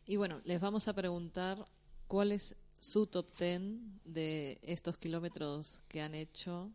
Y 0.04 0.16
bueno, 0.16 0.40
les 0.44 0.60
vamos 0.60 0.88
a 0.88 0.94
preguntar 0.94 1.64
cuál 2.08 2.32
es 2.32 2.56
su 2.80 3.06
top 3.06 3.28
10 3.38 3.60
de 4.04 4.58
estos 4.62 4.98
kilómetros 4.98 5.80
que 5.86 6.02
han 6.02 6.16
hecho. 6.16 6.72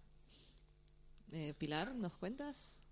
Eh, 1.34 1.54
Pilar, 1.58 1.94
¿nos 1.94 2.16
cuentas? 2.16 2.85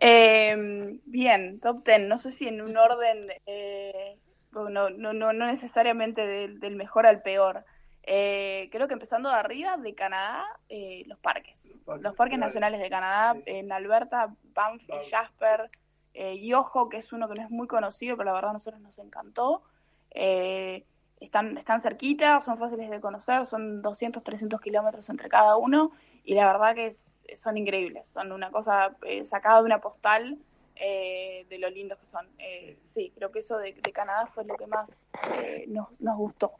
Eh, 0.00 0.98
bien, 1.04 1.60
top 1.60 1.84
10. 1.84 2.00
No 2.02 2.18
sé 2.18 2.30
si 2.30 2.48
en 2.48 2.60
un 2.60 2.76
orden, 2.76 3.28
eh, 3.46 4.18
no, 4.52 4.68
no, 4.68 4.90
no, 4.90 5.32
no 5.32 5.46
necesariamente 5.46 6.26
del, 6.26 6.60
del 6.60 6.76
mejor 6.76 7.06
al 7.06 7.22
peor. 7.22 7.64
Eh, 8.06 8.68
creo 8.70 8.86
que 8.86 8.94
empezando 8.94 9.30
de 9.30 9.36
arriba, 9.36 9.78
de 9.78 9.94
Canadá, 9.94 10.44
eh, 10.68 11.04
los 11.06 11.18
parques. 11.18 11.70
Los 12.00 12.14
parques 12.14 12.38
nacionales 12.38 12.80
de 12.80 12.90
Canadá, 12.90 13.38
en 13.46 13.72
Alberta, 13.72 14.34
Banff 14.54 14.82
y 14.82 15.10
Jasper, 15.10 15.70
eh, 16.12 16.38
Yoho, 16.46 16.88
que 16.90 16.98
es 16.98 17.12
uno 17.12 17.28
que 17.28 17.34
no 17.34 17.42
es 17.42 17.50
muy 17.50 17.66
conocido, 17.66 18.16
pero 18.16 18.26
la 18.26 18.34
verdad 18.34 18.50
a 18.50 18.54
nosotros 18.54 18.82
nos 18.82 18.98
encantó. 18.98 19.62
Eh, 20.10 20.84
están, 21.18 21.56
están 21.56 21.80
cerquita, 21.80 22.42
son 22.42 22.58
fáciles 22.58 22.90
de 22.90 23.00
conocer, 23.00 23.46
son 23.46 23.80
200, 23.80 24.22
300 24.22 24.60
kilómetros 24.60 25.08
entre 25.08 25.30
cada 25.30 25.56
uno 25.56 25.92
y 26.24 26.34
la 26.34 26.46
verdad 26.46 26.74
que 26.74 26.86
es, 26.86 27.24
son 27.36 27.56
increíbles, 27.56 28.08
son 28.08 28.32
una 28.32 28.50
cosa 28.50 28.96
eh, 29.02 29.24
sacada 29.26 29.58
de 29.60 29.66
una 29.66 29.80
postal 29.80 30.38
eh, 30.76 31.46
de 31.48 31.58
lo 31.58 31.68
lindos 31.70 31.98
que 31.98 32.06
son. 32.06 32.26
Eh, 32.38 32.78
sí, 32.88 33.12
creo 33.14 33.30
que 33.30 33.40
eso 33.40 33.58
de, 33.58 33.74
de 33.74 33.92
Canadá 33.92 34.26
fue 34.26 34.44
lo 34.44 34.56
que 34.56 34.66
más 34.66 35.04
eh, 35.34 35.66
nos, 35.68 35.88
nos 36.00 36.16
gustó. 36.16 36.54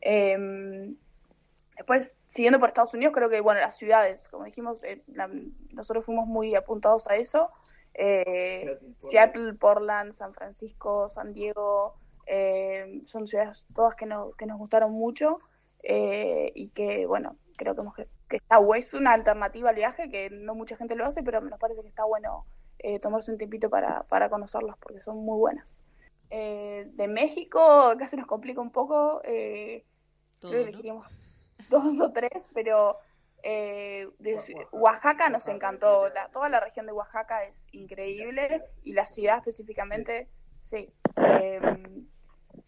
Eh, 0.00 0.92
después, 1.76 2.18
siguiendo 2.26 2.58
por 2.58 2.68
Estados 2.70 2.94
Unidos, 2.94 3.14
creo 3.14 3.30
que, 3.30 3.40
bueno, 3.40 3.60
las 3.60 3.76
ciudades, 3.76 4.28
como 4.28 4.44
dijimos, 4.44 4.82
eh, 4.84 5.02
la- 5.06 5.30
nosotros 5.72 6.04
fuimos 6.04 6.26
muy 6.26 6.54
apuntados 6.54 7.06
a 7.08 7.16
eso. 7.16 7.50
Seattle, 9.00 9.54
Portland, 9.54 10.12
San 10.12 10.32
Francisco, 10.34 11.08
San 11.08 11.32
Diego, 11.32 11.94
son 13.06 13.26
ciudades 13.26 13.66
todas 13.74 13.96
que, 13.96 14.06
no, 14.06 14.32
que 14.32 14.46
nos 14.46 14.58
gustaron 14.58 14.92
mucho 14.92 15.40
eh, 15.82 16.52
y 16.54 16.68
que, 16.68 17.06
bueno, 17.06 17.36
creo 17.56 17.74
que, 17.74 17.80
hemos, 17.80 17.94
que 18.28 18.36
está 18.36 18.58
bu- 18.58 18.76
es 18.76 18.94
una 18.94 19.12
alternativa 19.12 19.70
al 19.70 19.76
viaje, 19.76 20.10
que 20.10 20.30
no 20.30 20.54
mucha 20.54 20.76
gente 20.76 20.94
lo 20.94 21.06
hace, 21.06 21.22
pero 21.22 21.40
nos 21.40 21.58
parece 21.58 21.82
que 21.82 21.88
está 21.88 22.04
bueno 22.04 22.44
eh, 22.78 23.00
tomarse 23.00 23.32
un 23.32 23.38
tiempito 23.38 23.70
para, 23.70 24.04
para 24.04 24.28
conocerlas 24.30 24.76
porque 24.78 25.00
son 25.00 25.16
muy 25.24 25.38
buenas. 25.38 25.80
Eh, 26.30 26.86
de 26.92 27.08
México, 27.08 27.60
acá 27.60 28.06
se 28.06 28.16
nos 28.16 28.26
complica 28.26 28.60
un 28.60 28.70
poco, 28.70 29.20
eh, 29.24 29.84
Todo, 30.40 30.50
creo 30.50 30.64
que 30.64 30.64
¿no? 30.64 30.68
elegiríamos 30.68 31.06
dos 31.70 32.00
o 32.00 32.12
tres, 32.12 32.50
pero 32.54 32.98
eh, 33.42 34.08
de 34.18 34.38
Oaxaca 34.72 35.28
nos 35.30 35.48
encantó, 35.48 36.08
la- 36.10 36.28
toda 36.30 36.48
la 36.48 36.60
región 36.60 36.86
de 36.86 36.92
Oaxaca 36.92 37.44
es 37.44 37.66
increíble 37.72 38.62
y 38.82 38.92
la 38.92 39.06
ciudad. 39.06 39.38
específicamente, 39.38 40.28
sí, 40.60 40.92
eh, 41.16 41.60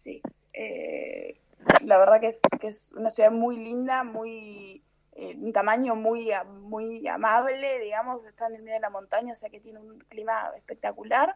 sí, 0.03 0.21
eh, 0.53 1.39
la 1.83 1.97
verdad 1.97 2.19
que 2.19 2.27
es, 2.29 2.41
que 2.59 2.67
es 2.67 2.91
una 2.93 3.09
ciudad 3.11 3.31
muy 3.31 3.57
linda, 3.57 4.03
muy 4.03 4.83
eh, 5.13 5.35
un 5.37 5.51
tamaño 5.53 5.95
muy 5.95 6.31
muy 6.61 7.07
amable, 7.07 7.79
digamos, 7.79 8.25
está 8.25 8.47
en 8.47 8.55
el 8.55 8.61
medio 8.63 8.75
de 8.75 8.81
la 8.81 8.89
montaña, 8.89 9.33
o 9.33 9.35
sea 9.35 9.49
que 9.49 9.59
tiene 9.59 9.79
un 9.79 9.99
clima 10.09 10.51
espectacular. 10.55 11.35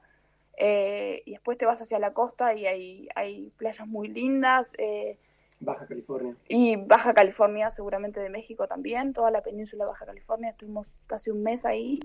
Eh, 0.57 1.21
y 1.25 1.31
después 1.31 1.57
te 1.57 1.65
vas 1.65 1.81
hacia 1.81 1.99
la 1.99 2.13
costa 2.13 2.53
y 2.53 2.65
hay, 2.65 3.09
hay 3.15 3.51
playas 3.57 3.87
muy 3.87 4.07
lindas. 4.07 4.73
eh, 4.77 5.17
Baja 5.59 5.85
California. 5.85 6.35
y 6.47 6.75
Baja 6.75 7.13
California, 7.13 7.71
seguramente 7.71 8.19
de 8.19 8.29
México 8.29 8.67
también, 8.67 9.13
toda 9.13 9.31
la 9.31 9.41
península 9.41 9.85
de 9.85 9.89
Baja 9.89 10.05
California, 10.05 10.49
estuvimos 10.49 10.93
casi 11.07 11.29
un 11.29 11.43
mes 11.43 11.65
ahí 11.65 11.99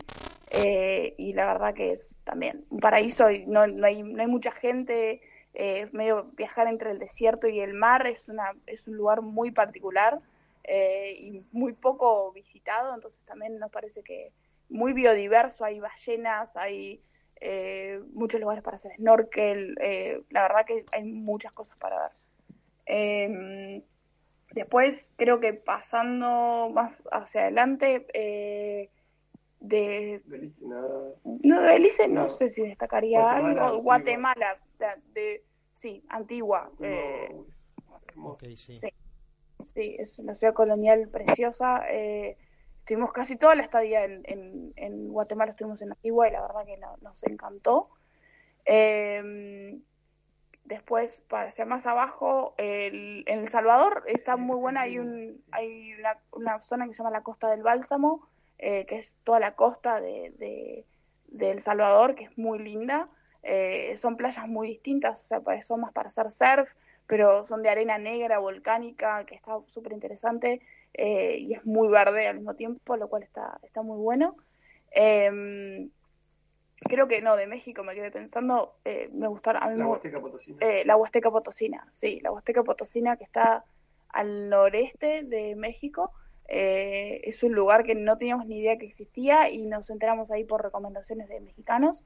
eh, 0.51 1.15
y 1.19 1.33
la 1.33 1.47
verdad 1.47 1.75
que 1.75 1.93
es 1.93 2.21
también 2.25 2.65
un 2.71 2.81
paraíso 2.81 3.31
y 3.31 3.47
no, 3.47 3.67
no, 3.67 3.87
hay, 3.87 4.03
no 4.03 4.21
hay 4.21 4.29
mucha 4.29 4.53
gente, 4.53 5.21
eh, 5.55 5.89
medio 5.93 6.31
viajar 6.37 6.69
entre 6.69 6.93
el 6.93 6.99
desierto 6.99 7.49
y 7.49 7.61
el 7.61 7.75
mar 7.75 8.07
es, 8.07 8.29
una, 8.29 8.53
es 8.67 8.87
un 8.87 8.97
lugar 8.97 9.21
muy 9.21 9.51
particular 9.51 10.21
eh, 10.65 11.17
y 11.19 11.45
muy 11.53 11.73
poco 11.73 12.33
visitado, 12.33 12.95
entonces 12.95 13.25
también 13.25 13.59
nos 13.59 13.71
parece 13.71 14.03
que 14.03 14.33
muy 14.69 14.93
biodiverso, 14.93 15.65
hay 15.65 15.81
ballenas, 15.81 16.57
hay 16.57 17.03
eh, 17.41 18.01
muchos 18.13 18.41
lugares 18.41 18.63
para 18.63 18.77
hacer 18.77 18.93
snorkel, 18.97 19.77
eh, 19.81 20.23
la 20.31 20.43
verdad 20.43 20.67
que 20.67 20.85
hay 20.93 21.05
muchas 21.05 21.53
cosas 21.53 21.77
para 21.79 22.03
ver. 22.03 22.13
Eh, 22.87 23.83
después, 24.53 25.11
creo 25.17 25.41
que 25.41 25.55
pasando 25.55 26.71
más 26.73 27.03
hacia 27.11 27.43
adelante, 27.43 28.07
eh, 28.13 28.91
de, 29.61 30.23
Belice, 30.25 30.65
nada. 30.67 31.15
no, 31.25 31.61
de 31.63 31.69
Belice 31.73 32.09
no, 32.09 32.23
No. 32.23 32.29
sé 32.29 32.49
si 32.49 32.63
destacaría 32.63 33.21
Guatemala, 33.21 33.67
algo. 33.67 33.83
Guatemala, 33.83 34.59
de, 34.79 34.87
de- 35.13 35.45
sí, 35.75 36.03
Antigua. 36.09 36.71
eh, 36.81 37.29
No, 37.33 37.45
es 37.47 37.71
hermoso. 38.09 38.33
Ok, 38.35 38.43
sí. 38.57 38.79
Sí. 38.81 38.89
Sí, 39.75 39.97
es 39.99 40.19
una 40.19 40.35
ciudad 40.35 40.55
colonial 40.55 41.09
preciosa. 41.09 41.83
eh, 41.91 42.37
estuvimos 42.81 43.13
casi 43.13 43.37
toda 43.37 43.55
la 43.55 43.63
estadía 43.63 44.05
en, 44.05 44.23
en, 44.25 44.73
en 44.77 45.09
Guatemala, 45.13 45.53
estuvimos 45.53 45.81
en 45.83 45.93
Antigua 45.93 46.29
y 46.29 46.33
la 46.33 46.43
verdad 46.43 46.65
que 46.67 46.77
no- 46.77 46.97
nos 47.03 47.23
encantó. 47.25 47.91
Eh, 48.65 49.79
después, 50.65 51.23
para 51.29 51.49
hacia 51.49 51.65
más 51.67 51.87
abajo, 51.87 52.55
el- 52.59 53.25
en 53.27 53.41
El 53.41 53.49
Salvador 53.49 54.05
está 54.07 54.37
muy 54.37 54.57
buena. 54.57 54.83
Hay, 54.83 54.99
un, 54.99 55.43
hay 55.51 55.95
una, 56.35 56.61
zona 56.63 56.87
que 56.87 56.93
se 56.95 56.99
llama 56.99 57.11
la 57.11 57.23
Costa 57.23 57.51
del 57.51 57.63
Bálsamo, 57.63 58.29
eh, 58.59 58.87
que 58.87 58.99
es 58.99 59.17
toda 59.25 59.41
la 59.41 59.55
costa 59.55 60.01
de, 60.01 60.85
El 61.39 61.61
Salvador, 61.61 62.15
que 62.15 62.25
es 62.25 62.39
muy 62.39 62.59
linda. 62.59 63.09
Eh, 63.43 63.97
son 63.97 64.17
playas 64.17 64.47
muy 64.49 64.69
distintas, 64.69 65.21
o 65.21 65.25
sea, 65.25 65.63
son 65.63 65.81
más 65.81 65.93
para 65.93 66.09
hacer 66.11 66.31
surf, 66.31 66.71
pero 67.11 67.45
son 67.45 67.65
de 67.65 67.69
arena 67.69 67.99
negra, 67.99 68.39
volcánica, 68.39 69.25
que 69.27 69.35
está 69.35 69.59
súper 69.67 69.91
interesante 69.93 70.61
eh, 70.95 71.39
y 71.41 71.55
es 71.55 71.67
muy 71.67 71.89
verde 71.89 72.29
al 72.29 72.37
mismo 72.37 72.55
tiempo, 72.55 72.97
lo 72.97 73.09
cual 73.09 73.25
está, 73.25 73.59
está 73.65 73.83
muy 73.83 73.99
bueno. 73.99 74.37
Eh, 74.93 75.89
creo 76.77 77.09
que 77.09 77.21
no, 77.21 77.35
de 77.35 77.49
México 77.49 77.83
me 77.83 77.97
quedé 77.97 78.13
pensando, 78.13 78.77
eh, 78.85 79.11
me 79.13 79.27
gustaron, 79.27 79.61
a 79.61 79.67
mí 79.67 79.77
La 79.77 79.85
me- 79.87 79.91
Huasteca 79.91 80.21
Potosina. 80.21 80.57
eh, 80.61 80.85
la 80.87 80.97
Huasteca 80.97 81.31
Potosina, 81.33 81.89
sí, 81.91 82.21
la 82.23 82.31
Huasteca 82.31 82.63
Potosina 82.63 83.17
que 83.17 83.25
está 83.25 83.65
al 84.11 84.49
noreste 84.49 85.25
de 85.25 85.57
México. 85.57 86.13
es 86.47 87.43
un 87.43 87.55
lugar 87.55 87.83
que 87.83 87.97
no 87.97 88.19
teníamos 88.19 88.47
ni 88.47 88.59
idea 88.61 88.79
que 88.79 88.87
existía 88.87 89.51
y 89.51 89.67
nos 89.67 89.91
enteramos 89.91 90.31
ahí 90.31 90.45
por 90.45 90.63
recomendaciones 90.63 91.29
de 91.29 91.41
mexicanos. 91.41 92.05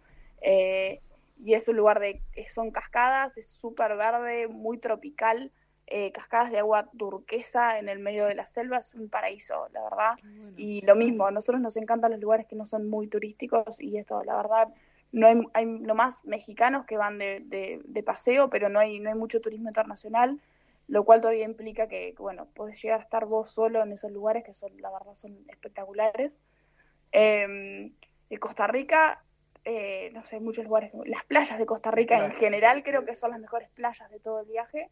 Y 1.36 1.54
es 1.54 1.68
un 1.68 1.76
lugar 1.76 2.00
de, 2.00 2.22
son 2.54 2.70
cascadas, 2.70 3.36
es 3.36 3.48
súper 3.48 3.96
verde, 3.96 4.48
muy 4.48 4.78
tropical, 4.78 5.52
eh, 5.86 6.12
cascadas 6.12 6.50
de 6.50 6.58
agua 6.58 6.88
turquesa 6.96 7.78
en 7.78 7.88
el 7.88 7.98
medio 7.98 8.26
de 8.26 8.34
la 8.34 8.46
selva, 8.46 8.78
es 8.78 8.94
un 8.94 9.08
paraíso, 9.08 9.68
la 9.72 9.82
verdad. 9.82 10.18
Bueno. 10.22 10.52
Y 10.56 10.80
lo 10.82 10.94
mismo, 10.94 11.26
a 11.26 11.30
nosotros 11.30 11.60
nos 11.60 11.76
encantan 11.76 12.12
los 12.12 12.20
lugares 12.20 12.46
que 12.46 12.56
no 12.56 12.64
son 12.64 12.88
muy 12.88 13.08
turísticos 13.08 13.80
y 13.80 13.98
esto, 13.98 14.22
la 14.24 14.36
verdad, 14.36 14.68
no 15.12 15.26
hay, 15.26 15.40
hay 15.52 15.66
nomás 15.66 16.24
mexicanos 16.24 16.86
que 16.86 16.96
van 16.96 17.18
de, 17.18 17.42
de, 17.44 17.80
de 17.84 18.02
paseo, 18.02 18.48
pero 18.48 18.68
no 18.68 18.78
hay, 18.80 18.98
no 18.98 19.10
hay 19.10 19.16
mucho 19.16 19.40
turismo 19.40 19.68
internacional, 19.68 20.40
lo 20.88 21.04
cual 21.04 21.20
todavía 21.20 21.44
implica 21.44 21.86
que, 21.86 22.14
bueno, 22.18 22.46
podés 22.54 22.82
llegar 22.82 23.00
a 23.00 23.02
estar 23.02 23.26
vos 23.26 23.50
solo 23.50 23.82
en 23.82 23.92
esos 23.92 24.10
lugares 24.10 24.44
que 24.44 24.54
son, 24.54 24.72
la 24.80 24.90
verdad, 24.90 25.14
son 25.14 25.36
espectaculares. 25.48 26.42
Eh, 27.12 27.92
Costa 28.40 28.66
Rica, 28.66 29.22
eh, 29.64 30.10
no 30.12 30.22
sé, 30.24 30.40
muchos 30.40 30.64
lugares, 30.64 30.92
las 31.06 31.24
playas 31.24 31.58
de 31.58 31.66
Costa 31.66 31.90
Rica 31.90 32.24
en 32.24 32.32
general 32.32 32.82
creo 32.82 33.04
que 33.04 33.16
son 33.16 33.30
las 33.30 33.40
mejores 33.40 33.70
playas 33.70 34.10
de 34.10 34.20
todo 34.20 34.40
el 34.40 34.46
viaje, 34.46 34.90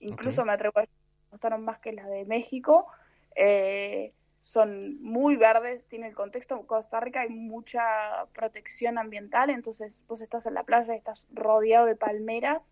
incluso 0.00 0.44
me 0.44 0.52
atrevo 0.52 0.78
a 0.78 0.82
decir 0.82 0.96
que 0.96 1.26
me 1.26 1.30
gustaron 1.32 1.64
más 1.64 1.78
que 1.78 1.92
las 1.92 2.08
de 2.08 2.24
México. 2.24 2.86
Eh, 3.34 4.12
son 4.40 5.02
muy 5.02 5.36
verdes, 5.36 5.86
tiene 5.86 6.06
el 6.08 6.14
contexto, 6.14 6.54
en 6.54 6.66
Costa 6.66 7.00
Rica 7.00 7.22
hay 7.22 7.30
mucha 7.30 8.26
protección 8.34 8.98
ambiental, 8.98 9.48
entonces 9.48 10.04
vos 10.06 10.20
estás 10.20 10.44
en 10.44 10.54
la 10.54 10.64
playa 10.64 10.94
y 10.94 10.98
estás 10.98 11.26
rodeado 11.32 11.86
de 11.86 11.96
palmeras, 11.96 12.70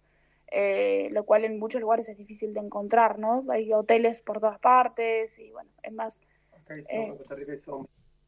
eh, 0.51 1.09
lo 1.13 1.25
cual 1.25 1.45
en 1.45 1.59
muchos 1.59 1.81
lugares 1.81 2.11
es 2.11 2.19
difícil 2.19 2.53
de 2.53 2.61
encontrar, 2.61 3.19
¿no? 3.19 3.45
Hay 3.51 3.73
hoteles 3.73 4.21
por 4.21 4.39
todas 4.39 4.59
partes 4.59 5.39
y 5.39 5.51
bueno, 5.51 5.71
es 5.83 5.93
más, 5.93 6.21
Acá 6.53 6.75
hay 6.75 6.85
eh, 6.89 7.15
Costa 7.17 7.35
Rica. 7.35 7.55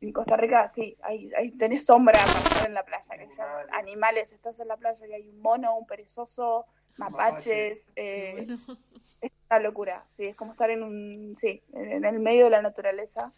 En 0.06 0.12
Costa 0.12 0.36
Rica 0.36 0.68
sí, 0.68 0.96
hay, 1.02 1.30
hay, 1.36 1.50
tenés 1.52 1.84
sombra 1.84 2.24
para 2.26 2.40
estar 2.40 2.66
en 2.66 2.74
la 2.74 2.84
playa, 2.84 3.16
que 3.16 3.28
ya- 3.36 3.66
Animales. 3.72 4.32
estás 4.32 4.58
en 4.60 4.68
la 4.68 4.76
playa 4.76 5.06
y 5.06 5.12
hay 5.12 5.28
un 5.28 5.40
mono, 5.40 5.76
un 5.76 5.86
perezoso, 5.86 6.66
mapaches, 6.96 7.92
eh, 7.96 8.46
bueno. 8.46 8.78
es 9.20 9.32
una 9.50 9.58
locura, 9.60 10.04
sí, 10.08 10.26
es 10.26 10.36
como 10.36 10.52
estar 10.52 10.70
en 10.70 10.82
un, 10.82 11.36
sí, 11.38 11.62
en 11.72 12.04
el 12.04 12.20
medio 12.20 12.44
de 12.44 12.50
la 12.50 12.62
naturaleza. 12.62 13.32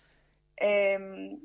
Eh, 0.57 1.39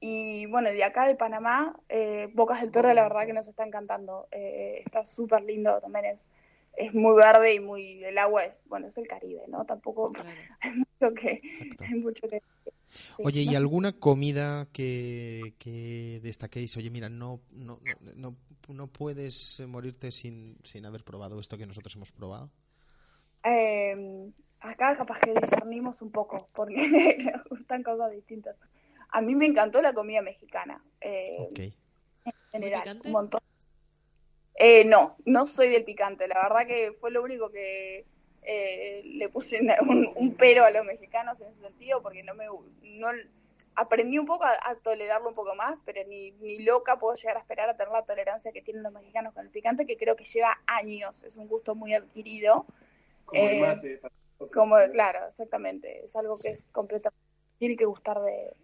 y 0.00 0.44
bueno, 0.46 0.70
de 0.70 0.84
acá 0.84 1.06
de 1.06 1.14
Panamá, 1.14 1.74
eh, 1.88 2.28
Bocas 2.34 2.60
del 2.60 2.70
Toro, 2.70 2.92
la 2.92 3.02
verdad 3.04 3.24
que 3.24 3.32
nos 3.32 3.48
está 3.48 3.64
encantando. 3.64 4.28
Eh, 4.30 4.82
está 4.84 5.04
súper 5.04 5.42
lindo 5.42 5.80
también, 5.80 6.04
es, 6.06 6.28
es 6.76 6.94
muy 6.94 7.16
verde 7.16 7.54
y 7.54 7.60
muy, 7.60 8.02
el 8.04 8.18
agua 8.18 8.44
es, 8.44 8.66
bueno, 8.68 8.88
es 8.88 8.96
el 8.98 9.06
Caribe, 9.06 9.44
¿no? 9.48 9.64
Tampoco 9.64 10.12
Claro. 10.12 10.30
hay 10.60 10.72
mucho 10.72 11.14
que, 11.14 11.40
Exacto. 11.42 11.84
hay 11.84 11.94
mucho 11.94 12.28
que 12.28 12.40
sí, 12.40 13.22
Oye, 13.24 13.42
¿y 13.42 13.50
¿no? 13.50 13.56
alguna 13.56 13.92
comida 13.92 14.68
que, 14.72 15.54
que 15.58 16.20
destaquéis? 16.22 16.76
Oye, 16.76 16.90
mira, 16.90 17.08
no, 17.08 17.40
no, 17.52 17.80
no, 17.82 17.96
no, 18.16 18.36
no 18.68 18.86
puedes 18.88 19.62
morirte 19.66 20.10
sin, 20.12 20.58
sin 20.64 20.86
haber 20.86 21.04
probado 21.04 21.40
esto 21.40 21.58
que 21.58 21.66
nosotros 21.66 21.94
hemos 21.96 22.12
probado. 22.12 22.50
Eh, 23.44 24.30
acá 24.60 24.96
capaz 24.96 25.20
que 25.20 25.34
discernimos 25.34 26.00
un 26.02 26.10
poco, 26.10 26.48
porque 26.54 26.74
nos 27.34 27.44
gustan 27.44 27.82
cosas 27.82 28.12
distintas. 28.12 28.56
A 29.10 29.20
mí 29.20 29.34
me 29.34 29.46
encantó 29.46 29.82
la 29.82 29.92
comida 29.92 30.22
mexicana, 30.22 30.82
eh, 31.00 31.36
Ok. 31.38 31.58
en 31.60 32.32
general, 32.52 33.00
un 33.04 33.12
montón. 33.12 33.40
Eh, 34.56 34.84
no, 34.84 35.16
no 35.24 35.46
soy 35.46 35.68
del 35.68 35.84
picante, 35.84 36.28
la 36.28 36.42
verdad 36.42 36.66
que 36.66 36.92
fue 37.00 37.10
lo 37.10 37.22
único 37.22 37.50
que 37.50 38.04
eh, 38.42 39.02
le 39.04 39.28
puse 39.28 39.60
un, 39.80 40.12
un 40.14 40.34
pero 40.36 40.64
a 40.64 40.70
los 40.70 40.84
mexicanos 40.84 41.40
en 41.40 41.48
ese 41.48 41.62
sentido, 41.62 42.02
porque 42.02 42.22
no 42.22 42.34
me 42.34 42.46
no 42.46 43.08
aprendí 43.76 44.18
un 44.18 44.26
poco 44.26 44.44
a, 44.44 44.52
a 44.62 44.76
tolerarlo 44.76 45.28
un 45.28 45.34
poco 45.34 45.54
más, 45.56 45.82
pero 45.82 46.06
ni, 46.06 46.30
ni 46.32 46.60
loca 46.60 46.98
puedo 46.98 47.16
llegar 47.16 47.36
a 47.36 47.40
esperar 47.40 47.68
a 47.68 47.76
tener 47.76 47.92
la 47.92 48.04
tolerancia 48.04 48.52
que 48.52 48.62
tienen 48.62 48.84
los 48.84 48.92
mexicanos 48.92 49.34
con 49.34 49.44
el 49.44 49.50
picante, 49.50 49.86
que 49.86 49.96
creo 49.96 50.14
que 50.14 50.24
lleva 50.24 50.56
años, 50.66 51.24
es 51.24 51.36
un 51.36 51.48
gusto 51.48 51.74
muy 51.74 51.94
adquirido. 51.94 52.66
Como 53.24 53.42
el 53.42 53.54
eh, 53.56 53.60
mate. 53.60 54.00
Como, 54.52 54.76
claro, 54.92 55.26
exactamente. 55.26 56.04
Es 56.04 56.14
algo 56.14 56.36
que 56.40 56.50
es 56.50 56.68
completamente. 56.70 57.24
Tiene 57.58 57.76
que 57.76 57.84
gustar 57.86 58.20
de. 58.20 58.54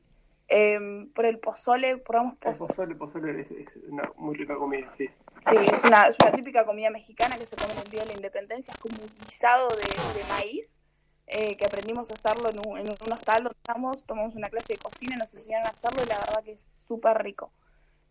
Eh, 0.48 1.06
por 1.14 1.24
el 1.26 1.38
pozole, 1.38 1.96
probamos 1.98 2.34
El 2.34 2.38
pozole. 2.52 2.94
pozole, 2.94 2.94
pozole 2.96 3.40
es, 3.40 3.50
es 3.50 3.76
una 3.88 4.10
muy 4.16 4.36
rica 4.36 4.56
comida, 4.56 4.92
sí. 4.98 5.08
Sí, 5.48 5.56
es 5.72 5.84
una, 5.84 6.02
es 6.04 6.16
una 6.20 6.32
típica 6.32 6.64
comida 6.64 6.90
mexicana 6.90 7.36
que 7.38 7.46
se 7.46 7.56
come 7.56 7.72
en 7.72 7.78
el 7.78 7.84
Día 7.84 8.00
de 8.02 8.06
la 8.08 8.12
Independencia. 8.14 8.72
Es 8.72 8.78
como 8.78 8.96
un 9.02 9.10
guisado 9.26 9.68
de, 9.70 10.18
de 10.18 10.24
maíz 10.28 10.78
eh, 11.26 11.56
que 11.56 11.64
aprendimos 11.64 12.10
a 12.10 12.14
hacerlo 12.14 12.50
en 12.50 12.58
un, 12.58 12.78
en 12.78 12.86
un 12.88 13.12
hostal 13.12 13.44
donde 13.44 13.56
estamos, 13.58 14.02
tomamos 14.04 14.34
una 14.34 14.48
clase 14.48 14.74
de 14.74 14.78
cocina 14.78 15.14
y 15.16 15.18
nos 15.18 15.32
enseñaron 15.34 15.66
a 15.66 15.70
hacerlo 15.70 16.02
y 16.04 16.08
la 16.08 16.18
verdad 16.18 16.42
que 16.44 16.52
es 16.52 16.70
súper 16.86 17.22
rico. 17.22 17.52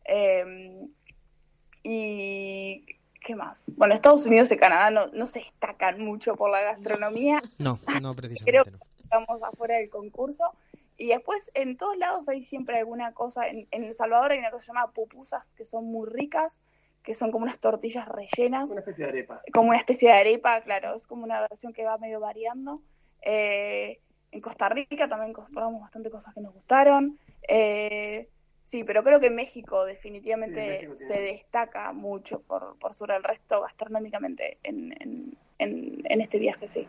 Eh, 0.05 0.87
y 1.83 2.85
¿qué 3.25 3.35
más? 3.35 3.71
Bueno, 3.75 3.93
Estados 3.95 4.25
Unidos 4.25 4.51
y 4.51 4.57
Canadá 4.57 4.89
no, 4.91 5.07
no 5.07 5.27
se 5.27 5.39
destacan 5.39 6.01
mucho 6.03 6.35
por 6.35 6.49
la 6.49 6.61
gastronomía, 6.61 7.41
No, 7.57 7.79
no 8.01 8.13
creo 8.13 8.15
precisamente 8.15 8.63
que 8.63 8.71
no. 8.71 8.85
estamos 9.03 9.43
afuera 9.43 9.75
del 9.75 9.89
concurso. 9.89 10.43
Y 10.97 11.09
después 11.09 11.49
en 11.53 11.77
todos 11.77 11.97
lados 11.97 12.27
hay 12.27 12.43
siempre 12.43 12.77
alguna 12.79 13.13
cosa. 13.13 13.47
En, 13.47 13.67
en 13.71 13.85
El 13.85 13.93
Salvador 13.93 14.31
hay 14.31 14.39
una 14.39 14.51
cosa 14.51 14.67
llamada 14.67 14.91
pupusas 14.91 15.53
que 15.53 15.65
son 15.65 15.85
muy 15.85 16.09
ricas, 16.09 16.59
que 17.03 17.13
son 17.15 17.31
como 17.31 17.43
unas 17.43 17.59
tortillas 17.59 18.07
rellenas 18.07 18.69
Una 18.71 18.81
especie 18.81 19.05
de 19.05 19.09
arepa. 19.11 19.41
como 19.53 19.69
una 19.69 19.77
especie 19.79 20.09
de 20.09 20.15
arepa, 20.15 20.61
claro, 20.61 20.95
es 20.95 21.07
como 21.07 21.23
una 21.23 21.41
versión 21.49 21.73
que 21.73 21.83
va 21.83 21.97
medio 21.97 22.19
variando. 22.19 22.81
Eh, 23.21 23.99
en 24.31 24.41
Costa 24.41 24.69
Rica 24.69 25.07
también 25.09 25.33
probamos 25.33 25.81
bastante 25.81 26.09
cosas 26.09 26.33
que 26.33 26.41
nos 26.41 26.53
gustaron. 26.53 27.17
Eh, 27.47 28.29
sí, 28.65 28.83
pero 28.83 29.03
creo 29.03 29.19
que 29.19 29.29
México 29.31 29.85
definitivamente 29.85 30.61
Sí, 30.61 30.87
México 30.87 30.93
se 30.97 31.19
destaca 31.19 31.91
mucho 31.93 32.41
por, 32.41 32.77
por 32.77 32.93
sobre 32.93 33.15
el 33.15 33.23
resto 33.23 33.61
gastronómicamente 33.61 34.59
en, 34.63 34.93
en, 35.01 35.37
en, 35.57 36.01
en 36.05 36.21
este 36.21 36.37
viaje, 36.37 36.67
sí. 36.67 36.87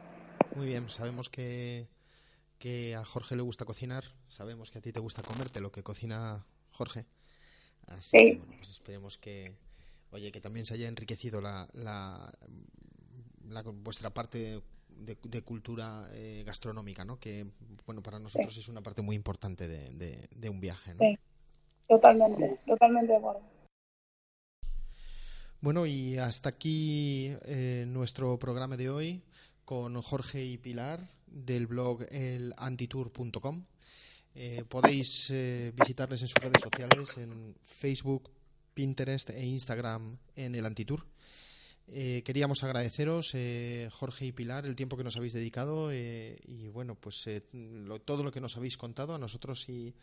Muy 0.55 0.67
bien, 0.67 0.89
sabemos 0.91 1.29
que, 1.31 1.87
que 2.59 2.95
a 2.95 3.05
Jorge 3.05 3.37
le 3.37 3.43
gusta 3.43 3.65
cocinar, 3.65 4.05
sabemos 4.29 4.71
que 4.71 4.79
a 4.79 4.83
ti 4.83 4.93
te 4.93 5.01
gusta 5.01 5.23
comerte 5.23 5.61
lo 5.61 5.73
que 5.73 5.83
cocina 5.83 6.45
Jorge. 6.73 7.07
Así 7.87 8.19
Sí. 8.19 8.33
que 8.33 8.39
bueno, 8.39 8.55
pues 8.59 8.71
esperemos 8.71 9.17
que, 9.17 9.53
oye, 10.13 10.33
que 10.33 10.41
también 10.41 10.67
se 10.67 10.75
haya 10.75 10.89
enriquecido 10.89 11.41
la, 11.41 11.69
la, 11.73 12.33
la- 13.49 13.63
vuestra 13.63 14.11
parte 14.11 14.61
de, 14.89 15.17
de 15.23 15.43
cultura 15.43 16.09
eh, 16.13 16.43
gastronómica, 16.47 17.05
¿no? 17.05 17.19
Que, 17.19 17.47
bueno, 17.87 18.03
para 18.03 18.19
nosotros 18.19 18.57
es 18.57 18.69
una 18.69 18.83
parte 18.83 19.03
muy 19.03 19.17
importante 19.17 19.69
de, 19.69 19.91
de- 19.97 20.29
de 20.35 20.49
un 20.51 20.61
viaje, 20.61 20.95
¿no? 20.95 21.01
Sí. 21.01 21.19
Totalmente, 21.89 22.61
totalmente 22.67 23.13
de 23.13 23.19
acuerdo. 23.19 23.41
Bueno, 25.61 25.87
y 25.87 26.17
hasta 26.19 26.49
aquí 26.51 27.35
eh, 27.45 27.85
nuestro 27.87 28.39
programa 28.39 28.77
de 28.77 28.89
hoy 28.91 29.23
con 29.65 30.01
Jorge 30.01 30.45
y 30.45 30.57
Pilar 30.57 31.01
del 31.27 31.67
blog 31.67 32.03
elantitour.com. 32.11 33.65
Eh, 34.35 34.63
podéis 34.69 35.31
eh, 35.31 35.73
visitarles 35.75 36.23
en 36.23 36.29
sus 36.29 36.41
redes 36.41 36.63
sociales, 36.63 37.17
en 37.19 37.55
Facebook, 37.63 38.31
Pinterest 38.75 39.31
e 39.31 39.47
Instagram 39.47 40.18
en 40.37 40.55
el 40.55 40.66
Antitour. 40.66 41.07
Eh, 41.89 42.23
queríamos 42.25 42.62
agradeceros, 42.62 43.33
eh, 43.35 43.89
Jorge 43.93 44.27
y 44.27 44.33
Pilar, 44.33 44.64
el 44.64 44.77
tiempo 44.77 44.97
que 44.97 45.05
nos 45.05 45.16
habéis 45.16 45.33
dedicado 45.33 45.91
eh, 45.91 46.39
y 46.45 46.68
bueno, 46.68 46.95
pues 46.95 47.27
eh, 47.27 47.43
todo 48.05 48.23
lo 48.23 48.31
que 48.31 48.41
nos 48.41 48.57
habéis 48.57 48.77
contado 48.77 49.14
a 49.14 49.18
nosotros 49.18 49.68
y 49.68 49.95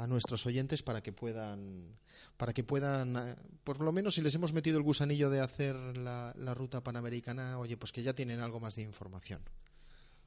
a 0.00 0.06
nuestros 0.06 0.46
oyentes 0.46 0.82
para 0.82 1.02
que 1.02 1.12
puedan, 1.12 1.98
para 2.36 2.52
que 2.52 2.64
puedan, 2.64 3.16
eh, 3.16 3.36
por 3.64 3.80
lo 3.80 3.92
menos 3.92 4.14
si 4.14 4.22
les 4.22 4.34
hemos 4.34 4.52
metido 4.52 4.78
el 4.78 4.82
gusanillo 4.82 5.30
de 5.30 5.40
hacer 5.40 5.76
la, 5.76 6.32
ruta 6.54 6.82
panamericana, 6.82 7.58
oye, 7.58 7.76
pues 7.76 7.92
que 7.92 8.02
ya 8.02 8.14
tienen 8.14 8.40
algo 8.40 8.60
más 8.60 8.76
de 8.76 8.82
información. 8.82 9.42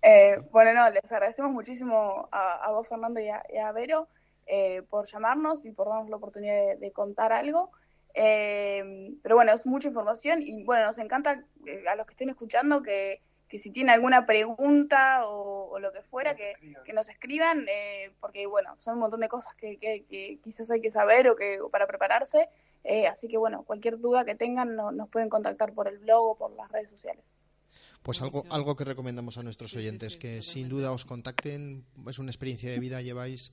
Eh, 0.01 0.35
bueno, 0.51 0.73
no, 0.73 0.89
les 0.89 1.03
agradecemos 1.05 1.51
muchísimo 1.51 2.27
a, 2.31 2.65
a 2.65 2.71
vos, 2.71 2.87
Fernando, 2.87 3.19
y 3.19 3.29
a, 3.29 3.41
y 3.51 3.57
a 3.57 3.71
Vero 3.71 4.07
eh, 4.47 4.81
por 4.89 5.07
llamarnos 5.07 5.65
y 5.65 5.71
por 5.71 5.87
darnos 5.89 6.09
la 6.09 6.17
oportunidad 6.17 6.53
de, 6.55 6.75
de 6.77 6.91
contar 6.91 7.31
algo. 7.33 7.71
Eh, 8.15 9.15
pero 9.21 9.35
bueno, 9.35 9.53
es 9.53 9.65
mucha 9.65 9.87
información 9.87 10.41
y 10.41 10.63
bueno, 10.63 10.85
nos 10.85 10.97
encanta 10.99 11.43
eh, 11.65 11.83
a 11.89 11.95
los 11.95 12.05
que 12.05 12.13
estén 12.13 12.29
escuchando 12.29 12.81
que, 12.83 13.21
que 13.49 13.57
si 13.59 13.71
tienen 13.71 13.91
alguna 13.93 14.25
pregunta 14.25 15.25
o, 15.27 15.69
o 15.71 15.79
lo 15.79 15.91
que 15.91 16.01
fuera, 16.03 16.35
que, 16.35 16.53
que 16.85 16.93
nos 16.93 17.09
escriban, 17.09 17.65
eh, 17.69 18.11
porque 18.19 18.45
bueno, 18.45 18.75
son 18.79 18.95
un 18.95 18.99
montón 19.01 19.21
de 19.21 19.29
cosas 19.29 19.53
que, 19.55 19.77
que- 19.77 20.05
que 20.09 20.39
quizás 20.43 20.69
hay 20.71 20.81
que 20.81 20.91
saber 20.91 21.27
o 21.29 21.35
que 21.35 21.59
o 21.61 21.69
para 21.69 21.87
prepararse. 21.87 22.49
Eh, 22.83 23.07
así 23.07 23.27
que 23.27 23.37
bueno, 23.37 23.63
cualquier 23.63 23.99
duda 23.99 24.25
que 24.25 24.35
tengan 24.35 24.75
no- 24.75 24.91
nos 24.91 25.09
pueden 25.09 25.29
contactar 25.29 25.73
por 25.73 25.87
el 25.87 25.97
blog 25.99 26.23
o 26.31 26.37
por 26.37 26.51
las 26.51 26.71
redes 26.71 26.89
sociales. 26.89 27.23
Pues 28.03 28.21
algo, 28.21 28.43
algo 28.51 28.75
que 28.75 28.83
recomendamos 28.83 29.37
a 29.39 29.43
nuestros 29.43 29.71
Sí, 29.71 29.77
sí, 29.79 29.87
oyentes, 29.87 30.13
sí, 30.13 30.19
que 30.19 30.41
sin 30.43 30.69
duda 30.69 30.91
os 30.91 31.05
contacten, 31.05 31.83
es 32.07 32.19
una 32.19 32.29
experiencia 32.29 32.69
de 32.69 32.79
vida, 32.79 33.01
lleváis 33.01 33.51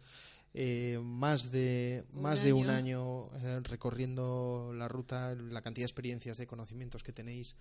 eh, 0.54 0.98
más 1.02 1.50
de 1.50 2.04
Un 2.12 2.22
más 2.22 2.42
de 2.42 2.52
un 2.52 2.70
año. 2.70 3.28
año 3.30 3.38
eh, 3.42 3.60
recorriendo 3.62 4.72
la 4.74 4.88
ruta, 4.88 5.34
la 5.34 5.62
cantidad 5.62 5.84
de 5.84 5.90
experiencias, 5.90 6.38
de 6.38 6.46
conocimientos 6.46 7.02
que 7.02 7.12
tenéis 7.12 7.56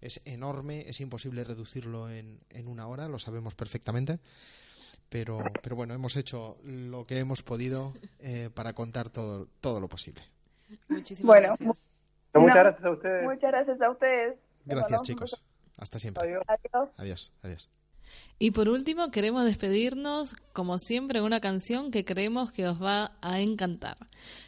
es 0.00 0.20
enorme, 0.24 0.88
es 0.88 1.00
imposible 1.00 1.42
reducirlo 1.44 2.10
en, 2.10 2.38
en 2.50 2.68
una 2.68 2.86
hora, 2.86 3.08
lo 3.08 3.18
sabemos 3.18 3.54
perfectamente. 3.54 4.20
Pero, 5.08 5.38
pero 5.62 5.74
bueno, 5.74 5.94
hemos 5.94 6.16
hecho 6.16 6.58
lo 6.64 7.06
que 7.06 7.18
hemos 7.18 7.42
podido 7.42 7.94
eh, 8.18 8.50
para 8.54 8.74
contar 8.74 9.08
todo, 9.08 9.48
todo 9.60 9.80
lo 9.80 9.88
posible. 9.88 10.22
Muchísimas 10.88 11.26
Bueno, 11.26 11.46
gracias. 11.48 11.88
Muchas 12.34 12.56
gracias 12.56 12.84
a 12.84 12.90
ustedes. 12.90 13.24
Muchas 13.24 13.50
gracias 13.50 13.80
a 13.80 13.90
ustedes. 13.90 14.38
Gracias, 14.66 15.02
chicos. 15.02 15.42
Hasta 15.78 15.98
siempre. 15.98 16.24
Adiós. 16.24 16.42
beso. 16.46 16.68
Adiós. 16.72 16.94
Adiós, 16.98 17.32
adiós. 17.42 17.77
Y 18.40 18.52
por 18.52 18.68
último, 18.68 19.10
queremos 19.10 19.44
despedirnos, 19.44 20.36
como 20.52 20.78
siempre, 20.78 21.20
una 21.20 21.40
canción 21.40 21.90
que 21.90 22.04
creemos 22.04 22.52
que 22.52 22.68
os 22.68 22.80
va 22.80 23.16
a 23.20 23.40
encantar. 23.40 23.96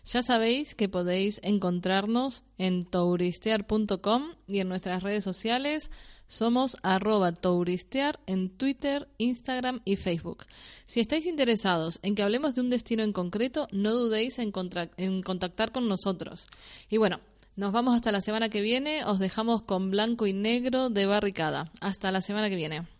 Ya 0.05 0.23
sabéis 0.23 0.77
que 0.77 0.89
podéis 0.89 1.41
encontrarnos 1.43 2.45
en 2.57 2.85
touristear.com 2.85 4.35
y 4.47 4.61
en 4.61 4.69
nuestras 4.69 5.03
redes 5.03 5.25
sociales 5.25 5.91
somos 6.29 6.77
arroba 6.85 7.33
touristear 7.33 8.21
en 8.27 8.51
Twitter, 8.51 9.09
Instagram 9.19 9.81
y 9.85 9.97
Facebook. 9.97 10.47
Si 10.87 11.01
estáis 11.01 11.27
interesados 11.27 11.99
en 12.03 12.15
que 12.15 12.23
hablemos 12.23 12.55
de 12.55 12.61
un 12.61 12.71
destino 12.71 13.03
en 13.03 13.13
concreto, 13.13 13.67
no 13.73 13.91
dudéis 13.93 14.39
en, 14.39 14.53
contactar 14.53 15.73
con 15.73 15.89
nosotros. 15.89 16.47
Y 16.89 16.99
bueno, 16.99 17.19
nos 17.57 17.73
vamos 17.73 17.97
hasta 17.97 18.13
la 18.13 18.21
semana 18.21 18.51
que 18.51 18.61
viene, 18.61 19.05
os 19.05 19.19
dejamos 19.19 19.63
con 19.63 19.91
blanco 19.91 20.29
y 20.29 20.33
negro 20.33 20.91
de 20.91 21.07
barricada. 21.07 21.73
Hasta 21.81 22.13
la 22.13 22.21
semana 22.21 22.49
que 22.49 22.55
viene. 22.55 23.00